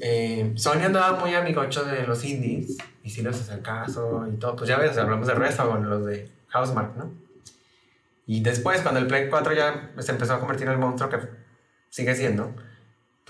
eh, 0.00 0.52
Sony 0.54 0.82
andaba 0.84 1.18
muy 1.18 1.34
amigocho 1.34 1.84
de 1.84 2.06
los 2.06 2.24
indies 2.24 2.78
y 3.02 3.10
sí 3.10 3.22
les 3.22 3.40
hacía 3.40 3.60
caso 3.62 4.26
y 4.32 4.36
todo. 4.36 4.56
Pues 4.56 4.68
ya 4.68 4.78
ves, 4.78 4.96
hablamos 4.98 5.26
de 5.26 5.34
Resogon, 5.34 5.88
los 5.88 6.06
de 6.06 6.28
Housemark, 6.48 6.96
¿no? 6.96 7.10
Y 8.26 8.40
después, 8.40 8.80
cuando 8.82 9.00
el 9.00 9.08
Play 9.08 9.28
4 9.28 9.52
ya 9.54 9.90
se 9.98 10.12
empezó 10.12 10.34
a 10.34 10.38
convertir 10.38 10.68
en 10.68 10.74
el 10.74 10.78
monstruo 10.78 11.10
que 11.10 11.18
sigue 11.88 12.14
siendo, 12.14 12.54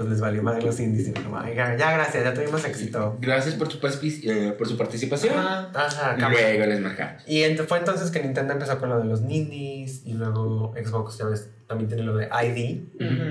pues 0.00 0.08
les 0.12 0.20
valió 0.22 0.42
más 0.42 0.56
de 0.56 0.62
los 0.62 0.80
indies 0.80 1.08
y 1.08 1.12
como, 1.12 1.38
"Ay, 1.38 1.54
ya, 1.54 1.76
ya, 1.76 1.92
gracias, 1.92 2.24
ya 2.24 2.32
tuvimos 2.32 2.64
éxito. 2.64 3.18
Gracias 3.20 3.54
por 3.56 3.70
su, 3.70 3.78
paspi- 3.80 4.22
eh, 4.24 4.52
por 4.52 4.66
su 4.66 4.78
participación. 4.78 5.36
Ajá. 5.36 5.70
Ajá, 5.74 6.14
Y 6.16 6.20
cabrón. 6.20 6.40
luego 6.40 6.64
les 6.66 6.80
marcamos. 6.80 7.22
Y 7.26 7.40
ent- 7.42 7.66
fue 7.66 7.76
entonces 7.80 8.10
que 8.10 8.22
Nintendo 8.22 8.54
empezó 8.54 8.78
con 8.78 8.88
lo 8.88 8.98
de 8.98 9.04
los 9.04 9.20
indies 9.20 10.00
y 10.06 10.14
luego 10.14 10.72
Xbox, 10.74 11.18
ya 11.18 11.26
ves, 11.26 11.50
también 11.68 11.88
tiene 11.88 12.04
lo 12.04 12.16
de 12.16 12.28
ID. 12.32 12.80
Ujú. 12.98 13.30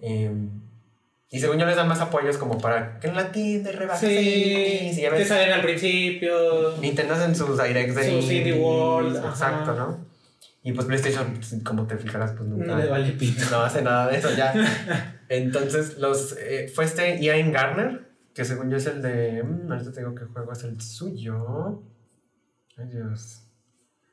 Eh, 0.00 0.30
y 1.28 1.40
según 1.40 1.58
yo 1.58 1.66
les 1.66 1.74
dan 1.74 1.88
más 1.88 2.00
apoyos 2.00 2.38
como 2.38 2.58
para 2.58 3.00
que 3.00 3.08
en 3.08 3.16
la 3.16 3.32
tienda 3.32 3.72
rebajes 3.72 4.08
Sí, 4.08 4.92
ya 5.02 5.10
te 5.10 5.24
salen 5.24 5.52
al 5.52 5.62
principio. 5.62 6.76
Nintendo 6.80 7.14
hacen 7.14 7.34
sus 7.34 7.60
directs 7.60 7.96
de 7.96 8.10
Sus 8.10 8.30
indie 8.30 8.52
world, 8.52 9.16
ajá. 9.16 9.28
exacto, 9.30 9.74
¿no? 9.74 10.06
Y 10.62 10.72
pues 10.72 10.86
PlayStation, 10.86 11.34
pues, 11.34 11.56
como 11.64 11.84
te 11.88 11.96
fijarás, 11.96 12.30
pues 12.32 12.48
nunca 12.48 12.66
No 12.66 12.78
le 12.78 12.86
vale 12.86 13.10
pito. 13.12 13.42
no 13.50 13.60
hace 13.62 13.82
nada 13.82 14.06
de 14.08 14.18
eso 14.18 14.30
ya. 14.36 14.52
Entonces, 15.30 15.96
los 15.98 16.36
eh, 16.38 16.70
fue 16.74 16.84
este 16.84 17.18
Ian 17.22 17.52
Garner, 17.52 18.10
que 18.34 18.44
según 18.44 18.68
yo 18.70 18.76
es 18.76 18.86
el 18.86 19.00
de. 19.00 19.42
mm, 19.42 19.70
ahorita 19.72 19.92
te 19.92 20.00
digo 20.00 20.14
qué 20.14 20.24
juego 20.24 20.52
es 20.52 20.64
el 20.64 20.78
suyo. 20.80 21.82
Ay, 22.76 22.86
Dios. 22.88 23.46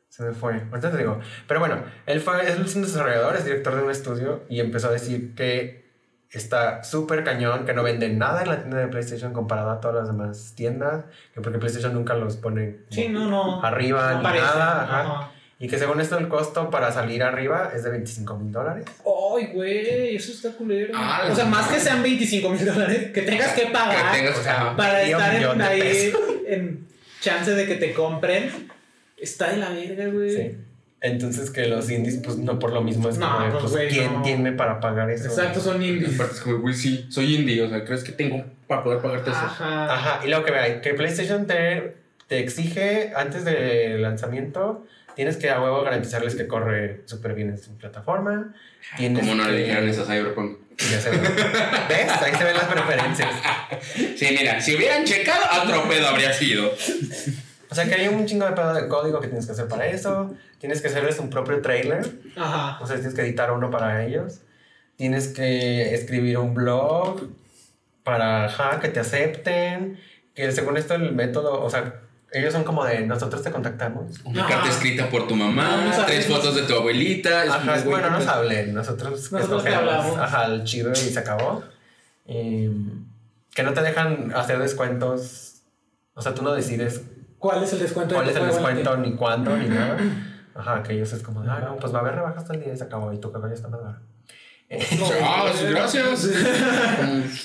Se 0.09 0.23
me 0.23 0.31
fue. 0.31 0.53
Ahorita 0.71 0.91
te 0.91 0.97
digo. 0.97 1.19
Pero 1.47 1.59
bueno, 1.59 1.83
él 2.05 2.21
fue, 2.21 2.47
es 2.47 2.75
un 2.75 2.81
desarrollador, 2.83 3.35
es 3.35 3.45
director 3.45 3.75
de 3.75 3.83
un 3.83 3.91
estudio 3.91 4.43
y 4.49 4.59
empezó 4.59 4.87
a 4.87 4.91
decir 4.91 5.35
que 5.35 5.85
está 6.29 6.83
súper 6.83 7.23
cañón, 7.23 7.65
que 7.65 7.73
no 7.73 7.83
vende 7.83 8.09
nada 8.09 8.41
en 8.43 8.49
la 8.49 8.57
tienda 8.57 8.77
de 8.77 8.87
PlayStation 8.87 9.31
comparado 9.33 9.69
a 9.71 9.79
todas 9.79 9.95
las 9.97 10.07
demás 10.07 10.53
tiendas, 10.55 11.05
que 11.33 11.41
porque 11.41 11.57
PlayStation 11.59 11.93
nunca 11.93 12.15
los 12.15 12.35
pone 12.37 12.81
Sí, 12.89 13.07
no, 13.09 13.29
no. 13.29 13.63
arriba 13.63 14.13
no 14.13 14.17
ni 14.31 14.37
nada. 14.39 14.83
ajá. 14.83 15.31
Ajá. 15.57 15.63
Y 15.65 15.67
que 15.67 15.77
según 15.79 15.99
esto 15.99 16.17
el 16.19 16.27
costo 16.27 16.69
para 16.69 16.91
salir 16.91 17.23
arriba 17.23 17.71
es 17.75 17.83
de 17.83 17.89
25 17.89 18.37
mil 18.37 18.51
dólares. 18.51 18.85
Ay, 18.99 19.47
güey, 19.53 20.15
eso 20.15 20.31
está 20.31 20.51
culero. 20.51 20.93
Ah, 20.95 21.27
o 21.31 21.35
sea, 21.35 21.45
más 21.45 21.67
que 21.67 21.79
sean 21.79 22.03
25 22.03 22.49
mil 22.49 22.63
dólares, 22.65 23.11
que 23.11 23.21
tengas 23.23 23.53
que 23.53 23.65
pagar 23.67 24.11
Que 24.11 24.19
tengas 24.19 24.37
o 24.37 24.43
sea, 24.43 24.53
ajá. 24.61 24.75
para 24.77 25.01
estar 25.01 25.35
en, 25.35 25.61
ahí 25.61 26.13
en 26.47 26.87
chance 27.21 27.51
de 27.51 27.65
que 27.65 27.75
te 27.75 27.93
compren. 27.93 28.49
Está 29.17 29.49
de 29.49 29.57
la 29.57 29.69
verga, 29.69 30.05
güey. 30.07 30.29
Sí. 30.35 30.57
Entonces 31.01 31.49
que 31.49 31.67
los 31.67 31.89
indies, 31.89 32.19
pues 32.23 32.37
no 32.37 32.57
por 32.59 32.71
lo 32.73 32.81
mismo 32.81 33.09
es 33.09 33.17
No, 33.17 33.27
como, 33.37 33.49
pues, 33.51 33.61
pues, 33.61 33.71
güey, 33.73 33.89
¿quién 33.89 34.13
no. 34.13 34.21
tiene 34.21 34.51
para 34.51 34.79
pagar 34.79 35.09
eso? 35.09 35.25
Exacto, 35.25 35.59
son 35.59 35.81
indies. 35.81 36.15
aparte 36.15 36.35
es 36.35 36.41
como, 36.41 36.59
güey, 36.59 36.73
sí, 36.75 37.05
soy 37.09 37.35
indie. 37.35 37.61
O 37.63 37.69
sea, 37.69 37.83
¿crees 37.83 38.03
que 38.03 38.11
tengo 38.11 38.43
para 38.67 38.83
poder 38.83 38.99
pagarte 39.01 39.29
eso? 39.31 39.39
Ajá. 39.39 39.93
Ajá, 39.93 40.19
y 40.25 40.29
luego 40.29 40.45
que 40.45 40.51
vea, 40.51 40.81
que 40.81 40.93
PlayStation 40.93 41.47
te, 41.47 41.95
te 42.27 42.39
exige 42.39 43.11
antes 43.15 43.43
del 43.45 44.01
lanzamiento, 44.03 44.85
tienes 45.17 45.35
que 45.37 45.49
a 45.49 45.59
huevo 45.59 45.81
garantizarles 45.81 46.35
que 46.35 46.47
corre 46.47 47.01
súper 47.05 47.33
bien 47.33 47.49
en 47.49 47.57
su 47.57 47.75
plataforma. 47.75 48.53
Como 48.95 49.33
no 49.33 49.49
le 49.49 49.63
dijeron 49.63 49.89
eso 49.89 50.03
a 50.03 50.05
Cyberpunk. 50.05 50.59
Ya 50.77 51.01
se 51.01 51.09
ve. 51.09 51.17
¿Ves? 51.17 52.21
Ahí 52.21 52.35
se 52.35 52.43
ven 52.43 52.55
las 52.55 52.65
preferencias. 52.65 53.29
Sí, 54.15 54.27
mira, 54.37 54.61
si 54.61 54.75
hubieran 54.75 55.05
checado, 55.05 55.43
otro 55.63 55.89
pedo 55.89 56.07
habría 56.07 56.31
sido. 56.31 56.71
O 57.69 57.73
sea 57.73 57.85
que 57.85 57.95
hay 57.95 58.07
un 58.07 58.27
chingo 58.27 58.45
de 58.45 58.51
pedo 58.51 58.75
de 58.75 58.87
código 58.87 59.19
que 59.19 59.27
tienes 59.27 59.47
que 59.47 59.53
hacer 59.53 59.67
para 59.67 59.87
eso. 59.87 60.35
Tienes 60.59 60.81
que 60.81 60.87
hacerles 60.87 61.17
un 61.17 61.31
propio 61.31 61.63
trailer. 61.63 62.07
Ajá. 62.35 62.77
O 62.79 62.85
sea, 62.85 62.97
tienes 62.97 63.15
que 63.15 63.21
editar 63.21 63.51
uno 63.51 63.71
para 63.71 64.05
ellos. 64.05 64.41
Tienes 64.97 65.29
que 65.29 65.95
escribir 65.95 66.37
un 66.37 66.53
blog 66.53 67.27
para 68.03 68.45
ajá, 68.45 68.79
que 68.79 68.89
te 68.89 68.99
acepten. 68.99 69.99
Que 70.35 70.51
según 70.51 70.77
esto 70.77 70.93
el 70.93 71.13
método, 71.13 71.63
o 71.63 71.69
sea, 71.71 72.01
ellos 72.31 72.53
son 72.53 72.63
como 72.63 72.83
de 72.85 73.05
nosotros 73.05 73.41
te 73.41 73.51
contactamos. 73.51 74.19
Una 74.25 74.41
Ajá. 74.45 74.55
carta 74.55 74.69
escrita 74.69 75.09
por 75.09 75.27
tu 75.27 75.35
No, 75.35 75.45
mamá, 75.45 75.77
no 75.85 75.91
tres 76.05 76.25
sabemos. 76.25 76.25
fotos 76.27 76.55
de 76.55 76.63
tu 76.63 76.75
abuelita. 76.75 77.43
es 77.45 77.51
Ajá, 77.51 77.77
bueno, 77.85 78.09
no 78.09 78.19
nos 78.19 78.27
hablen. 78.27 78.73
Nosotros, 78.73 79.31
Nosotros 79.31 79.63
te 79.63 79.69
escogemos, 79.69 79.93
hablamos. 79.95 80.17
Ajá, 80.19 80.45
el 80.45 80.63
chido 80.63 80.91
y 80.91 80.95
se 80.95 81.19
acabó. 81.19 81.63
Eh, 82.25 82.71
que 83.53 83.63
no 83.63 83.73
te 83.73 83.81
dejan 83.81 84.33
hacer 84.35 84.59
descuentos. 84.59 85.61
O 86.13 86.21
sea, 86.21 86.33
tú 86.33 86.41
no 86.41 86.53
decides 86.53 87.01
¿Cuál 87.39 87.63
es 87.63 87.71
el 87.73 87.79
descuento 87.79 88.15
cuál 88.15 88.25
de 88.25 88.31
es 88.33 88.37
el 88.39 88.47
descuento, 88.47 88.97
ni 88.97 89.15
cuándo, 89.15 89.55
ni 89.55 89.69
nada. 89.69 89.97
Ajá, 90.55 90.81
que 90.81 90.93
ellos 90.93 91.13
es 91.13 91.21
como, 91.21 91.43
de, 91.43 91.49
ah, 91.51 91.59
no, 91.63 91.77
pues 91.77 91.93
va 91.93 91.99
a 91.99 92.01
haber 92.01 92.15
rebajas 92.15 92.43
todo 92.43 92.53
el 92.55 92.63
día 92.63 92.73
y 92.73 92.77
se 92.77 92.83
acabó. 92.83 93.13
Y 93.13 93.19
tu 93.19 93.31
ya 93.31 93.53
está 93.53 93.67
más 93.67 93.81
barato. 93.81 94.01
Ah, 95.21 95.51
sí, 95.55 95.65
gracias. 95.69 96.29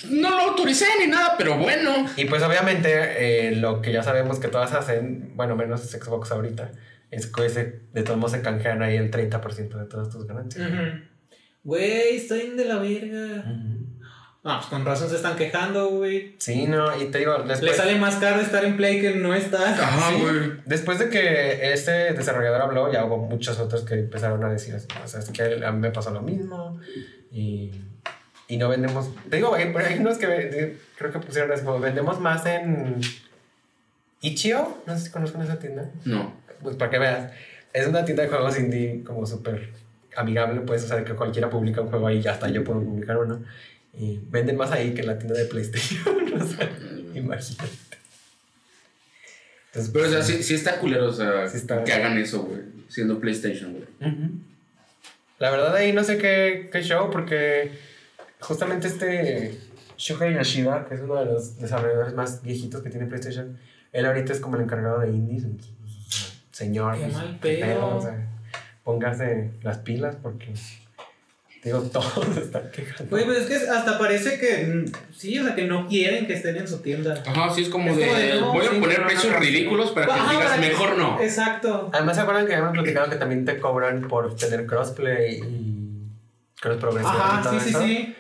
No 0.11 0.31
lo 0.31 0.51
autoricé 0.51 0.87
ni 1.01 1.07
nada, 1.07 1.35
pero 1.39 1.57
bueno. 1.57 2.07
Y 2.17 2.25
pues 2.25 2.43
obviamente 2.43 2.89
eh, 3.49 3.57
lo 3.57 3.81
que 3.81 3.93
ya 3.93 4.03
sabemos 4.03 4.39
que 4.39 4.49
todas 4.49 4.73
hacen, 4.73 5.33
bueno, 5.37 5.57
menos 5.57 5.83
Xbox 5.83 6.33
ahorita, 6.33 6.73
es 7.11 7.27
que 7.27 7.47
ese, 7.47 7.81
de 7.93 8.03
todos 8.03 8.19
modos 8.19 8.33
se 8.33 8.43
canjean 8.43 8.83
ahí 8.83 8.97
el 8.97 9.11
30% 9.11 9.79
de 9.79 9.87
todas 9.87 10.11
tus 10.11 10.27
ganancias. 10.27 10.69
Güey, 11.65 12.27
bien 12.29 12.57
de 12.57 12.65
la 12.65 12.79
verga. 12.79 13.45
Ah, 14.45 14.57
pues 14.59 14.71
con 14.71 14.85
razón 14.85 15.09
se 15.09 15.15
están 15.17 15.37
quejando, 15.37 15.89
güey. 15.91 16.35
Sí, 16.39 16.67
no, 16.67 17.01
y 17.01 17.07
te 17.13 17.19
digo, 17.19 17.39
Le 17.39 17.45
después, 17.45 17.77
sale 17.77 17.97
más 17.97 18.17
caro 18.17 18.41
estar 18.41 18.65
en 18.65 18.77
Play 18.77 19.01
que 19.01 19.15
no 19.15 19.33
estar. 19.35 19.63
Ajá, 19.81 20.11
Sí. 20.17 20.21
güey. 20.21 20.53
después 20.67 20.99
de 20.99 21.09
que 21.11 21.73
este 21.73 22.13
desarrollador 22.13 22.61
habló, 22.63 22.93
ya 22.93 23.05
hubo 23.05 23.19
muchos 23.19 23.61
otros 23.61 23.83
que 23.83 23.95
empezaron 23.95 24.43
a 24.43 24.49
decir 24.51 24.75
así. 24.75 24.89
O 25.05 25.07
sea, 25.07 25.21
es 25.21 25.31
que 25.31 25.65
a 25.65 25.71
mí 25.71 25.79
me 25.79 25.91
pasó 25.93 26.11
lo 26.11 26.23
mismo 26.23 26.81
y, 27.31 27.71
y 28.49 28.57
no 28.57 28.69
vendemos. 28.69 29.11
Te 29.31 29.37
digo, 29.37 29.55
hay, 29.55 29.73
hay 29.77 29.99
unos 30.01 30.19
que 30.19 30.27
ve- 30.27 30.77
creo 30.99 31.13
que 31.13 31.21
pusieron 31.21 31.53
así 31.53 31.65
como 31.65 31.79
vendemos 31.79 32.19
más 32.21 32.45
en 32.47 33.01
Ichio. 34.21 34.79
No 34.87 34.97
sé 34.99 35.05
si 35.07 35.11
conozcan 35.11 35.43
esa 35.43 35.59
tienda. 35.59 35.89
No. 36.05 36.33
Pues 36.63 36.77
para 36.77 36.91
que 36.91 36.99
veas, 36.99 37.33
es 37.73 37.87
una 37.87 38.05
tienda 38.05 38.23
de 38.25 38.29
juegos 38.29 38.59
indie 38.59 39.03
como 39.05 39.27
súper 39.27 39.71
amigable, 40.17 40.61
puedes 40.61 40.83
saber 40.87 41.05
que 41.05 41.15
cualquiera 41.15 41.49
publica 41.49 41.81
un 41.81 41.89
juego 41.89 42.07
ahí 42.07 42.21
y 42.23 42.29
hasta 42.29 42.49
yo 42.49 42.63
puedo 42.65 42.81
publicar 42.81 43.17
uno. 43.19 43.43
Y 43.95 44.19
venden 44.31 44.57
más 44.57 44.71
ahí 44.73 44.95
que 44.95 45.01
en 45.03 45.07
la 45.09 45.19
tienda 45.19 45.39
de 45.39 45.45
PlayStation. 45.47 46.33
o 46.41 46.47
sea, 46.47 46.71
imagínate. 47.15 47.71
Entonces, 49.69 49.91
Pero, 49.93 50.07
o 50.07 50.11
sea, 50.11 50.23
sí, 50.23 50.43
sí 50.43 50.55
está 50.55 50.79
culero, 50.79 51.09
o 51.09 51.13
sea, 51.13 51.49
Sí 51.49 51.57
está. 51.59 51.83
que 51.85 51.93
hagan 51.93 52.19
eso, 52.19 52.43
güey. 52.43 52.61
Siendo 52.89 53.19
PlayStation, 53.21 53.73
güey. 53.73 54.13
Ujú. 54.13 54.31
La 55.39 55.51
verdad 55.51 55.75
ahí 55.75 55.93
no 55.93 56.05
sé 56.05 56.19
qué, 56.19 56.69
qué 56.71 56.83
show 56.83 57.11
porque 57.11 57.73
justamente 58.41 58.87
este 58.87 59.59
Shuhei 59.97 60.35
Yoshida, 60.35 60.87
que 60.89 60.95
es 60.95 61.01
uno 61.01 61.17
de 61.17 61.25
los 61.27 61.59
desarrolladores 61.59 62.15
más 62.15 62.43
viejitos 62.43 62.83
que 62.83 62.91
tiene 62.91 63.07
PlayStation, 63.07 63.59
él 63.93 64.07
ahorita 64.07 64.33
es 64.33 64.41
como 64.41 64.57
el 64.57 64.63
encargado 64.63 65.01
de 65.01 65.09
indies. 65.09 65.45
pues, 65.81 66.33
Señor, 66.53 66.95
Qué 66.97 67.01
pues, 67.05 67.15
mal 67.15 67.39
pedo. 67.41 67.97
o 67.97 68.01
sea, 68.01 68.29
póngase 68.85 69.51
las 69.63 69.79
pilas 69.79 70.17
porque 70.23 70.53
digo, 71.63 71.81
todos 71.93 72.37
están 72.37 72.71
quejando. 72.71 73.11
Güey, 73.11 73.25
pues 73.25 73.39
es 73.39 73.47
que 73.47 73.69
hasta 73.71 73.99
parece 73.99 74.39
que 74.39 74.67
mm, 74.67 74.93
sí, 75.17 75.39
o 75.39 75.45
sea, 75.45 75.55
que 75.55 75.65
no 75.67 75.87
quieren 75.87 76.27
que 76.27 76.35
estén 76.35 76.57
en 76.57 76.67
su 76.69 76.79
tienda. 76.81 77.23
Ajá, 77.27 77.55
sí, 77.55 77.63
es 77.63 77.69
como 77.69 77.91
Es 77.91 77.97
de. 77.97 78.05
de, 78.07 78.41
no, 78.41 78.53
voy 78.53 78.67
a 78.67 78.71
sí, 78.71 78.81
poner 78.81 79.01
no, 79.01 79.07
precios 79.07 79.33
no, 79.33 79.39
ridículos 79.39 79.91
para 79.93 80.07
que 80.07 80.13
Ajá, 80.13 80.31
digas 80.33 80.49
para 80.51 80.63
que- 80.63 80.69
mejor 80.69 80.99
no. 80.99 81.21
Exacto. 81.21 81.91
Además, 81.93 82.17
¿se 82.17 82.23
acuerdan 82.23 82.47
que 82.47 82.53
habíamos 82.55 82.73
platicado 82.75 83.11
que 83.11 83.17
también 83.17 83.45
te 83.45 83.59
cobran 83.59 84.09
por 84.09 84.35
tener 84.37 84.67
crossplay 84.67 85.37
y 85.41 86.09
cross 86.61 86.79
progresión 86.79 87.15
y 87.15 87.19
Ajá, 87.19 87.43
todo 87.43 87.53
sí, 87.59 87.65
sí, 87.65 87.71
eso? 87.71 87.83
sí. 87.85 88.15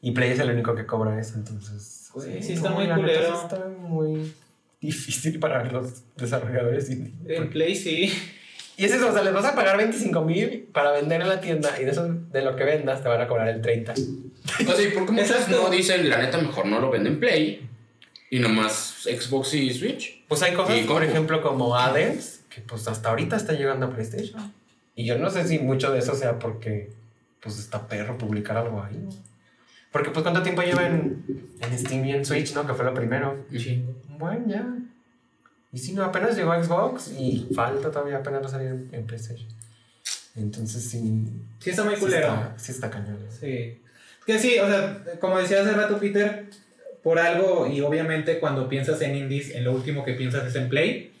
Y 0.00 0.12
Play 0.12 0.30
es 0.30 0.38
el 0.38 0.50
único 0.50 0.74
que 0.74 0.86
cobra 0.86 1.18
eso, 1.20 1.34
entonces. 1.36 2.10
Güey, 2.14 2.42
sí 2.42 2.52
está 2.54 2.70
muy 2.70 2.86
culero. 2.88 3.26
sí 3.36 3.42
está 3.44 3.66
muy 3.66 4.32
difícil 4.80 5.38
para 5.40 5.64
los 5.64 6.02
desarrolladores. 6.16 6.88
En 6.90 7.50
Play 7.50 7.74
sí. 7.74 8.12
Y 8.78 8.84
es 8.84 8.92
eso, 8.92 9.08
o 9.08 9.12
sea, 9.12 9.24
les 9.24 9.34
vas 9.34 9.44
a 9.44 9.56
pagar 9.56 9.76
25 9.76 10.24
mil 10.24 10.68
para 10.72 10.92
vender 10.92 11.20
en 11.20 11.28
la 11.28 11.40
tienda 11.40 11.74
y 11.80 11.84
de 11.84 11.90
eso, 11.90 12.08
de 12.08 12.42
lo 12.42 12.54
que 12.54 12.62
vendas, 12.62 13.02
te 13.02 13.08
van 13.08 13.20
a 13.20 13.26
cobrar 13.26 13.48
el 13.48 13.60
30. 13.60 13.92
O 13.92 13.96
sea, 13.96 14.80
¿y 14.80 14.92
por 14.92 15.04
qué 15.04 15.12
muchos 15.12 15.30
Exacto. 15.32 15.62
no 15.64 15.68
dicen, 15.68 16.08
la 16.08 16.18
neta, 16.18 16.38
mejor 16.38 16.66
no 16.66 16.78
lo 16.78 16.88
venden 16.88 17.18
Play? 17.18 17.68
Y 18.30 18.38
nomás 18.38 19.02
Xbox 19.02 19.54
y 19.54 19.74
Switch. 19.74 20.24
Pues 20.28 20.44
hay 20.44 20.54
cosas, 20.54 20.78
¿Y 20.78 20.84
por 20.84 21.02
ejemplo, 21.02 21.42
como 21.42 21.74
Hades, 21.74 22.44
que 22.48 22.60
pues 22.60 22.86
hasta 22.86 23.08
ahorita 23.08 23.34
está 23.34 23.54
llegando 23.54 23.86
a 23.86 23.90
PlayStation. 23.90 24.54
Y 24.94 25.06
yo 25.06 25.18
no 25.18 25.28
sé 25.28 25.48
si 25.48 25.58
mucho 25.58 25.90
de 25.90 25.98
eso 25.98 26.14
sea 26.14 26.38
porque 26.38 26.90
pues 27.40 27.58
está 27.58 27.88
perro 27.88 28.16
publicar 28.16 28.58
algo 28.58 28.80
ahí. 28.80 28.96
¿no? 28.96 29.10
Porque 29.90 30.10
pues 30.10 30.22
cuánto 30.22 30.42
tiempo 30.42 30.62
lleva 30.62 30.86
en, 30.86 31.24
en 31.60 31.78
Steam 31.78 32.04
y 32.04 32.12
en 32.12 32.24
Switch, 32.24 32.54
¿no? 32.54 32.64
Que 32.64 32.74
fue 32.74 32.84
lo 32.84 32.94
primero. 32.94 33.44
Chingo. 33.56 33.92
Bueno, 34.18 34.44
ya. 34.46 34.66
Y 35.72 35.78
si 35.78 35.92
no, 35.92 36.02
apenas 36.04 36.36
llegó 36.36 36.52
a 36.52 36.62
Xbox 36.62 37.12
y 37.18 37.48
falta 37.54 37.90
todavía 37.90 38.18
apenas 38.18 38.50
salir 38.50 38.68
en, 38.68 38.88
en 38.92 39.06
PlayStation. 39.06 39.48
Entonces 40.36 40.82
sí. 40.84 41.24
Sí 41.58 41.70
está 41.70 41.84
muy 41.84 41.94
sí 41.94 42.00
culero. 42.00 42.26
está, 42.28 42.54
sí 42.56 42.72
está 42.72 42.90
cañón. 42.90 43.18
Sí. 43.28 43.80
Que 44.26 44.38
sí, 44.38 44.58
o 44.58 44.66
sea, 44.66 45.02
como 45.20 45.38
decía 45.38 45.62
hace 45.62 45.72
rato 45.72 45.98
Peter, 45.98 46.46
por 47.02 47.18
algo, 47.18 47.66
y 47.66 47.80
obviamente 47.80 48.38
cuando 48.38 48.68
piensas 48.68 49.00
en 49.02 49.16
indies, 49.16 49.50
en 49.54 49.64
lo 49.64 49.72
último 49.72 50.04
que 50.04 50.12
piensas 50.14 50.44
es 50.46 50.54
en 50.54 50.68
Play, 50.68 51.12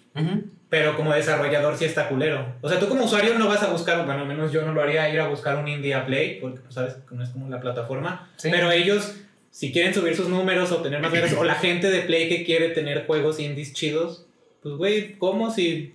pero 0.68 0.94
como 0.96 1.12
desarrollador 1.14 1.76
sí 1.78 1.84
está 1.86 2.08
culero. 2.08 2.54
O 2.60 2.68
sea, 2.68 2.78
tú 2.78 2.88
como 2.88 3.04
usuario 3.04 3.38
no 3.38 3.48
vas 3.48 3.62
a 3.62 3.70
buscar, 3.72 4.04
bueno, 4.04 4.20
al 4.22 4.28
menos 4.28 4.52
yo 4.52 4.62
no 4.62 4.72
lo 4.74 4.82
haría, 4.82 5.08
ir 5.12 5.20
a 5.20 5.28
buscar 5.28 5.56
un 5.56 5.66
indie 5.68 5.94
a 5.94 6.04
Play, 6.04 6.38
porque 6.40 6.60
pues, 6.60 6.74
sabes 6.74 6.94
que 7.08 7.14
no 7.14 7.22
es 7.24 7.30
como 7.30 7.48
la 7.48 7.60
plataforma, 7.60 8.30
Sí. 8.36 8.48
pero 8.50 8.70
ellos, 8.70 9.14
si 9.50 9.72
quieren 9.72 9.94
subir 9.94 10.14
sus 10.14 10.28
números 10.28 10.70
o 10.72 10.82
tener 10.82 11.00
más 11.00 11.10
ventas, 11.12 11.32
o 11.34 11.44
la 11.44 11.54
gente 11.54 11.90
de 11.90 12.02
Play 12.02 12.28
que 12.28 12.44
quiere 12.44 12.68
tener 12.70 13.06
juegos 13.06 13.40
indies 13.40 13.72
chidos, 13.72 14.26
pues 14.68 14.78
güey, 14.78 15.18
¿cómo 15.18 15.50
si 15.50 15.94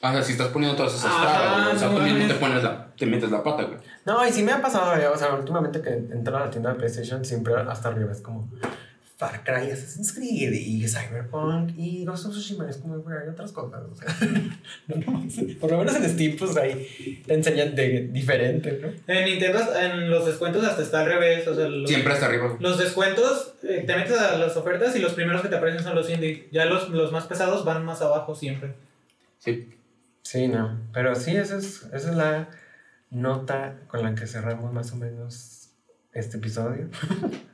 O 0.00 0.10
sea, 0.10 0.22
si 0.22 0.32
estás 0.32 0.48
poniendo 0.48 0.76
todas 0.76 0.94
esas 0.94 1.10
trabas, 1.10 1.74
o 1.74 1.78
sea, 1.78 1.88
no 1.88 1.96
tú 1.96 2.02
mismo 2.02 2.28
te 2.28 2.34
pones 2.34 2.62
la, 2.62 2.92
te 2.96 3.06
metes 3.06 3.30
la 3.30 3.42
pata, 3.42 3.64
güey. 3.64 3.78
No, 4.04 4.26
y 4.26 4.32
sí 4.32 4.42
me 4.42 4.52
ha 4.52 4.60
pasado, 4.60 4.92
o 5.12 5.16
sea, 5.16 5.34
últimamente 5.34 5.80
que 5.80 5.90
entro 5.90 6.36
a 6.36 6.40
la 6.40 6.50
tienda 6.50 6.70
de 6.70 6.76
PlayStation, 6.76 7.24
siempre 7.24 7.54
hasta 7.54 7.88
arriba 7.88 8.12
es 8.12 8.20
como 8.20 8.48
Far 9.16 9.44
Cry, 9.44 9.70
Assassin's 9.70 10.12
Creed 10.12 10.52
y 10.52 10.88
Cyberpunk 10.88 11.70
y 11.76 12.04
Ghost 12.04 12.26
of 12.26 12.32
Tsushima. 12.32 12.68
Es 12.68 12.78
como, 12.78 12.98
güey, 12.98 13.16
hay 13.16 13.28
otras 13.28 13.52
cosas, 13.52 13.82
o 13.90 13.94
sea, 13.94 14.08
no, 14.88 14.96
no, 14.96 15.28
por 15.60 15.70
lo 15.70 15.78
menos 15.78 15.94
en 15.94 16.08
Steam, 16.10 16.36
pues 16.36 16.56
ahí 16.56 17.22
te 17.24 17.34
enseñan 17.34 17.76
de 17.76 18.08
diferente, 18.08 18.80
¿no? 18.82 19.14
en 19.14 19.24
Nintendo 19.24 19.60
en 19.76 20.10
los 20.10 20.26
descuentos 20.26 20.64
hasta 20.64 20.82
está 20.82 21.00
al 21.00 21.06
revés? 21.06 21.46
O 21.46 21.54
sea, 21.54 21.68
los, 21.68 21.88
Siempre 21.88 22.12
hasta 22.12 22.26
arriba. 22.26 22.56
los 22.58 22.76
descuentos, 22.76 23.54
eh, 23.62 23.84
te 23.86 23.94
metes 23.96 24.18
a 24.18 24.36
las 24.36 24.56
ofertas 24.56 24.96
y 24.96 24.98
los 24.98 25.12
primeros 25.12 25.42
que 25.42 25.48
te 25.48 25.56
aparecen 25.56 25.84
son 25.84 25.94
los 25.94 26.10
indie. 26.10 26.48
Ya 26.50 26.64
los, 26.64 26.88
los 26.88 27.12
más 27.12 27.26
pesados 27.26 27.64
van 27.64 27.84
más 27.84 28.02
abajo 28.02 28.34
siempre. 28.34 28.74
Sí. 29.38 29.70
Sí, 30.22 30.48
no, 30.48 30.80
pero 30.92 31.14
sí, 31.14 31.36
esa 31.36 31.58
es, 31.58 31.84
esa 31.92 32.10
es 32.10 32.16
la 32.16 32.48
nota 33.10 33.76
con 33.86 34.02
la 34.02 34.14
que 34.14 34.26
cerramos 34.26 34.72
más 34.72 34.90
o 34.92 34.96
menos 34.96 35.68
este 36.12 36.38
episodio. 36.38 36.88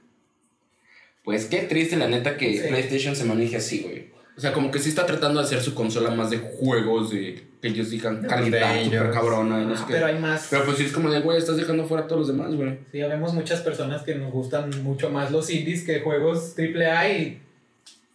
Pues 1.24 1.46
qué 1.46 1.58
triste, 1.62 1.96
la 1.96 2.08
neta, 2.08 2.36
que 2.36 2.60
Sí. 2.60 2.68
PlayStation 2.68 3.14
se 3.14 3.24
maneje 3.24 3.56
así, 3.56 3.80
güey. 3.80 4.10
O 4.36 4.40
sea, 4.40 4.54
como 4.54 4.70
que 4.70 4.78
sí 4.78 4.88
está 4.88 5.04
tratando 5.04 5.40
de 5.40 5.46
hacer 5.46 5.60
su 5.60 5.74
consola 5.74 6.10
más 6.12 6.30
de 6.30 6.38
juegos, 6.38 7.10
de 7.10 7.42
que 7.60 7.68
ellos 7.68 7.90
digan 7.90 8.22
calidad 8.22 8.82
super 8.84 9.10
cabrona 9.10 9.62
y 9.62 9.66
no 9.66 9.76
sé 9.76 9.84
qué. 9.86 9.92
Pero 9.92 10.06
hay 10.06 10.18
más. 10.18 10.46
Pero 10.48 10.64
pues 10.64 10.78
sí 10.78 10.84
es 10.84 10.92
como 10.92 11.10
de, 11.10 11.20
güey, 11.20 11.36
estás 11.36 11.58
dejando 11.58 11.84
fuera 11.84 12.04
a 12.04 12.06
todos 12.06 12.20
los 12.20 12.28
demás, 12.28 12.54
güey. 12.54 12.78
Sí, 12.90 12.98
ya 12.98 13.08
vemos 13.08 13.34
muchas 13.34 13.60
personas 13.60 14.02
que 14.02 14.14
nos 14.14 14.32
gustan 14.32 14.70
mucho 14.82 15.10
más 15.10 15.30
los 15.30 15.50
indies 15.50 15.84
que 15.84 16.00
juegos 16.00 16.54
AAA 16.56 17.08
y 17.10 17.42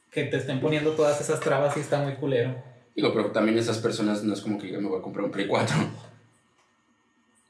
que 0.10 0.24
te 0.24 0.38
estén 0.38 0.60
poniendo 0.62 0.92
todas 0.94 1.22
esas 1.22 1.40
trabas 1.42 1.78
y 1.78 1.82
está 1.82 2.02
muy 2.02 2.14
culero. 2.14 2.56
Digo, 2.96 3.14
pero 3.14 3.32
también 3.32 3.60
esas 3.60 3.78
personas 3.78 4.24
no 4.24 4.34
es 4.34 4.42
como 4.42 4.58
que 4.58 4.72
yo 4.72 4.82
me 4.82 4.88
voy 4.88 4.98
a 4.98 5.04
comprar 5.04 5.26
un 5.26 5.32
Play 5.32 5.46
4. 5.46 5.76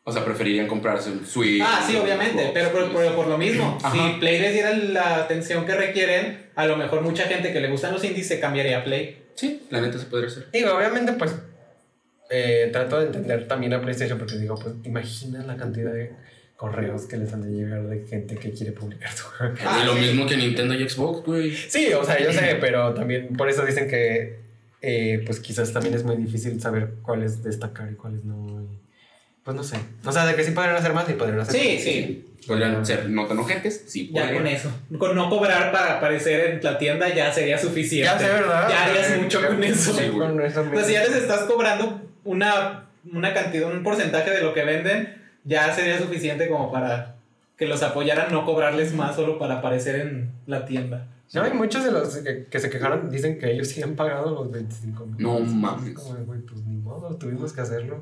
O 0.08 0.12
sea, 0.12 0.24
preferirían 0.24 0.68
comprarse 0.68 1.10
un 1.10 1.26
Switch. 1.26 1.62
Ah, 1.66 1.84
sí, 1.86 1.95
obviamente, 1.95 2.38
Xbox, 2.43 2.51
pero 2.53 2.72
por, 2.72 2.91
por- 2.91 3.16
por 3.16 3.28
lo 3.28 3.38
mismo, 3.39 3.78
Ajá. 3.84 3.91
si 3.91 4.20
Play 4.20 4.39
les 4.39 4.53
diera 4.53 4.72
la 4.78 5.16
atención 5.18 5.66
que 5.66 5.74
requieren, 5.74 6.45
a 6.56 6.68
lo 6.68 6.78
mejor 6.78 7.01
mucha 7.01 7.24
gente 7.24 7.51
que 7.51 7.60
le 7.60 7.70
gustan 7.70 7.91
los 7.91 8.03
indies 8.03 8.28
se 8.28 8.39
cambiaría 8.39 8.80
a 8.80 8.84
Play. 8.84 9.24
Sí, 9.34 9.64
la 9.72 9.82
neta 9.82 9.97
se 9.97 10.06
podría 10.06 10.28
hacer. 10.30 10.47
Digo, 10.53 10.76
obviamente, 10.78 11.14
pues 11.14 11.34
eh, 12.30 12.70
trato 12.72 12.99
de 12.99 13.08
entender 13.08 13.47
también 13.47 13.74
a 13.74 13.82
PlayStation 13.82 14.18
porque 14.20 14.36
digo, 14.38 14.56
pues 14.56 14.76
imaginas 14.84 15.45
la 15.45 15.58
cantidad 15.58 15.91
de 15.91 16.12
correos 16.56 17.06
que 17.08 17.18
les 17.18 17.34
han 17.34 17.41
de 17.41 17.49
llegar 17.49 17.84
de 17.84 18.06
gente 18.08 18.36
que 18.36 18.51
quiere 18.51 18.72
publicar 18.72 19.12
su 19.12 19.24
juego. 19.26 19.56
Ah, 19.66 19.80
y 19.84 19.86
lo 19.88 19.95
mismo 19.95 20.26
que 20.28 20.38
Nintendo 20.38 20.74
y 20.76 20.88
Xbox, 20.88 21.26
güey. 21.26 21.51
Sí, 21.56 21.91
o 21.93 22.03
sea, 22.03 22.20
yo 22.22 22.32
sé, 22.32 22.58
pero 22.62 22.93
también 22.93 23.36
por 23.36 23.49
eso 23.49 23.66
dicen 23.66 23.89
que 23.89 24.39
eh, 24.82 25.24
pues 25.26 25.39
quizás 25.39 25.74
también 25.74 25.95
es 25.95 26.03
muy 26.03 26.16
difícil 26.16 26.62
saber 26.62 26.93
cuáles 27.01 27.43
destacar 27.43 27.91
y 27.91 27.95
cuáles 27.95 28.24
no. 28.24 28.62
y, 28.62 28.85
pues 29.46 29.56
no 29.56 29.64
sé. 29.64 29.78
O 30.04 30.12
sea, 30.12 30.26
de 30.26 30.36
que 30.36 30.43
sí 30.43 30.52
podrían 30.52 30.76
hacer 30.76 30.91
más 30.93 31.08
y 31.10 31.14
podrían 31.14 31.39
hacer 31.39 31.62
Sí, 31.62 31.74
más. 31.76 31.84
sí, 31.84 32.26
Podrían 32.48 32.86
ser 32.86 33.10
no 33.10 33.26
tan 33.28 33.39
ojetes, 33.39 33.86
sí, 33.88 34.12
ya 34.14 34.22
podrían. 34.24 34.43
con 34.43 34.48
eso. 34.48 34.72
Con 35.00 35.16
no 35.16 35.30
cobrar 35.30 35.72
para 35.72 35.98
aparecer 35.98 36.50
en 36.52 36.64
la 36.64 36.78
tienda 36.78 37.08
ya 37.14 37.32
sería 37.32 37.58
suficiente. 37.58 38.06
Ya 38.12 38.20
sé, 38.20 38.26
¿verdad? 38.28 38.68
Ya 38.70 38.86
harías 38.86 39.18
mucho 39.22 39.46
con 39.48 39.64
eso. 39.64 39.93
Sí. 39.93 40.10
Con 40.10 40.41
eso 40.41 40.66
Pues 40.74 40.88
si 40.88 40.93
ya 40.93 41.04
les 41.04 41.16
estás 41.16 41.41
cobrando 41.43 42.02
una, 42.24 42.86
una 43.12 43.34
cantidad, 43.34 43.72
un 43.72 43.82
porcentaje 43.84 44.30
de 44.32 44.41
lo 44.41 44.54
que 44.54 44.64
venden, 44.64 45.16
ya 45.43 45.72
sería 45.74 45.98
suficiente 46.00 46.48
como 46.50 46.72
para 46.72 47.16
que 47.58 47.68
los 47.68 47.82
apoyaran, 47.84 48.32
no 48.32 48.46
cobrarles 48.46 48.93
más 48.93 49.16
solo 49.16 49.38
para 49.39 49.56
aparecer 49.60 49.96
en 49.96 50.32
la 50.48 50.66
tienda. 50.66 51.08
No, 51.34 51.41
hay 51.43 51.54
muchos 51.54 51.84
de 51.84 51.91
los 51.91 52.18
que, 52.18 52.46
que 52.46 52.60
se 52.60 52.70
quejaron 52.70 53.10
dicen 53.10 53.39
que 53.39 53.52
ellos 53.52 53.68
sí 53.68 53.82
han 53.82 53.96
pagado 53.96 54.30
los 54.36 54.52
25 54.52 55.06
mil. 55.08 55.16
No 55.18 55.39
mames. 55.39 55.93
Como, 55.96 56.16
güey, 56.26 56.41
pues 56.41 56.62
ni 56.66 56.78
modo, 56.78 57.16
tuvimos 57.16 57.54
que 57.54 57.62
hacerlo 57.62 58.02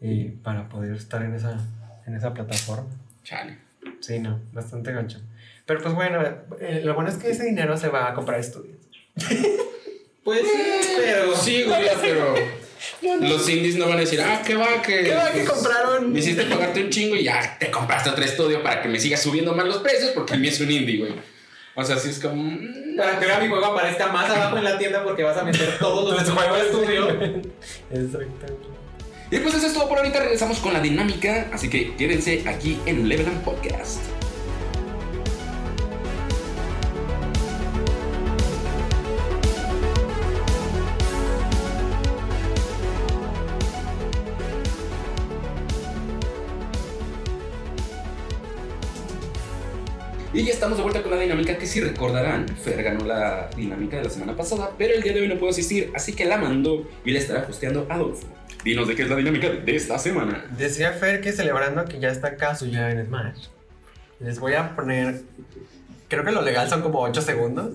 y 0.00 0.24
para 0.24 0.68
poder 0.68 0.94
estar 0.96 1.22
en 1.22 1.34
esa, 1.34 1.58
en 2.06 2.14
esa 2.14 2.34
plataforma. 2.34 2.88
Chale. 3.24 3.58
Sí, 4.00 4.18
no, 4.18 4.40
bastante 4.52 4.92
gancho. 4.92 5.20
Pero 5.64 5.80
pues 5.82 5.94
bueno, 5.94 6.22
eh, 6.60 6.82
lo 6.84 6.94
bueno 6.94 7.10
es 7.10 7.16
que 7.16 7.30
ese 7.30 7.44
dinero 7.44 7.76
se 7.76 7.88
va 7.88 8.08
a 8.08 8.14
comprar 8.14 8.40
estudios. 8.40 8.76
Pues 10.26 10.40
sí, 10.40 10.92
pero... 10.96 11.36
Sí, 11.36 11.62
güey, 11.62 11.84
pero. 12.00 12.34
Los 13.20 13.48
indies 13.48 13.76
no 13.76 13.86
van 13.86 13.98
a 13.98 14.00
decir, 14.00 14.20
ah, 14.20 14.42
qué 14.44 14.56
va, 14.56 14.82
que. 14.82 15.04
¿Qué 15.04 15.14
va 15.14 15.30
que 15.30 15.42
pues, 15.42 15.50
compraron? 15.50 16.12
Me 16.12 16.18
hiciste 16.18 16.42
pagarte 16.46 16.82
un 16.82 16.90
chingo 16.90 17.14
y 17.14 17.22
ya 17.22 17.56
te 17.60 17.70
compraste 17.70 18.10
otro 18.10 18.24
estudio 18.24 18.60
para 18.60 18.82
que 18.82 18.88
me 18.88 18.98
sigas 18.98 19.22
subiendo 19.22 19.54
más 19.54 19.66
los 19.66 19.78
precios 19.78 20.10
porque 20.10 20.34
el 20.34 20.40
mío 20.40 20.50
es 20.50 20.60
un 20.60 20.68
indie, 20.72 20.98
güey. 20.98 21.12
O 21.76 21.84
sea, 21.84 21.96
sí 21.96 22.08
es 22.10 22.18
como. 22.18 22.42
mm, 22.42 22.96
Para 22.96 23.20
que 23.20 23.26
vea 23.26 23.38
mi 23.38 23.46
juego 23.46 23.66
aparezca 23.66 24.08
más 24.08 24.28
abajo 24.28 24.58
en 24.58 24.64
la 24.64 24.76
tienda 24.78 25.04
porque 25.04 25.22
vas 25.22 25.36
a 25.36 25.44
meter 25.44 25.78
todos 25.78 26.12
los 26.12 26.18
de 26.24 26.28
tu 26.28 26.36
juego 26.36 26.56
de 26.56 26.62
estudio. 26.62 27.08
Exactamente. 27.92 28.66
Y 29.30 29.38
pues 29.38 29.54
eso 29.54 29.66
es 29.66 29.72
todo 29.72 29.88
por 29.88 29.98
ahorita. 29.98 30.20
Regresamos 30.20 30.58
con 30.58 30.72
la 30.72 30.80
dinámica. 30.80 31.48
Así 31.52 31.68
que 31.68 31.96
quédense 31.96 32.44
aquí 32.46 32.78
en 32.86 33.08
Level 33.08 33.26
Up 33.28 33.42
Podcast. 33.42 34.00
Y 50.32 50.44
ya 50.44 50.52
estamos 50.52 50.76
de 50.76 50.82
vuelta 50.82 51.02
con 51.02 51.12
la 51.12 51.18
dinámica 51.18 51.56
que 51.56 51.66
si 51.66 51.80
recordarán, 51.80 52.46
Fer 52.46 52.82
ganó 52.82 53.06
la 53.06 53.48
dinámica 53.56 53.96
de 53.96 54.04
la 54.04 54.10
semana 54.10 54.36
pasada, 54.36 54.70
pero 54.76 54.92
el 54.92 55.02
día 55.02 55.14
de 55.14 55.22
hoy 55.22 55.28
no 55.28 55.38
pudo 55.38 55.48
asistir, 55.48 55.90
así 55.94 56.12
que 56.12 56.26
la 56.26 56.36
mandó 56.36 56.86
y 57.06 57.12
la 57.12 57.20
estará 57.20 57.46
hosteando 57.48 57.86
Adolfo. 57.88 58.26
Dinos 58.64 58.88
de 58.88 58.96
qué 58.96 59.02
es 59.02 59.08
la 59.08 59.16
dinámica 59.16 59.48
de 59.48 59.76
esta 59.76 59.98
semana. 59.98 60.44
Decía 60.58 60.92
Fer 60.92 61.20
que 61.20 61.32
celebrando 61.32 61.84
que 61.84 62.00
ya 62.00 62.08
está 62.10 62.36
Kazuya 62.36 62.90
en 62.90 63.04
Smash, 63.04 63.46
les 64.20 64.38
voy 64.38 64.54
a 64.54 64.74
poner. 64.74 65.22
Creo 66.08 66.24
que 66.24 66.32
lo 66.32 66.42
legal 66.42 66.68
son 66.68 66.82
como 66.82 67.00
8 67.00 67.20
segundos 67.22 67.72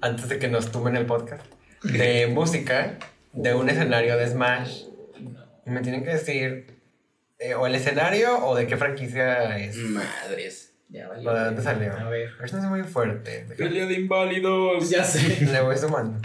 antes 0.00 0.28
de 0.28 0.38
que 0.38 0.48
nos 0.48 0.70
tumben 0.72 0.96
el 0.96 1.06
podcast. 1.06 1.44
De 1.82 2.26
música 2.32 2.98
de 3.32 3.54
un 3.54 3.68
escenario 3.68 4.16
de 4.16 4.28
Smash. 4.28 4.84
Y 5.66 5.70
me 5.70 5.80
tienen 5.80 6.04
que 6.04 6.10
decir 6.10 6.78
eh, 7.38 7.54
o 7.54 7.66
el 7.66 7.74
escenario 7.74 8.44
o 8.46 8.54
de 8.54 8.66
qué 8.66 8.76
franquicia 8.76 9.58
es. 9.58 9.76
Madres. 9.76 10.72
Ya 10.88 11.08
¿O 11.08 11.14
¿De 11.14 11.44
dónde 11.44 11.62
salió? 11.62 11.92
A 11.92 12.08
ver. 12.10 12.30
No 12.38 12.44
es 12.44 12.64
muy 12.64 12.82
fuerte. 12.84 13.46
Pelea 13.56 13.86
de 13.86 13.94
inválidos. 13.94 14.90
Ya 14.90 15.04
sé. 15.04 15.46
Le 15.46 15.60
voy 15.62 15.76
sumando. 15.76 16.20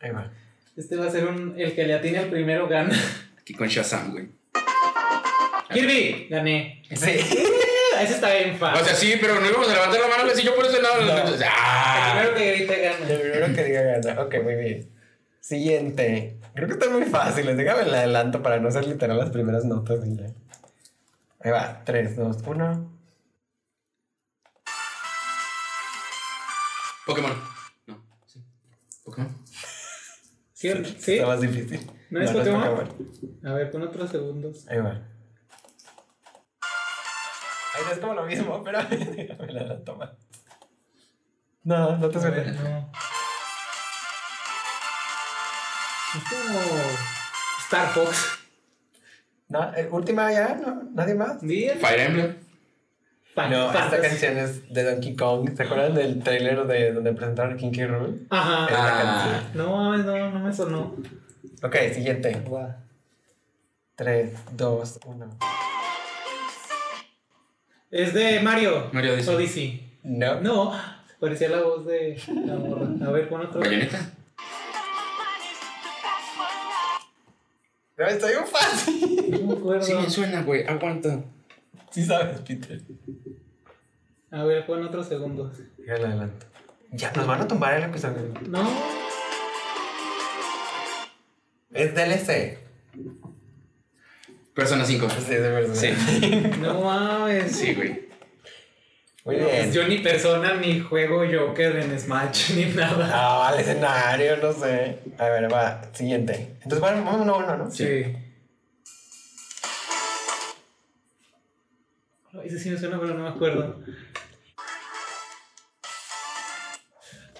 Ahí 0.00 0.10
va. 0.10 0.30
Este 0.78 0.96
va 0.96 1.06
a 1.06 1.10
ser 1.10 1.26
un, 1.26 1.54
el 1.58 1.74
que 1.74 1.84
le 1.84 1.94
atine 1.94 2.18
al 2.18 2.30
primero 2.30 2.68
gana. 2.68 2.94
Aquí 3.40 3.52
con 3.54 3.66
Shazam, 3.68 4.12
güey. 4.12 4.28
Kirby, 5.72 6.28
gané. 6.30 6.82
Sí. 6.94 7.10
Ese 8.00 8.14
está 8.14 8.32
bien 8.32 8.54
O 8.54 8.58
fácil. 8.58 8.84
sea, 8.86 8.94
sí, 8.94 9.14
pero 9.20 9.40
no 9.40 9.46
íbamos 9.48 9.68
a 9.68 9.72
levantar 9.72 10.00
la 10.00 10.06
mano 10.16 10.30
así 10.30 10.44
yo 10.44 10.54
por 10.54 10.64
ese 10.64 10.80
lado. 10.80 11.02
No. 11.02 11.34
El 11.34 11.42
¡Ah! 11.44 12.12
primero 12.14 12.34
que 12.36 12.52
grite 12.56 12.80
gana. 12.80 13.08
El 13.10 13.20
primero 13.20 13.54
que 13.56 13.64
diga 13.64 13.82
gana. 13.82 14.22
Ok, 14.22 14.34
muy 14.44 14.54
bien. 14.54 14.88
Siguiente. 15.40 16.38
Creo 16.54 16.68
que 16.68 16.74
están 16.74 16.92
muy 16.92 17.02
fáciles. 17.06 17.56
Déjame 17.56 17.82
el 17.82 17.94
adelanto 17.94 18.40
para 18.40 18.60
no 18.60 18.70
ser 18.70 18.86
literal 18.86 19.18
las 19.18 19.30
primeras 19.30 19.64
notas. 19.64 19.98
y 20.06 20.16
ya. 20.16 20.26
Ahí 21.40 21.50
va. 21.50 21.82
3, 21.84 22.14
2, 22.16 22.36
1. 22.46 22.92
Pokémon. 27.06 27.32
No, 27.86 28.00
sí. 28.26 28.40
Pokémon. 29.04 29.34
¿Sí? 30.58 30.72
¿Sí? 30.98 31.12
Está 31.14 31.26
más 31.28 31.40
difícil. 31.40 31.88
¿No 32.10 32.20
es 32.20 32.32
Pokémon? 32.32 32.88
A 33.44 33.52
ver, 33.52 33.70
con 33.70 33.80
otros 33.82 34.10
segundos. 34.10 34.66
Ahí 34.68 34.78
va. 34.78 34.90
Ahí 37.74 37.84
no 37.86 37.92
es 37.92 37.98
como 38.00 38.14
lo 38.14 38.26
mismo, 38.26 38.60
pero 38.64 38.78
adelanto 38.80 39.94
más. 39.94 40.10
No, 41.62 41.96
no 41.98 42.08
te 42.08 42.18
suena. 42.18 42.42
no. 42.42 42.90
Es 46.16 46.24
como 46.28 46.60
Star 47.60 47.88
Fox. 47.90 48.38
No, 49.46 49.72
eh, 49.76 49.88
última 49.92 50.32
ya, 50.32 50.56
no, 50.56 50.88
nadie 50.92 51.14
más. 51.14 51.40
Fire 51.40 52.00
Emblem. 52.00 52.47
Fan- 53.38 53.50
No, 53.52 53.66
esta 53.72 54.00
canción 54.00 54.36
es 54.36 54.68
de 54.72 54.82
Donkey 54.82 55.14
Kong. 55.14 55.56
¿Se 55.56 55.62
acuerdan 55.62 55.94
del 55.94 56.20
trailer 56.24 56.66
de 56.66 56.92
donde 56.92 57.12
presentaron 57.12 57.52
a 57.54 57.56
King 57.56 57.70
K. 57.70 57.86
Rool? 57.86 58.26
Ajá. 58.30 58.66
Ah. 58.68 59.42
No 59.54 59.96
no, 59.96 60.30
no 60.32 60.40
me 60.40 60.52
sonó. 60.52 60.96
Ok, 61.62 61.76
siguiente. 61.94 62.32
Guau. 62.44 62.74
3, 63.94 64.32
2, 64.56 65.00
1. 65.06 65.38
Es 67.92 68.12
de 68.12 68.40
Mario. 68.40 68.88
Mario 68.92 69.14
Odyssey. 69.14 69.34
Odyssey. 69.34 69.98
No. 70.02 70.40
No, 70.40 70.72
parecía 71.20 71.48
la 71.48 71.62
voz 71.62 71.86
de 71.86 72.20
la 72.44 72.54
morra. 72.56 72.86
A 73.06 73.10
ver, 73.12 73.28
pon 73.28 73.42
otro. 73.42 73.60
¿Bayonetta? 73.60 74.00
No, 77.96 78.04
está 78.06 78.26
bien 78.28 78.46
fácil. 78.46 79.30
No 79.30 79.46
me 79.46 79.52
acuerdo. 79.60 79.82
Sí, 79.82 79.94
me 79.94 80.10
suena, 80.10 80.42
güey. 80.42 80.64
Aguanta. 80.66 81.20
Sí 81.98 82.04
sabes, 82.04 82.38
Peter. 82.42 82.80
A 84.30 84.44
ver, 84.44 84.64
pon 84.66 84.84
otro 84.84 85.02
segundo. 85.02 85.50
Dígale 85.78 86.06
adelante. 86.06 86.46
Ya, 86.92 87.10
nos 87.10 87.26
van 87.26 87.40
a 87.40 87.48
tumbar 87.48 87.74
el 87.74 87.82
episodio. 87.90 88.22
No. 88.48 88.70
Es 91.72 91.92
DLC. 91.96 92.58
Persona 94.54 94.84
5. 94.84 95.08
Sí, 95.10 95.34
de 95.34 95.40
verdad. 95.50 95.74
Sí. 95.74 95.88
No 96.60 96.82
mames. 96.82 97.50
Sí, 97.56 97.74
güey. 97.74 98.06
Muy 99.24 99.36
No, 99.38 99.46
bien. 99.46 99.56
pues 99.64 99.74
yo 99.74 99.88
ni 99.88 99.98
persona 99.98 100.54
ni 100.54 100.78
juego 100.78 101.24
Joker 101.28 101.74
en 101.78 101.98
Smash 101.98 102.52
ni 102.54 102.66
nada. 102.66 103.10
Ah, 103.12 103.48
al 103.48 103.58
escenario, 103.58 104.36
no 104.36 104.52
sé. 104.52 105.00
A 105.18 105.24
ver, 105.30 105.52
va. 105.52 105.82
Siguiente. 105.92 106.58
Entonces, 106.62 106.78
bueno, 106.80 107.04
vamos 107.04 107.22
uno 107.22 107.34
a 107.34 107.38
uno, 107.38 107.56
¿no? 107.56 107.70
Sí. 107.72 108.04
Ese 112.48 112.58
sí 112.58 112.70
me 112.70 112.78
suena, 112.78 112.98
pero 112.98 113.12
no 113.12 113.24
me 113.24 113.28
acuerdo. 113.28 113.76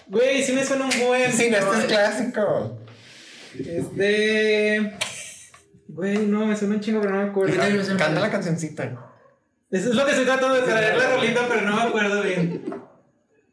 Güey, 0.05 0.43
sí 0.43 0.51
me 0.53 0.63
suena 0.63 0.85
un 0.85 0.91
buen. 1.07 1.33
Sí, 1.33 1.49
no, 1.49 1.57
este 1.57 1.77
es 1.79 1.85
clásico. 1.85 2.79
Es 3.57 3.95
de. 3.95 4.93
Güey, 5.87 6.27
no, 6.27 6.45
me 6.45 6.55
suena 6.55 6.75
un 6.75 6.81
chingo, 6.81 7.01
pero 7.01 7.15
no 7.15 7.23
me 7.23 7.29
acuerdo. 7.31 7.57
Canta 7.97 8.19
la 8.19 8.29
cancioncita. 8.29 8.83
Eso 9.71 9.89
es 9.89 9.95
lo 9.95 10.05
que 10.05 10.11
estoy 10.11 10.25
tratando 10.25 10.53
de 10.53 10.61
traer 10.61 10.95
la 10.95 11.15
rolita, 11.15 11.47
pero 11.49 11.61
no 11.61 11.75
me 11.75 11.81
acuerdo 11.81 12.21
bien. 12.21 12.71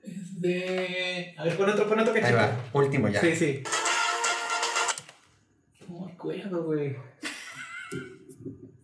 Es 0.03 0.39
de. 0.43 1.35
A 1.39 1.45
ver, 1.45 1.57
pon 1.57 1.71
otro, 1.71 1.89
pon 1.89 2.01
otro 2.01 2.13
que 2.13 2.23
Ahí 2.23 2.35
va. 2.35 2.51
Último 2.75 3.09
ya. 3.09 3.23
Sí, 3.23 3.35
sí. 3.35 3.63
No 5.89 6.05
me 6.05 6.13
acuerdo, 6.13 6.65
güey. 6.65 6.97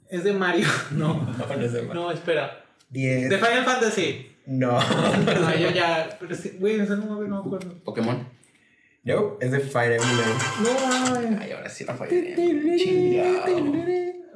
Es 0.09 0.25
de 0.25 0.33
Mario. 0.33 0.69
No. 0.93 1.15
No, 1.15 1.57
no 1.57 1.63
es 1.63 1.73
de 1.75 1.83
más. 1.83 1.95
No, 1.95 2.11
espera. 2.11 2.62
10. 2.93 3.29
De 3.31 3.37
Final 3.39 3.65
Fantasy. 3.65 4.29
No. 4.47 4.73
No, 4.81 5.55
yo 5.59 5.71
ya. 5.71 6.17
Pero 6.21 6.35
sí, 6.35 6.57
güey, 6.61 6.81
eso 6.81 6.97
no, 6.97 7.19
me- 7.19 7.29
no 7.29 7.43
me 7.43 7.47
acuerdo. 7.47 7.75
Pokémon. 7.85 8.29
No, 9.05 9.37
es 9.41 9.51
de 9.51 9.59
Fire 9.61 9.93
Emblem. 9.93 10.29
No, 10.63 10.87
mames. 10.87 11.41
Ay, 11.41 11.53
ahora 11.53 11.69
sí 11.69 11.85
la 11.85 11.95
fallé. 11.95 12.35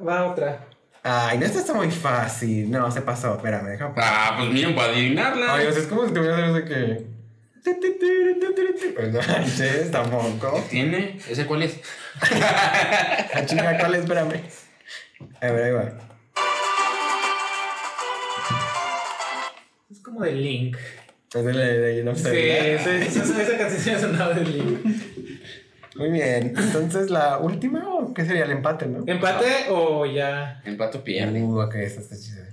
Va 0.05 0.25
otra. 0.25 0.65
Ay, 1.03 1.37
no, 1.37 1.45
esta 1.45 1.59
está 1.59 1.73
muy 1.73 1.89
fácil. 1.89 2.69
No, 2.69 2.91
se 2.91 3.01
pasó. 3.01 3.35
Espérame, 3.35 3.67
déjame. 3.69 3.93
Ah, 3.97 4.35
pues 4.37 4.49
miren, 4.51 4.75
para 4.75 4.91
adivinarla. 4.91 5.53
Ay, 5.55 5.67
o 5.67 5.71
sea, 5.71 5.81
es 5.81 5.87
como 5.87 6.05
si 6.05 6.13
tuvieras 6.13 6.53
de 6.53 6.65
que. 6.65 7.07
Pues 8.95 9.13
no 9.13 9.19
manches, 9.21 9.91
tampoco. 9.91 10.63
¿Tiene? 10.69 11.17
¿Ese 11.29 11.45
cuál 11.45 11.63
es? 11.63 11.79
La 13.33 13.45
chica, 13.45 13.77
¿cuál 13.77 13.95
es? 13.95 14.01
Espérame. 14.01 14.41
A 15.41 15.51
ver, 15.51 15.63
ahí 15.63 15.71
va. 15.71 15.93
Es 19.89 19.99
como 20.01 20.21
de 20.21 20.33
Link. 20.33 20.77
Es 21.33 21.45
de 21.45 22.09
of 22.09 22.17
Sí, 22.17 22.29
esa, 22.31 22.95
esa 22.95 23.57
canción 23.57 23.99
sonaba 23.99 24.33
de 24.33 24.45
Link. 24.45 24.85
Muy 25.97 26.11
bien. 26.11 26.53
Entonces, 26.55 27.09
¿la 27.09 27.39
última 27.39 27.87
o 27.87 28.13
qué 28.13 28.25
sería 28.25 28.45
el 28.45 28.51
empate, 28.51 28.85
no? 28.85 29.03
¿Empate 29.07 29.65
o 29.69 30.05
ya? 30.05 30.61
Empato 30.63 31.03
pierde. 31.03 31.41
Uh, 31.41 31.61
ok, 31.61 31.75
esta 31.75 32.01
está 32.01 32.15
chida. 32.15 32.47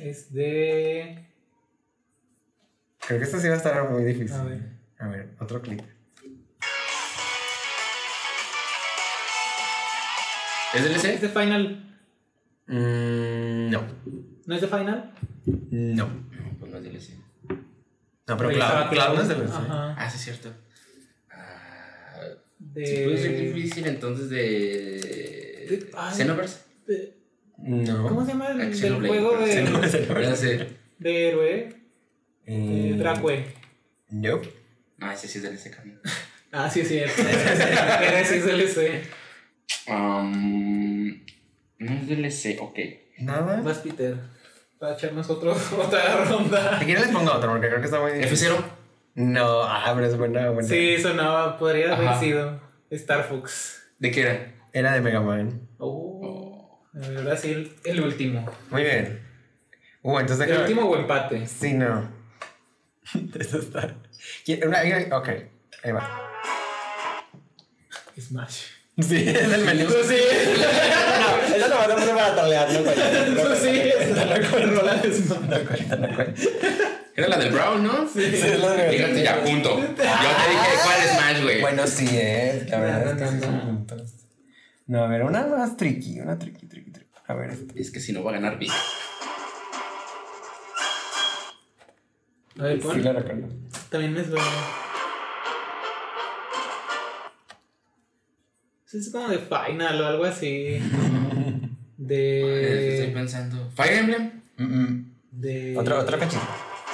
Es 0.00 0.32
de. 0.32 1.26
Creo 3.00 3.18
que 3.18 3.24
esta 3.24 3.40
sí 3.40 3.48
va 3.48 3.54
a 3.54 3.56
estar 3.56 3.90
muy 3.90 4.04
difícil. 4.04 4.36
A 4.36 4.44
ver. 4.44 4.60
A 4.98 5.08
ver, 5.08 5.28
otro 5.40 5.60
clip. 5.60 5.82
¿Es 10.74 10.84
¿Es 10.84 11.02
DLC? 11.02 11.20
de 11.20 11.28
Final? 11.28 11.98
Mm, 12.66 13.70
no. 13.70 13.82
¿No 14.46 14.54
es 14.54 14.60
de 14.60 14.68
Final? 14.68 15.12
No. 15.46 16.06
No, 16.06 16.58
pues 16.58 16.70
no 16.72 16.78
es 16.78 16.84
DLC. 16.84 17.10
No, 18.28 18.36
pero 18.36 18.50
Cloud, 18.50 18.88
Cloud 18.90 19.14
no 19.16 19.22
es 19.22 19.28
de 19.28 19.36
los. 19.38 19.50
Ajá. 19.50 19.94
Ah, 19.98 20.08
sí, 20.10 20.16
es 20.16 20.22
cierto. 20.24 20.52
Ah, 21.30 22.20
De. 22.58 23.02
puede 23.04 23.18
ser 23.18 23.40
difícil 23.52 23.86
entonces 23.86 24.30
de. 24.30 24.38
De- 25.68 25.90
ay. 25.96 26.14
Xenoverse. 26.14 26.60
de- 26.86 27.16
No. 27.58 28.08
¿Cómo 28.08 28.24
se 28.24 28.32
llama 28.32 28.48
el, 28.48 28.60
Ah, 28.60 28.64
del 28.66 29.06
juego 29.06 29.36
de, 29.38 30.36
sé. 30.36 30.68
de 30.98 31.28
héroe? 31.28 31.82
Mm, 32.46 32.98
Dracue. 32.98 33.44
Nope. 34.10 34.48
Ah, 35.00 35.14
ese 35.14 35.28
sí 35.28 35.38
es 35.38 35.44
DLC 35.44 35.74
también. 35.76 36.00
Ah, 36.54 36.68
sí, 36.68 36.84
sí. 36.84 36.98
Era 36.98 38.24
sí, 38.26 38.38
se 38.40 38.52
le 38.52 38.68
sé. 38.68 39.00
Um, 39.88 41.08
no 41.78 41.92
es 41.92 42.06
DLC, 42.08 42.58
ok. 42.60 42.78
Nada. 43.18 43.60
Vas, 43.62 43.78
Peter. 43.78 44.16
Para 44.78 44.94
echarnos 44.94 45.28
otro, 45.30 45.52
otra 45.78 46.24
ronda. 46.24 46.78
Si 46.78 46.84
quieren 46.84 47.04
les 47.04 47.12
pongo 47.12 47.32
otro 47.32 47.50
porque 47.50 47.68
creo 47.68 47.80
que 47.80 47.86
está 47.86 48.00
muy 48.00 48.12
difícil. 48.12 48.48
F0. 48.50 48.64
No, 49.14 49.62
ah, 49.62 49.92
pero 49.94 50.06
es 50.06 50.16
buena, 50.16 50.50
buena. 50.50 50.68
Sí, 50.68 50.98
sonaba. 50.98 51.58
Podría 51.58 51.94
haber 51.94 52.08
Ajá. 52.08 52.20
sido 52.20 52.60
Star 52.90 53.24
Fox. 53.24 53.82
¿De 53.98 54.10
qué 54.10 54.22
era? 54.22 54.54
Era 54.72 54.92
de 54.94 55.00
Mega 55.02 55.20
Man. 55.20 55.68
Oh. 55.78 56.80
Ahora 56.94 57.36
sí, 57.36 57.50
el, 57.52 57.72
el 57.84 58.00
último. 58.00 58.50
Muy 58.70 58.82
bien. 58.82 59.20
Uh, 60.02 60.18
entonces 60.18 60.48
¿El 60.48 60.60
último 60.62 60.82
o 60.88 60.96
empate? 60.96 61.46
Sí, 61.46 61.74
no. 61.74 62.10
Eso 63.38 63.58
está. 63.58 63.94
¿Quiere- 64.44 64.66
una- 64.66 64.82
una- 64.82 65.16
ok, 65.18 65.28
ahí 65.84 65.92
va. 65.92 66.30
Smash. 68.18 68.64
Sí, 68.98 69.16
es 69.26 69.52
el 69.52 69.64
menú. 69.64 69.86
Pues 69.86 70.06
sí. 70.06 70.16
No, 71.20 71.56
eso 71.56 71.68
lo 71.68 71.76
vas 71.76 71.88
a 71.88 71.94
poner 71.94 72.14
para 72.14 72.34
trolear, 72.34 72.68
no. 72.72 72.80
No 72.80 73.42
Pues 73.48 73.58
sí. 73.60 73.82
no 74.14 74.24
no 75.40 75.66
cuenta. 75.66 76.34
Era 77.14 77.28
la 77.28 77.36
del 77.38 77.52
Brown, 77.52 77.82
¿no? 77.82 78.08
Sí, 78.08 78.22
es 78.24 78.58
la 78.60 78.70
de- 78.72 78.90
Fíjate, 78.90 79.22
ya, 79.22 79.42
punto. 79.42 79.78
Yo 79.78 79.86
te 79.94 80.02
dije 80.02 80.70
cuál 80.84 81.00
es 81.04 81.10
Smash, 81.16 81.42
güey. 81.42 81.60
Bueno, 81.60 81.86
sí, 81.86 82.08
eh. 82.12 82.66
La 82.70 82.80
verdad 82.80 83.06
es 83.08 83.14
que 83.14 83.24
No, 83.24 83.30
sí 83.30 83.36
no, 83.36 83.42
son 83.44 83.56
no. 83.56 83.64
puntos. 83.64 84.12
No, 84.86 85.04
a 85.04 85.08
ver, 85.08 85.22
una 85.22 85.46
más 85.46 85.76
tricky, 85.76 86.20
una 86.20 86.38
tricky, 86.38 86.66
tricky, 86.66 86.90
tricky. 86.90 87.10
A 87.26 87.34
ver. 87.34 87.50
Es 87.74 87.90
que 87.90 88.00
si 88.00 88.12
no 88.12 88.22
va 88.24 88.30
a 88.32 88.34
ganar. 88.34 88.58
A 92.58 92.62
ver, 92.62 92.82
Sí, 92.82 93.00
la 93.00 93.12
recuerdo. 93.12 93.48
También 93.90 94.12
me 94.12 94.24
suena. 94.24 94.42
Sí, 98.92 98.98
Es 98.98 99.10
como 99.10 99.26
de 99.28 99.38
Final 99.38 100.00
o 100.02 100.06
algo 100.06 100.24
así. 100.26 100.74
Estoy 100.76 101.70
De. 101.96 103.10
pensando. 103.14 103.70
¿Fire 103.74 103.94
Emblem? 104.00 104.42
Mm, 104.58 104.64
mm. 104.64 105.12
De. 105.30 105.78
Otro, 105.78 105.98
otro 105.98 106.18
cachito. 106.18 106.42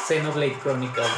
Xenoblade 0.06 0.54
Chronicles. 0.62 1.08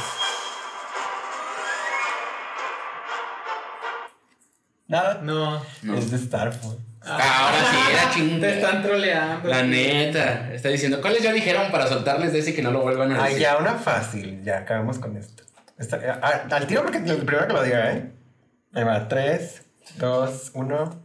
Nada. 4.87 5.21
No. 5.21 5.61
No. 5.83 5.95
Es 5.97 6.09
de 6.09 6.17
Star 6.17 6.51
Fox. 6.51 6.77
Ah, 7.03 7.47
ahora 7.47 7.57
sí, 7.71 7.77
era 7.93 8.11
chingada. 8.13 8.39
Te 8.53 8.59
están 8.59 8.81
troleando. 8.83 9.49
La 9.49 9.63
neta. 9.63 10.51
Está 10.53 10.69
diciendo, 10.69 10.99
¿cuáles 11.01 11.21
ya 11.23 11.31
dijeron 11.31 11.71
para 11.71 11.85
soltarles 11.87 12.33
de 12.33 12.39
ese 12.39 12.51
y 12.51 12.53
que 12.53 12.61
no 12.63 12.71
lo 12.71 12.81
vuelvan 12.81 13.11
a 13.11 13.23
Ah, 13.23 13.25
decir? 13.27 13.41
ya, 13.41 13.57
una 13.57 13.75
fácil. 13.75 14.41
Ya, 14.43 14.59
acabamos 14.59 14.97
con 14.99 15.15
esto. 15.17 15.43
Esta- 15.77 16.19
ah, 16.23 16.43
al 16.51 16.65
tiro 16.67 16.83
porque 16.83 16.97
el 16.97 17.17
primero 17.25 17.47
que 17.47 17.53
lo 17.53 17.63
diga, 17.63 17.91
¿eh? 17.93 18.11
Ahí 18.73 18.83
va, 18.83 19.07
3, 19.07 19.61
2, 19.97 20.51
1. 20.53 21.03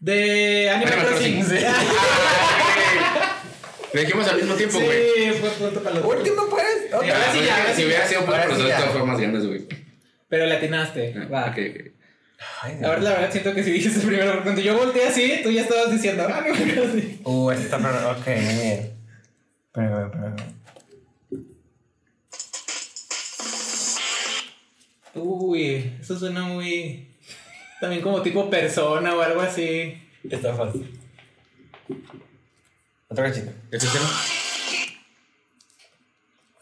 De 0.00 0.70
Animal 0.70 0.92
Animal 0.92 1.08
Crossing. 1.08 1.44
Sí. 1.44 1.56
Lo 3.92 4.00
dijimos 4.00 4.28
al 4.28 4.36
mismo 4.36 4.54
tiempo, 4.54 4.78
güey. 4.78 4.98
Sí, 5.16 5.30
fue 5.40 5.50
punto 5.50 5.82
para 5.82 5.94
los 5.96 6.04
dos. 6.04 6.16
Último, 6.16 6.48
pues. 6.50 6.66
Otra. 6.92 7.14
ahora 7.14 7.32
sí, 7.32 7.40
ya, 7.46 7.56
ahora 7.56 7.70
si 7.70 7.76
sí. 7.80 7.86
hubiera 7.86 8.06
sido 8.06 8.24
por 8.26 8.48
los 8.48 8.58
dos, 8.58 8.72
formas 8.92 9.18
ganas, 9.18 9.46
güey. 9.46 9.66
Pero 10.28 10.46
le 10.46 10.56
atinaste. 10.56 11.14
Va. 11.32 11.46
Ok, 11.46 11.58
ok. 11.70 11.92
Ay. 12.62 12.78
Ahora 12.84 13.00
la 13.00 13.10
verdad 13.10 13.32
siento 13.32 13.54
que 13.54 13.64
si 13.64 13.70
dijiste 13.70 14.00
primero, 14.00 14.32
porque 14.32 14.42
cuando 14.42 14.60
yo 14.60 14.76
volteé 14.76 15.08
así, 15.08 15.40
tú 15.42 15.50
ya 15.50 15.62
estabas 15.62 15.90
diciendo, 15.90 16.26
ah. 16.28 16.44
Uh, 17.24 17.50
esta 17.50 17.78
pero 17.78 18.10
Ok, 18.10 18.26
muy 18.26 18.54
bien. 18.54 18.92
Pero, 19.72 20.10
pero. 20.12 20.55
Uy, 25.56 25.96
eso 25.98 26.18
suena 26.18 26.42
muy. 26.42 27.08
También 27.80 28.02
como 28.02 28.20
tipo 28.20 28.50
persona 28.50 29.14
o 29.14 29.22
algo 29.22 29.40
así. 29.40 29.94
Está 30.28 30.54
fácil. 30.54 30.98
Otro 33.08 33.24
gachito. 33.24 33.50
F0. 33.70 34.92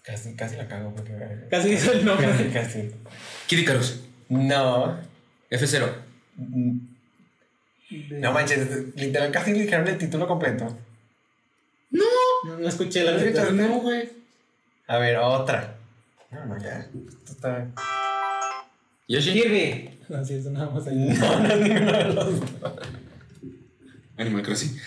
Casi, 0.05 0.37
casi 0.37 0.57
la 0.57 0.69
cago 0.69 0.95
porque. 0.95 1.13
Casi 1.51 1.71
hizo 1.73 1.91
el 1.93 2.05
nombre. 2.05 2.29
Casi, 2.29 2.45
casi. 2.51 2.91
Kid 3.49 3.59
Icarus. 3.59 4.01
No. 4.29 4.97
F0. 5.51 5.89
No 8.11 8.33
manches, 8.33 8.95
literal 8.97 9.31
casi 9.33 9.53
dijeron 9.53 9.89
el 9.89 9.99
título 9.99 10.27
completo. 10.29 10.79
No, 11.91 12.05
no 12.45 12.69
escuché 12.69 13.03
la 13.03 13.13
¿No 13.13 13.19
neta. 13.19 13.29
escuchaste? 13.43 13.53
No, 13.55 13.81
güey. 13.81 14.09
A 14.87 14.99
ver, 14.99 15.17
otra. 15.17 15.77
No, 16.31 16.45
no, 16.47 16.59
ya. 16.63 16.79
Esto 16.81 17.33
está. 17.33 17.69
Yoshi. 19.09 19.33
Kirby. 19.33 19.91
No, 20.09 20.25
sí, 20.25 20.35
eso 20.35 20.51
nada 20.51 20.71
más 20.71 20.87
ahí. 20.87 20.95
No, 20.97 21.39
no, 21.41 21.57
ninguno 21.57 21.93
de 21.93 22.05
los 22.05 22.15
dos. 22.41 22.51
Animal 24.17 24.43
Crossing. 24.43 24.81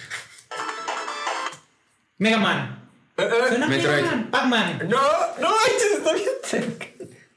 Mega 2.18 2.38
Man. 2.38 2.90
Eh, 3.18 3.24
eh, 3.24 3.48
Suena 3.50 3.68
Metroid. 3.68 3.96
Mega 3.98 4.12
Man. 4.12 4.32
Pac-Man. 4.32 4.80
No, 4.90 5.02
no 5.40 5.50
manches, 5.50 5.92
está 5.98 6.14
bien 6.14 6.30
cerca. 6.44 6.86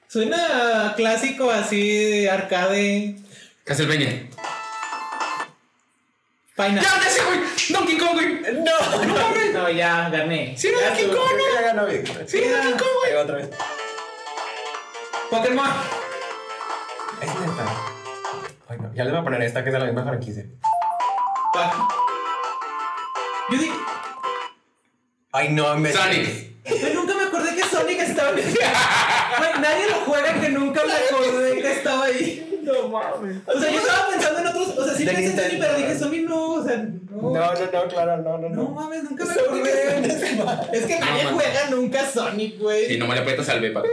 Suena 0.09 0.95
clásico 0.97 1.51
así 1.51 1.81
de 2.20 2.31
arcade. 2.31 3.16
Castlevania. 3.64 4.28
Final. 6.57 6.83
¡Ya, 6.85 7.09
ese, 7.09 7.24
güey! 7.24 7.41
¡Donkey 7.70 7.97
Kong, 7.97 8.12
güey! 8.14 8.43
No, 8.53 9.05
no 9.05 9.14
mames. 9.14 9.55
No, 9.55 9.70
ya 9.70 10.11
gané. 10.11 10.55
Sí, 10.59 10.68
Ya 10.78 10.89
Donkey. 10.89 11.07
Kong. 11.07 11.37
Que 11.37 11.55
ya 11.55 11.61
ganó 11.62 11.87
bien. 11.87 12.05
Sí, 12.26 12.41
Donkey 12.41 12.72
Kong, 12.72 12.91
güey. 13.03 13.14
Otra 13.14 13.37
vez. 13.37 13.51
Pokémon. 15.31 15.99
Es 17.22 17.28
neta. 17.40 17.64
Ay, 18.68 18.78
no. 18.80 18.94
Ya 18.94 19.04
les 19.04 19.12
voy 19.12 19.20
a 19.20 19.24
poner 19.24 19.42
esta 19.42 19.62
que 19.62 19.68
es 19.70 19.72
de 19.72 19.78
la 19.78 19.86
misma 19.86 20.04
franquicia. 20.04 20.44
Pa- 21.52 21.88
Yo 23.50 23.58
dije, 23.58 23.72
Ay, 25.32 25.48
no, 25.50 25.76
me. 25.76 25.92
Sonic. 25.92 26.50
Güey, 26.68 26.94
nunca 26.94 27.14
me 27.14 27.22
acordé 27.24 27.54
que 27.54 27.62
Sonic 27.64 28.00
estaba 28.00 28.30
en 28.30 28.36
Güey, 28.36 29.60
nadie 29.60 29.88
lo 29.90 29.96
juega 30.06 30.40
que 30.40 30.48
nunca 30.50 30.82
me 30.84 30.92
acordé 30.92 31.60
que 31.62 31.72
estaba 31.72 32.04
ahí. 32.04 32.60
No 32.62 32.88
mames. 32.88 33.36
O 33.46 33.58
sea, 33.58 33.70
yo 33.70 33.78
estaba 33.78 34.08
pensando 34.10 34.40
en 34.40 34.46
otros. 34.48 34.78
O 34.78 34.84
sea, 34.84 34.94
sí 34.94 35.04
pensé 35.04 35.24
en 35.26 35.36
Sonic, 35.36 35.58
pero 35.60 35.74
dije 35.76 35.98
Sonic 35.98 36.28
no. 36.28 36.52
O 36.54 36.64
sea, 36.64 36.76
no. 36.78 37.00
No, 37.10 37.30
no, 37.30 37.52
no, 37.72 37.88
claro, 37.88 38.16
no, 38.18 38.38
no, 38.38 38.48
No 38.48 38.62
no. 38.62 38.68
mames, 38.70 39.02
nunca 39.04 39.24
me 39.24 39.32
acordé. 39.32 39.98
es 40.72 40.86
que 40.86 40.98
nadie 41.00 41.24
juega 41.32 41.70
nunca 41.70 42.04
Sonic, 42.08 42.58
güey. 42.58 42.86
Sí, 42.86 42.98
nomás 42.98 43.16
le 43.16 43.22
aprietas 43.22 43.48
al 43.48 43.60
B, 43.60 43.70
pa. 43.72 43.82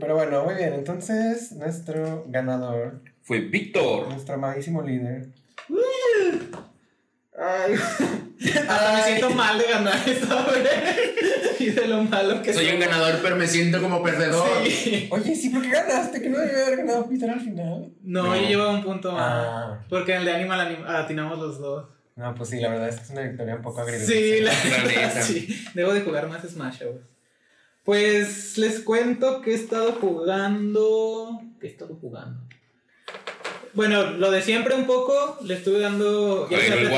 Pero 0.00 0.14
bueno, 0.16 0.44
muy 0.44 0.54
bien. 0.54 0.72
Entonces, 0.74 1.52
nuestro 1.52 2.24
ganador, 2.28 3.00
Fue 3.22 3.40
Víctor. 3.40 4.08
nuestro 4.08 4.34
amadísimo 4.34 4.82
líder. 4.82 5.28
Ay. 7.36 7.74
Hasta 8.68 8.92
me 8.96 9.02
siento 9.04 9.30
mal 9.30 9.58
de 9.58 9.64
ganar 9.64 10.08
esta 10.08 10.44
vez. 10.46 11.60
Y 11.60 11.66
de 11.70 11.88
lo 11.88 12.02
malo 12.02 12.42
que 12.42 12.52
Soy 12.52 12.68
un 12.68 12.78
ganador, 12.80 13.18
pero 13.22 13.36
me 13.36 13.46
siento 13.46 13.80
como 13.80 14.02
perdedor. 14.02 14.46
Sí. 14.66 15.08
Oye, 15.10 15.34
sí, 15.34 15.48
¿por 15.50 15.62
qué 15.62 15.70
ganaste? 15.70 16.20
Que 16.20 16.28
no 16.28 16.38
debía 16.38 16.66
haber 16.66 16.78
ganado 16.78 17.08
Peter 17.08 17.30
al 17.30 17.40
final. 17.40 17.90
No, 18.02 18.22
No. 18.24 18.36
yo 18.36 18.46
llevo 18.48 18.70
un 18.70 18.84
punto 18.84 19.12
más. 19.12 19.22
Ah. 19.46 19.80
Porque 19.88 20.12
en 20.12 20.18
el 20.20 20.24
de 20.26 20.32
Animal 20.32 20.60
anim- 20.60 20.86
atinamos 20.86 21.38
los 21.38 21.58
dos. 21.58 21.88
No, 22.16 22.34
pues 22.34 22.50
sí, 22.50 22.60
la 22.60 22.68
verdad 22.68 22.88
es 22.88 22.96
que 22.96 23.02
es 23.02 23.10
una 23.10 23.22
victoria 23.22 23.56
un 23.56 23.62
poco 23.62 23.80
agridulce. 23.80 24.12
Sí, 24.12 24.40
la, 24.40 24.52
neta. 24.84 25.22
sí. 25.22 25.64
Debo 25.74 25.92
de 25.94 26.02
jugar 26.02 26.28
más 26.28 26.42
Smash 26.42 26.80
Bros. 26.80 27.00
Pues 27.84 28.56
les 28.56 28.80
cuento 28.80 29.42
que 29.42 29.52
he 29.52 29.54
estado 29.54 29.92
jugando. 29.92 31.42
¿Qué 31.60 31.66
he 31.66 31.70
estado 31.70 31.96
jugando? 32.00 32.40
Bueno, 33.74 34.12
lo 34.12 34.30
de 34.30 34.40
siempre 34.40 34.74
un 34.74 34.86
poco, 34.86 35.36
le 35.42 35.54
estuve 35.54 35.80
dando. 35.80 36.48
Ya 36.48 36.58
Hyrule. 36.58 36.90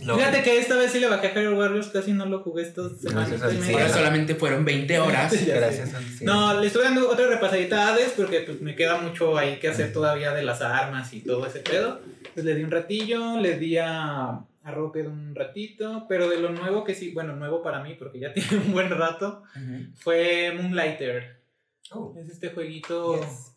No. 0.00 0.16
Fíjate 0.16 0.42
que 0.42 0.58
esta 0.58 0.76
vez 0.76 0.92
sí 0.92 1.00
le 1.00 1.08
bajé 1.08 1.28
a 1.28 1.32
Hyrule 1.32 1.58
Warriors, 1.58 1.88
casi 1.88 2.12
no 2.12 2.26
lo 2.26 2.40
jugué 2.40 2.62
estas 2.62 3.00
semanas. 3.00 3.40
Ahora 3.42 3.88
solamente 3.88 4.34
fueron 4.34 4.64
20 4.64 4.98
horas. 5.00 5.32
Gracias 5.46 5.94
al 5.94 6.04
cielo. 6.04 6.32
No, 6.32 6.60
le 6.60 6.66
estoy 6.66 6.84
dando 6.84 7.10
otra 7.10 7.26
repasadita 7.26 7.88
a 7.88 7.94
Hades 7.94 8.12
porque 8.14 8.40
pues, 8.40 8.60
me 8.60 8.76
queda 8.76 8.98
mucho 8.98 9.38
ahí 9.38 9.58
que 9.58 9.68
hacer 9.68 9.92
todavía 9.92 10.32
de 10.32 10.42
las 10.42 10.60
armas 10.60 11.12
y 11.14 11.20
todo 11.20 11.46
ese 11.46 11.60
pedo. 11.60 12.00
Pues 12.34 12.44
le 12.44 12.54
di 12.54 12.62
un 12.62 12.70
ratillo, 12.70 13.40
le 13.40 13.58
di 13.58 13.78
a, 13.78 14.40
a 14.66 14.72
Rocket 14.72 15.06
un 15.06 15.34
ratito, 15.34 16.06
pero 16.08 16.28
de 16.28 16.40
lo 16.40 16.50
nuevo 16.50 16.82
que 16.82 16.94
sí, 16.94 17.12
bueno, 17.12 17.36
nuevo 17.36 17.62
para 17.62 17.82
mí 17.82 17.94
porque 17.94 18.18
ya 18.18 18.32
tiene 18.34 18.56
un 18.58 18.72
buen 18.72 18.90
rato, 18.90 19.42
fue 19.94 20.52
Moonlighter. 20.54 21.40
Oh. 21.92 22.14
Es 22.18 22.28
este 22.28 22.50
jueguito 22.50 23.20
Yes. 23.20 23.56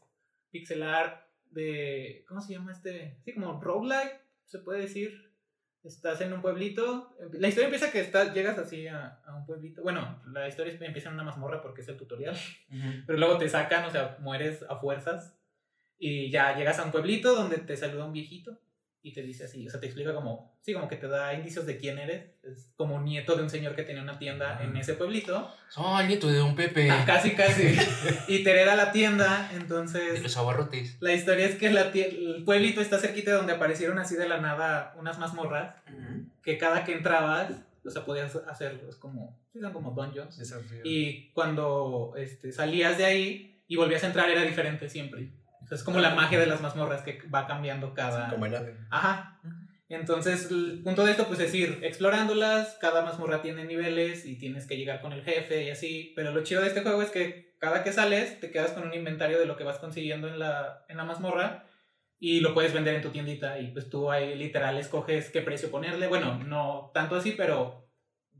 pixel 0.51 0.83
art 0.83 1.25
de, 1.49 2.23
¿cómo 2.27 2.41
se 2.41 2.53
llama 2.53 2.71
este? 2.71 3.17
Sí, 3.25 3.33
como 3.33 3.59
roguelike, 3.59 4.21
se 4.45 4.59
puede 4.59 4.81
decir. 4.81 5.27
Estás 5.83 6.19
en 6.21 6.33
un 6.33 6.41
pueblito. 6.41 7.15
La 7.31 7.47
historia 7.47 7.67
empieza 7.67 7.89
que 7.91 8.01
estás, 8.01 8.33
llegas 8.33 8.57
así 8.59 8.85
a, 8.87 9.21
a 9.25 9.35
un 9.35 9.45
pueblito. 9.45 9.81
Bueno, 9.81 10.21
la 10.27 10.47
historia 10.47 10.77
empieza 10.81 11.07
en 11.07 11.15
una 11.15 11.23
mazmorra 11.23 11.61
porque 11.61 11.81
es 11.81 11.87
el 11.87 11.95
tutorial. 11.97 12.35
Ujú. 12.69 12.89
Pero 13.07 13.17
luego 13.17 13.37
te 13.37 13.47
sacan, 13.49 13.85
o 13.85 13.89
sea, 13.89 14.17
mueres 14.19 14.63
a 14.69 14.75
fuerzas. 14.75 15.39
Y 15.97 16.29
ya 16.31 16.55
llegas 16.55 16.77
a 16.79 16.83
un 16.83 16.91
pueblito 16.91 17.33
donde 17.33 17.57
te 17.57 17.77
saluda 17.77 18.05
un 18.05 18.13
viejito. 18.13 18.59
Y 19.01 19.13
te 19.13 19.21
dice 19.21 19.45
así, 19.45 19.65
o 19.65 19.71
sea, 19.71 19.79
te 19.79 19.85
explica 19.85 20.13
como, 20.13 20.57
sí, 20.61 20.73
como 20.73 20.89
que 20.89 20.97
te 20.97 21.07
da 21.07 21.33
indicios 21.33 21.65
de 21.65 21.77
quién 21.77 21.97
eres. 21.97 22.25
Es 22.43 22.73
como 22.75 22.99
nieto 23.01 23.35
de 23.37 23.43
un 23.43 23.49
señor 23.49 23.73
que 23.73 23.83
tenía 23.83 24.01
una 24.01 24.19
tienda 24.19 24.61
en 24.61 24.75
ese 24.75 24.93
pueblito. 24.95 25.49
Soy 25.69 26.07
nieto 26.07 26.27
de 26.27 26.41
un 26.41 26.53
Pepe. 26.55 26.91
Ah, 26.91 27.03
casi, 27.05 27.31
casi. 27.31 27.77
y 28.27 28.43
te 28.43 28.51
hereda 28.51 28.75
la 28.75 28.91
tienda, 28.91 29.47
De 29.53 29.57
entonces... 29.57 30.21
los 30.21 30.35
abarrotes. 30.35 30.97
La 30.99 31.13
historia 31.13 31.45
es 31.45 31.55
que 31.55 31.69
la 31.69 31.83
el 31.83 32.43
pueblito 32.43 32.81
está 32.81 32.99
cerquita 32.99 33.31
de 33.31 33.37
donde 33.37 33.53
aparecieron 33.53 33.99
así 33.99 34.15
de 34.15 34.27
la 34.27 34.41
nada 34.41 34.93
unas 34.97 35.17
mazmorras 35.17 35.75
Ujú. 35.87 36.25
que 36.43 36.57
cada 36.57 36.83
que 36.83 36.91
entrabas, 36.91 37.53
o 37.85 37.89
sea, 37.89 38.03
podías 38.03 38.35
hacerlos 38.35 38.97
como, 38.97 39.39
son 39.53 39.71
como 39.71 39.91
dungeons. 39.91 40.37
Desafío. 40.37 40.81
Y 40.83 41.29
cuando 41.31 42.15
este, 42.17 42.51
salías 42.51 42.97
de 42.97 43.05
ahí 43.05 43.63
y 43.65 43.77
volvías 43.77 44.03
a 44.03 44.07
entrar 44.07 44.29
era 44.29 44.41
diferente 44.41 44.89
siempre. 44.89 45.29
Sea, 45.69 45.77
es 45.77 45.83
como 45.83 45.99
la 45.99 46.15
magia 46.15 46.39
de 46.39 46.47
las 46.47 46.61
mazmorras 46.61 47.03
que 47.03 47.21
va 47.33 47.45
cambiando 47.45 47.93
cada... 47.93 48.29
Como 48.29 48.47
en 48.47 48.55
Hades. 48.55 48.77
Ajá. 48.89 49.39
Entonces, 49.87 50.49
el 50.49 50.81
punto 50.83 51.05
de 51.05 51.11
esto 51.11 51.27
pues 51.27 51.39
es 51.39 51.53
ir 51.53 51.79
explorándolas, 51.83 52.77
cada 52.79 53.03
mazmorra 53.03 53.41
tiene 53.41 53.65
niveles 53.65 54.25
y 54.25 54.37
tienes 54.37 54.67
que 54.67 54.77
llegar 54.77 55.01
con 55.01 55.13
el 55.13 55.23
jefe 55.23 55.63
y 55.63 55.69
así, 55.69 56.13
pero 56.15 56.31
lo 56.31 56.43
chido 56.43 56.61
de 56.61 56.67
este 56.67 56.81
juego 56.81 57.01
es 57.01 57.09
que 57.09 57.55
cada 57.59 57.83
que 57.83 57.91
sales 57.91 58.39
te 58.39 58.51
quedas 58.51 58.71
con 58.71 58.87
un 58.87 58.93
inventario 58.93 59.39
de 59.39 59.45
lo 59.45 59.57
que 59.57 59.63
vas 59.63 59.79
consiguiendo 59.79 60.27
en 60.27 60.39
la, 60.39 60.85
en 60.89 60.97
la 60.97 61.05
mazmorra 61.05 61.65
y 62.19 62.39
lo 62.39 62.53
puedes 62.53 62.73
vender 62.73 62.95
en 62.95 63.01
tu 63.01 63.09
tiendita 63.09 63.59
y 63.59 63.71
pues 63.71 63.89
tú 63.89 64.11
ahí 64.11 64.35
literal 64.35 64.77
escoges 64.77 65.29
qué 65.29 65.41
precio 65.41 65.71
ponerle, 65.71 66.07
bueno, 66.07 66.37
no 66.37 66.91
tanto 66.93 67.15
así, 67.15 67.31
pero 67.31 67.89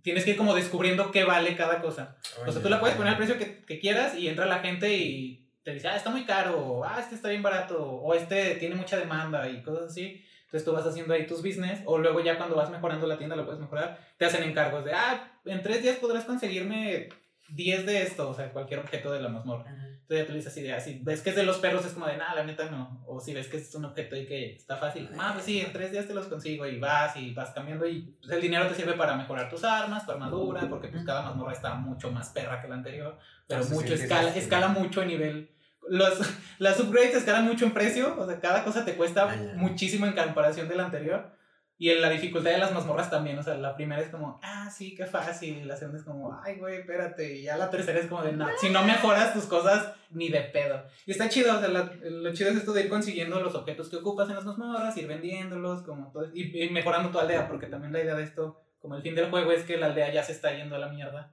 tienes 0.04 0.26
que 0.26 0.32
ir 0.32 0.38
como 0.38 0.56
descubriendo 0.56 1.12
qué 1.12 1.24
vale 1.24 1.56
cada 1.56 1.82
cosa. 1.82 2.18
O 2.46 2.52
sea, 2.52 2.62
tú 2.62 2.70
la 2.70 2.80
puedes 2.80 2.96
poner 2.96 3.14
al 3.14 3.18
precio 3.18 3.38
que, 3.38 3.66
que 3.66 3.80
quieras 3.80 4.16
y 4.16 4.28
entra 4.28 4.46
la 4.46 4.60
gente 4.60 4.96
y 4.96 5.49
te 5.70 5.76
dice, 5.76 5.88
ah, 5.88 5.95
está 5.95 6.09
muy 6.09 6.26
caro, 6.26 6.84
ah, 6.84 6.97
este 6.99 7.15
está 7.15 7.30
bien 7.30 7.43
barato, 7.43 7.84
o 7.84 8.13
este 8.13 8.55
tiene 8.55 8.76
mucha 8.76 8.97
demanda 8.97 9.47
y 9.49 9.61
cosas 9.61 9.91
así. 9.91 10.24
Entonces 10.45 10.65
tú 10.65 10.74
vas 10.74 10.86
haciendo 10.86 11.13
ahí 11.13 11.28
tus 11.28 11.43
business, 11.43 11.82
o 11.86 11.97
luego 11.97 12.22
ya 12.22 12.38
cuando 12.38 12.55
vas 12.55 12.72
mejorando 12.72 13.05
la 13.05 13.17
tienda 13.17 13.36
lo 13.36 13.45
puedes 13.45 13.61
mejorar, 13.61 13.99
te 14.17 14.26
hacen 14.26 14.43
encargos 14.43 14.84
de, 14.84 14.93
ah, 14.93 15.32
en 15.45 15.61
tres 15.61 15.84
días 15.84 15.97
podrás 15.97 16.26
conseguirme 16.26 17.09
10 17.49 17.86
de 17.86 18.03
esto, 18.03 18.30
o 18.30 18.34
sea, 18.34 18.51
cualquier 18.51 18.80
objeto 18.80 19.11
de 19.11 19.22
la 19.22 19.30
mazmorra. 19.30 19.70
Entonces 19.70 20.24
ya 20.24 20.26
tú 20.26 20.32
le 20.32 20.38
dices 20.38 20.51
así 20.51 20.63
de, 20.63 20.74
ah, 20.74 20.80
si 20.80 20.99
ves 21.03 21.22
que 21.22 21.30
es 21.30 21.36
de 21.36 21.43
los 21.43 21.59
perros 21.59 21.86
es 21.86 21.93
como 21.93 22.07
de, 22.07 22.17
nada, 22.17 22.34
la 22.34 22.43
neta 22.43 22.67
no. 22.72 23.03
O 23.05 23.20
si 23.20 23.32
ves 23.32 23.47
que 23.47 23.57
es 23.57 23.76
un 23.76 23.86
objeto 23.86 24.15
y 24.15 24.26
que 24.26 24.55
está 24.55 24.78
fácil, 24.78 25.07
ah, 25.20 25.32
pues 25.34 25.45
sí, 25.45 25.59
en 25.59 25.72
tres 25.72 25.91
días 25.91 26.07
te 26.07 26.15
los 26.15 26.26
consigo 26.26 26.65
y 26.65 26.80
vas 26.80 27.15
y 27.15 27.32
vas 27.32 27.51
cambiando 27.51 27.88
y 27.88 28.15
pues, 28.20 28.32
el 28.32 28.41
dinero 28.41 28.67
te 28.67 28.74
sirve 28.74 28.93
para 28.93 29.15
mejorar 29.15 29.49
tus 29.49 29.63
armas, 29.63 30.07
tu 30.07 30.11
armadura, 30.11 30.67
porque 30.67 30.88
pues 30.88 31.03
cada 31.03 31.22
mazmorra 31.22 31.53
está 31.53 31.76
mucho 31.76 32.11
más 32.11 32.30
perra 32.30 32.59
que 32.59 32.67
la 32.67 32.76
anterior, 32.76 33.20
pero 33.47 33.61
Ah, 33.63 33.67
mucho 33.70 33.95
sí, 33.95 34.03
escala, 34.03 34.36
escala 34.36 34.67
mucho 34.70 35.01
a 35.01 35.05
nivel... 35.05 35.51
Los, 35.90 36.20
las 36.60 36.80
upgrades 36.80 37.16
escalan 37.16 37.46
mucho 37.46 37.66
en 37.66 37.72
precio, 37.74 38.16
o 38.18 38.26
sea, 38.26 38.40
cada 38.40 38.64
cosa 38.64 38.86
te 38.86 38.96
cuesta 38.96 39.28
Ah, 39.30 39.36
ya. 39.36 39.54
muchísimo 39.56 40.06
en 40.06 40.14
comparación 40.14 40.68
de 40.70 40.76
la 40.76 40.86
anterior. 40.86 41.38
Y 41.82 41.92
en 41.92 42.02
la 42.02 42.10
dificultad 42.10 42.52
de 42.52 42.58
las 42.58 42.74
mazmorras 42.74 43.10
también, 43.10 43.40
o 43.40 43.44
sea, 43.44 43.56
la 43.56 43.74
primera 43.74 44.02
es 44.02 44.10
como, 44.10 44.38
ah, 44.44 44.70
sí, 44.70 44.96
qué 44.96 45.06
fácil. 45.06 45.60
Y 45.60 45.64
la 45.64 45.78
segunda 45.78 45.98
es 45.98 46.04
como, 46.04 46.38
ay, 46.44 46.58
güey, 46.58 46.80
espérate. 46.80 47.38
Y 47.38 47.44
ya 47.44 47.56
la 47.56 47.70
tercera 47.70 47.98
es 48.02 48.08
como 48.08 48.22
de, 48.22 48.34
no, 48.34 48.50
si 48.60 48.70
no 48.70 48.84
mejoras 48.84 49.32
tus 49.34 49.46
cosas, 49.46 49.94
ni 50.12 50.28
de 50.28 50.42
pedo. 50.42 50.84
Y 51.06 51.12
está 51.12 51.30
chido, 51.30 51.56
o 51.56 51.60
sea, 51.62 51.70
la- 51.70 51.90
lo 52.04 52.34
chido 52.34 52.50
es 52.50 52.58
esto 52.58 52.74
de 52.74 52.82
ir 52.82 52.90
consiguiendo 52.90 53.40
los 53.40 53.56
objetos 53.56 53.88
que 53.88 53.96
ocupas 53.96 54.28
en 54.28 54.36
las 54.36 54.44
mazmorras, 54.44 54.98
ir 54.98 55.08
vendiéndolos, 55.08 55.84
como 55.84 56.12
todo, 56.12 56.26
y, 56.34 56.62
y 56.66 56.70
mejorando 56.70 57.12
tu 57.12 57.20
aldea, 57.20 57.48
porque 57.48 57.68
también 57.68 57.94
la 57.94 58.02
idea 58.04 58.16
de 58.16 58.24
esto, 58.24 58.62
como 58.80 58.96
el 58.98 59.02
fin 59.02 59.16
del 59.16 59.30
juego, 59.30 59.54
es 59.54 59.64
que 59.64 59.78
la 59.78 59.86
aldea 59.86 60.12
ya 60.12 60.22
se 60.24 60.34
está 60.34 60.52
yendo 60.54 60.76
a 60.76 60.80
la 60.80 60.90
mierda 60.90 61.32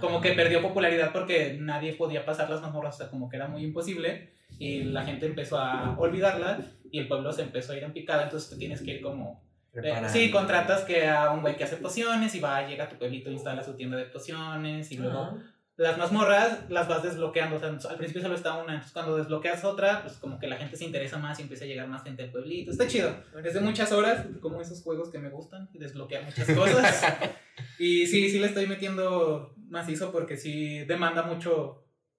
como 0.00 0.20
que 0.20 0.32
perdió 0.32 0.60
popularidad 0.60 1.12
porque 1.12 1.56
nadie 1.60 1.94
podía 1.94 2.24
pasar 2.24 2.50
las 2.50 2.60
mazmorras, 2.60 2.96
o 2.96 2.98
sea, 2.98 3.08
como 3.08 3.28
que 3.28 3.36
era 3.36 3.48
muy 3.48 3.62
imposible 3.64 4.32
y 4.58 4.84
la 4.84 5.04
gente 5.04 5.26
empezó 5.26 5.58
a 5.58 5.96
olvidarla 5.98 6.60
y 6.90 6.98
el 6.98 7.08
pueblo 7.08 7.32
se 7.32 7.42
empezó 7.42 7.72
a 7.72 7.76
ir 7.76 7.84
en 7.84 7.92
picada, 7.92 8.24
entonces 8.24 8.50
te 8.50 8.56
tienes 8.56 8.82
que 8.82 8.92
ir 8.92 9.02
como... 9.02 9.42
eh, 9.82 10.02
sí, 10.08 10.30
contratas 10.30 10.82
que 10.82 11.08
a 11.08 11.30
un 11.30 11.40
güey 11.40 11.56
que 11.56 11.64
hace 11.64 11.76
pociones 11.76 12.34
y 12.34 12.40
va, 12.40 12.66
llega 12.66 12.84
a 12.84 12.88
tu 12.88 12.96
pueblito, 12.96 13.30
instala 13.30 13.64
su 13.64 13.74
tienda 13.74 13.96
de 13.96 14.04
pociones 14.04 14.92
y 14.92 14.98
luego 14.98 15.22
Ajá. 15.22 15.36
las 15.76 15.96
mazmorras 15.96 16.70
las 16.70 16.86
vas 16.88 17.02
desbloqueando. 17.02 17.56
O 17.56 17.58
sea, 17.58 17.70
al 17.90 17.96
principio 17.96 18.20
solo 18.20 18.34
está 18.34 18.54
una. 18.56 18.74
Entonces, 18.74 18.92
cuando 18.92 19.16
desbloqueas 19.16 19.64
otra, 19.64 20.02
pues 20.02 20.18
como 20.18 20.38
que 20.38 20.46
la 20.46 20.56
gente 20.56 20.76
se 20.76 20.84
interesa 20.84 21.16
más 21.16 21.38
y 21.38 21.42
empieza 21.42 21.64
a 21.64 21.68
llegar 21.68 21.88
más 21.88 22.04
gente 22.04 22.24
al 22.24 22.30
pueblito. 22.30 22.70
Está 22.70 22.86
chido. 22.86 23.14
Es 23.42 23.54
de 23.54 23.60
muchas 23.60 23.90
horas, 23.92 24.26
como 24.42 24.60
esos 24.60 24.82
juegos 24.82 25.10
que 25.10 25.18
me 25.18 25.30
gustan, 25.30 25.70
desbloquear 25.72 26.24
muchas 26.24 26.50
cosas. 26.50 27.02
y 27.78 28.06
sí, 28.06 28.28
sí 28.28 28.38
le 28.38 28.48
estoy 28.48 28.66
metiendo 28.66 29.54
macizo 29.72 30.12
porque 30.12 30.36
sí 30.36 30.84
demanda 30.84 31.22
mucho. 31.22 31.78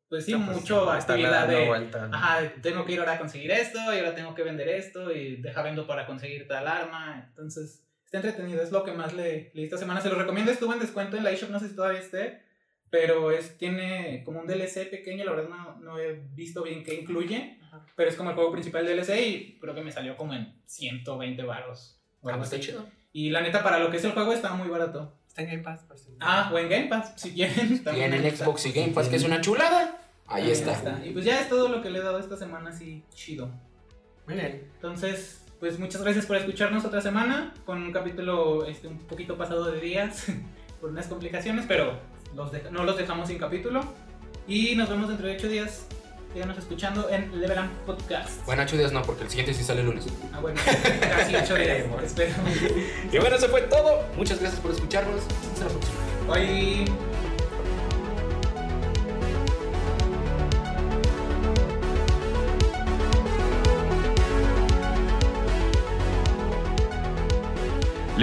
Pues 0.09 0.25
sí, 0.25 0.33
No, 0.33 0.45
pues, 0.45 0.57
mucho 0.57 0.91
actividad 0.91 1.47
de. 1.47 1.65
vuelta, 1.67 2.07
¿no? 2.07 2.15
Ajá, 2.15 2.41
tengo 2.61 2.85
que 2.85 2.91
ir 2.93 2.99
ahora 2.99 3.13
a 3.13 3.17
conseguir 3.19 3.49
esto 3.51 3.79
y 3.93 3.97
ahora 3.97 4.13
tengo 4.13 4.35
que 4.35 4.43
vender 4.43 4.67
esto 4.69 5.11
y 5.11 5.37
deja 5.37 5.63
vendo 5.63 5.87
para 5.87 6.05
conseguir 6.05 6.47
tal 6.47 6.67
arma. 6.67 7.25
Entonces, 7.29 7.83
está 8.05 8.17
entretenido, 8.17 8.61
es 8.61 8.71
lo 8.71 8.83
que 8.83 8.91
más 8.91 9.13
le, 9.13 9.51
le 9.55 9.63
esta 9.63 9.77
semana. 9.77 10.01
Se 10.01 10.09
lo 10.09 10.15
recomiendo, 10.15 10.51
estuvo 10.51 10.73
en 10.73 10.79
descuento 10.79 11.17
en 11.17 11.23
la 11.23 11.31
eShop, 11.31 11.49
no 11.49 11.59
sé 11.59 11.69
si 11.69 11.75
todavía 11.75 11.99
esté, 11.99 12.43
pero 12.91 13.31
es, 13.31 13.57
tiene 13.57 14.21
como 14.23 14.39
un 14.41 14.45
DLC 14.45 14.87
pequeño, 14.91 15.25
la 15.25 15.31
verdad 15.31 15.49
no, 15.49 15.79
no 15.79 15.97
he 15.99 16.13
visto 16.35 16.61
bien 16.61 16.83
qué 16.83 16.93
incluye, 16.93 17.57
pero 17.95 18.07
es 18.07 18.15
como 18.15 18.29
el 18.29 18.35
juego 18.35 18.51
principal 18.51 18.85
del 18.85 18.97
DLC 19.03 19.19
y 19.19 19.57
creo 19.59 19.73
que 19.73 19.81
me 19.81 19.91
salió 19.91 20.15
como 20.15 20.35
en 20.35 20.61
120 20.67 21.41
baros. 21.43 21.99
o 22.21 22.29
Ah, 22.29 22.33
algo 22.33 22.43
pues 22.45 22.53
está 22.53 22.63
chido. 22.63 22.85
Y 23.13 23.31
la 23.31 23.41
neta, 23.41 23.63
para 23.63 23.79
lo 23.79 23.89
que 23.89 23.97
es 23.97 24.03
el 24.03 24.11
juego, 24.11 24.31
está 24.31 24.53
muy 24.53 24.67
barato. 24.69 25.11
Está 25.33 25.41
en 25.41 25.47
Game 25.49 25.63
Pass, 25.63 25.79
por 25.87 25.97
si- 25.97 26.11
Ah, 26.19 26.51
o 26.53 26.59
en 26.59 26.69
Game 26.69 26.85
Pass, 26.85 27.13
si 27.15 27.31
quieren. 27.33 27.73
Y 27.73 27.79
también 27.79 28.13
en 28.13 28.19
el 28.19 28.25
está. 28.27 28.45
Xbox 28.45 28.67
y 28.67 28.71
Game 28.71 28.93
Pass, 28.93 29.07
que 29.07 29.15
es 29.15 29.23
una 29.23 29.41
chulada. 29.41 29.97
Ahí 30.27 30.51
está. 30.51 31.01
Y 31.03 31.09
pues 31.09 31.25
ya 31.25 31.41
es 31.41 31.49
todo 31.49 31.69
lo 31.69 31.81
que 31.81 31.89
le 31.89 31.99
he 31.99 32.01
dado 32.03 32.19
esta 32.19 32.37
semana, 32.37 32.69
así 32.69 33.03
chido. 33.15 33.49
Muy 34.27 34.35
bien. 34.35 34.69
Entonces, 34.75 35.41
pues 35.59 35.79
muchas 35.79 36.03
gracias 36.03 36.27
por 36.27 36.37
escucharnos 36.37 36.85
otra 36.85 37.01
semana 37.01 37.51
con 37.65 37.81
un 37.81 37.91
capítulo 37.91 38.65
este, 38.67 38.87
un 38.87 38.99
poquito 38.99 39.35
pasado 39.35 39.71
de 39.71 39.79
días 39.81 40.27
por 40.79 40.91
unas 40.91 41.07
complicaciones, 41.07 41.65
pero 41.67 41.97
los 42.35 42.51
no 42.71 42.83
los 42.83 42.95
dejamos 42.95 43.27
sin 43.29 43.39
capítulo. 43.39 43.81
Y 44.47 44.75
nos 44.75 44.87
vemos 44.87 45.07
dentro 45.07 45.25
de 45.27 45.35
8 45.35 45.47
días. 45.49 45.87
Síganos 46.33 46.57
escuchando 46.57 47.09
en 47.11 47.39
Level 47.39 47.59
Up 47.59 47.69
Podcast. 47.85 48.43
Bueno, 48.47 48.63
ocho 48.63 48.75
días 48.75 48.91
no, 48.91 49.03
porque 49.03 49.23
el 49.23 49.29
siguiente 49.29 49.53
sí 49.53 49.63
sale 49.63 49.81
el 49.81 49.85
lunes. 49.85 50.05
Ah, 50.33 50.39
bueno, 50.39 50.59
casi 50.99 51.35
8 51.35 51.55
días. 51.55 51.85
Espero. 52.03 52.33
Y 53.11 53.17
bueno, 53.19 53.35
eso 53.35 53.49
fue 53.49 53.61
todo. 53.61 54.03
Muchas 54.17 54.39
gracias 54.39 54.59
por 54.59 54.71
escucharnos. 54.71 55.21
Hasta 55.53 55.65
la 55.65 55.69
próxima. 55.69 55.99
Bye. 56.33 57.22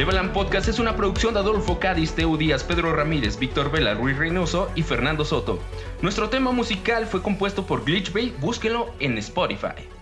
Level 0.00 0.18
Up 0.18 0.32
Podcast 0.32 0.66
es 0.66 0.78
una 0.78 0.96
producción 0.96 1.34
de 1.34 1.40
Adolfo 1.40 1.78
Cádiz, 1.78 2.14
Teo 2.14 2.38
Díaz, 2.38 2.64
Pedro 2.64 2.96
Ramírez, 2.96 3.38
Víctor 3.38 3.70
Vela, 3.70 3.92
Ruiz 3.92 4.16
Reynoso 4.16 4.70
y 4.74 4.82
Fernando 4.82 5.26
Soto. 5.26 5.58
Nuestro 6.00 6.30
tema 6.30 6.52
musical 6.52 7.04
fue 7.04 7.20
compuesto 7.20 7.66
por 7.66 7.84
Glitch 7.84 8.10
Bay, 8.10 8.34
búsquenlo 8.40 8.94
en 8.98 9.18
Spotify. 9.18 9.99